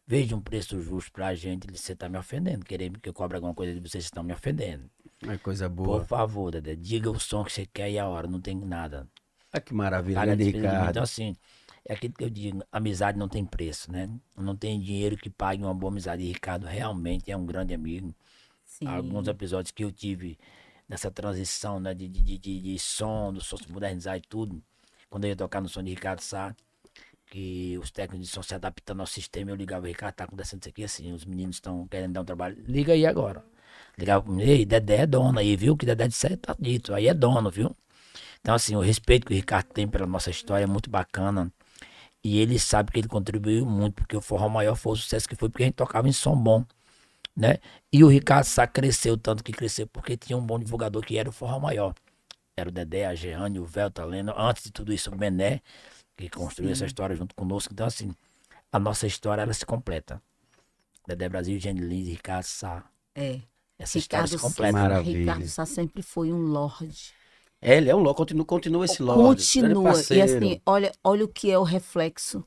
[0.06, 3.54] Veja um preço justo pra gente, você tá me ofendendo, querendo que eu cobre alguma
[3.54, 4.90] coisa de vocês, vocês estão me ofendendo.
[5.28, 6.06] É coisa Por boa.
[6.06, 9.08] favor, Dedé, diga o som que você quer e a hora, não tem nada.
[9.54, 10.72] Olha que maravilha, Paga grande a despesa do mundo.
[10.74, 10.90] Ricardo.
[10.92, 11.36] Então, assim,
[11.86, 14.10] é aquilo que eu digo, amizade não tem preço, né?
[14.36, 16.24] Não tem dinheiro que pague uma boa amizade.
[16.24, 18.14] E Ricardo realmente é um grande amigo.
[18.66, 18.88] Sim.
[18.88, 20.38] Alguns episódios que eu tive
[20.90, 21.94] nessa transição, né?
[21.94, 24.62] De, de, de, de som, do som se modernizar e tudo.
[25.10, 26.56] Quando eu ia tocar no som de Ricardo Sá,
[27.28, 30.84] que os técnicos som se adaptando ao sistema, eu ligava, Ricardo, tá acontecendo isso aqui
[30.84, 32.58] assim, os meninos estão querendo dar um trabalho.
[32.68, 33.44] Liga aí agora.
[33.98, 35.76] Ligava pra mim, ei, Dedé é dono aí, viu?
[35.78, 37.76] Que Dedé disse, tá dito, aí é dono, viu?
[38.42, 41.52] Então, assim, o respeito que o Ricardo tem pela nossa história é muito bacana.
[42.24, 45.36] E ele sabe que ele contribuiu muito, porque o Forró Maior foi o sucesso que
[45.36, 46.66] foi, porque a gente tocava em som bom,
[47.36, 47.60] né?
[47.92, 51.30] E o Ricardo Sá cresceu tanto que cresceu, porque tinha um bom divulgador que era
[51.30, 51.94] o Forró Maior.
[52.58, 54.34] Era o Dedé, a Jeane, o Velto, a Lena.
[54.38, 55.62] Antes de tudo isso, o Bené,
[56.18, 57.74] que construiu essa história junto conosco.
[57.74, 58.14] Então, assim,
[58.72, 60.22] a nossa história, ela se completa.
[61.08, 62.84] Dedé Brasil, Jenny Lins, Ricardo Sá.
[63.16, 63.40] É.
[63.78, 64.74] Essa história Ricardo se completa.
[64.78, 65.20] Sá, Maravilha.
[65.20, 67.14] Ricardo Sá sempre foi um lorde.
[67.62, 69.22] É, ele é um louco, continua, continua esse Lorde.
[69.24, 69.82] Continua.
[69.84, 70.24] E parceiro.
[70.38, 72.46] assim, olha, olha o que é o reflexo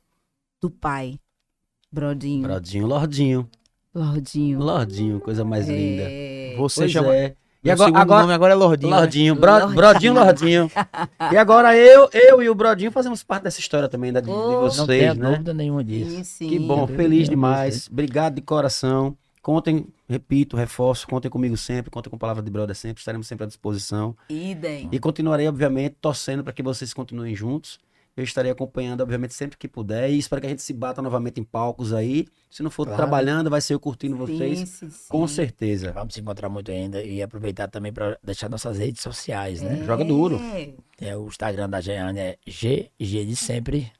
[0.60, 1.18] do pai.
[1.90, 2.42] Brodinho.
[2.42, 3.50] Brodinho, Lordinho.
[3.94, 4.58] Lordinho.
[4.58, 6.02] Lordinho, coisa mais linda.
[6.06, 7.16] É, Você Pois chama.
[7.16, 7.34] é.
[7.66, 8.90] E agora, segundo agora nome agora é Lordinho.
[8.90, 8.96] né?
[8.98, 9.74] Lordinho, Bro- Lordinho.
[9.76, 10.70] Brodinho, Lordinho.
[11.32, 14.32] E agora eu, eu e o Brodinho fazemos parte dessa história também da, de, de
[14.32, 14.36] Oh.
[14.52, 15.30] Não vocês, tenha né?
[15.32, 16.10] dúvida nenhuma disso.
[16.10, 16.48] Sim, sim.
[16.48, 17.88] Que bom, Deus feliz Deus demais.
[17.90, 19.16] Obrigado de coração.
[19.42, 23.44] Contem, repito, reforço, contem comigo sempre, contem com a palavra de brother sempre, estaremos sempre
[23.44, 24.16] à disposição.
[24.28, 24.88] Idem.
[24.90, 27.78] E continuarei, obviamente, torcendo para que vocês continuem juntos.
[28.16, 30.08] Eu estarei acompanhando, obviamente, sempre que puder.
[30.10, 32.26] E espero que a gente se bata novamente em palcos aí.
[32.50, 32.96] Se não for Claro.
[32.96, 34.60] trabalhando, vai ser eu curtindo vocês.
[34.60, 35.04] Sim, sim, sim.
[35.08, 35.92] Com certeza.
[35.92, 39.84] Vamos se encontrar muito ainda e aproveitar também para deixar nossas redes sociais, né?
[39.84, 40.36] Joga duro.
[40.40, 43.92] É, É, o Instagram da Jeane é GG de sempre.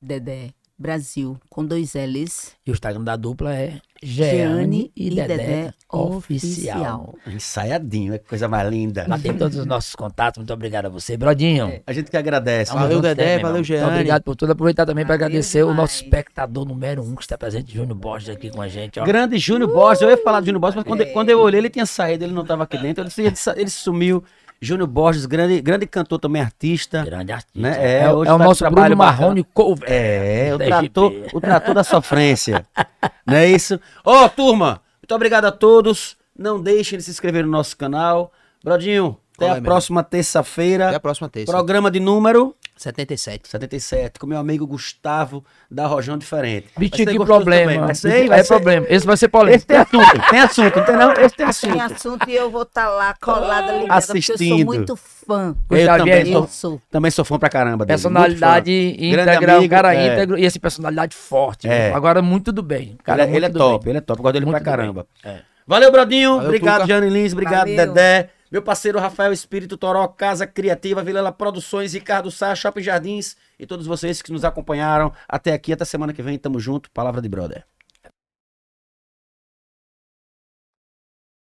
[0.00, 0.50] Dedé.
[0.76, 2.52] Brasil, com dois L's.
[2.66, 7.14] E o Instagram da dupla é Jeane e Dedé, Oficial.
[7.26, 9.06] Ensaiadinho, é que coisa mais linda.
[9.08, 10.38] Lá tem todos os nossos contatos.
[10.38, 11.80] Muito obrigado a você, Brodinho.
[11.86, 12.72] A gente que agradece.
[12.72, 13.64] Valeu, junto Dedé, valeu.
[13.64, 13.82] Jeane.
[13.82, 14.52] Muito obrigado por tudo.
[14.52, 16.02] Aproveitar também para Valeu agradecer o nosso demais.
[16.02, 19.00] espectador número um que está presente, Júnior Borges, aqui com a gente.
[19.00, 19.04] Ó.
[19.04, 21.70] Grande Júnior Borges, eu ia falar de Júnior Borges, mas quando, quando eu olhei, ele
[21.70, 23.04] tinha saído, ele não estava aqui dentro.
[23.04, 24.22] Ele, ele, ele sumiu.
[24.64, 27.04] Júnior Borges, grande, grande cantor também, artista.
[27.04, 27.58] Grande artista.
[27.58, 28.02] Né?
[28.02, 29.10] É, hoje é o tá nosso trabalho Bruno.
[29.10, 29.88] Marrone Cover.
[29.90, 32.66] É, o da trator, o trator da sofrência.
[33.26, 33.78] Não é isso?
[34.04, 36.16] Ô, turma, muito obrigado a todos.
[36.36, 38.32] Não deixem de se inscrever no nosso canal.
[38.62, 39.66] Brodinho, até Qual é a mesmo?
[39.66, 41.00] próxima Até a terça-feira.
[41.00, 41.52] próxima terça.
[41.52, 43.48] Programa de número 77.
[43.48, 46.68] 77, com meu amigo Gustavo da Rojão Diferente.
[46.74, 47.70] Ser que problema.
[47.72, 47.80] também.
[47.86, 48.86] Vai ser, Vitinho, vai é ser- problema.
[48.88, 49.56] Esse vai ser polêmico.
[49.56, 51.12] Esse tem assunto, tem assunto, não tem não?
[51.12, 51.72] Esse tem assunto.
[51.72, 54.66] Tem assunto e eu vou estar lá colada ligada, porque eu sou Assistindo.
[54.66, 55.54] muito fã.
[55.70, 56.82] Eu Gustavo, também, aí, sou, Eu sou.
[56.90, 57.94] também sou fã pra caramba dele.
[57.94, 60.06] Personalidade íntegra, um cara é.
[60.12, 61.68] íntegro e esse personalidade forte.
[61.68, 61.92] É.
[61.92, 62.96] Agora, muito do bem.
[63.04, 63.90] Cara, Ele, é- ele é top, bem.
[63.92, 64.20] ele é top.
[64.20, 65.06] Gosto dele Muito pra caramba.
[65.24, 65.38] É.
[65.66, 66.32] Valeu, Brodinho.
[66.34, 66.86] Valeu, obrigado.
[66.86, 67.32] Jane Lins.
[67.32, 67.76] Obrigado, Valeu.
[67.86, 68.28] Dedé.
[68.54, 73.84] Meu parceiro Rafael Espírito Toró, Casa Criativa, Vilela Produções, Ricardo Sá, Shopping Jardins e todos
[73.84, 75.72] vocês que nos acompanharam até aqui.
[75.72, 76.38] Até semana que vem.
[76.38, 76.88] Tamo junto.
[76.92, 77.66] Palavra de brother.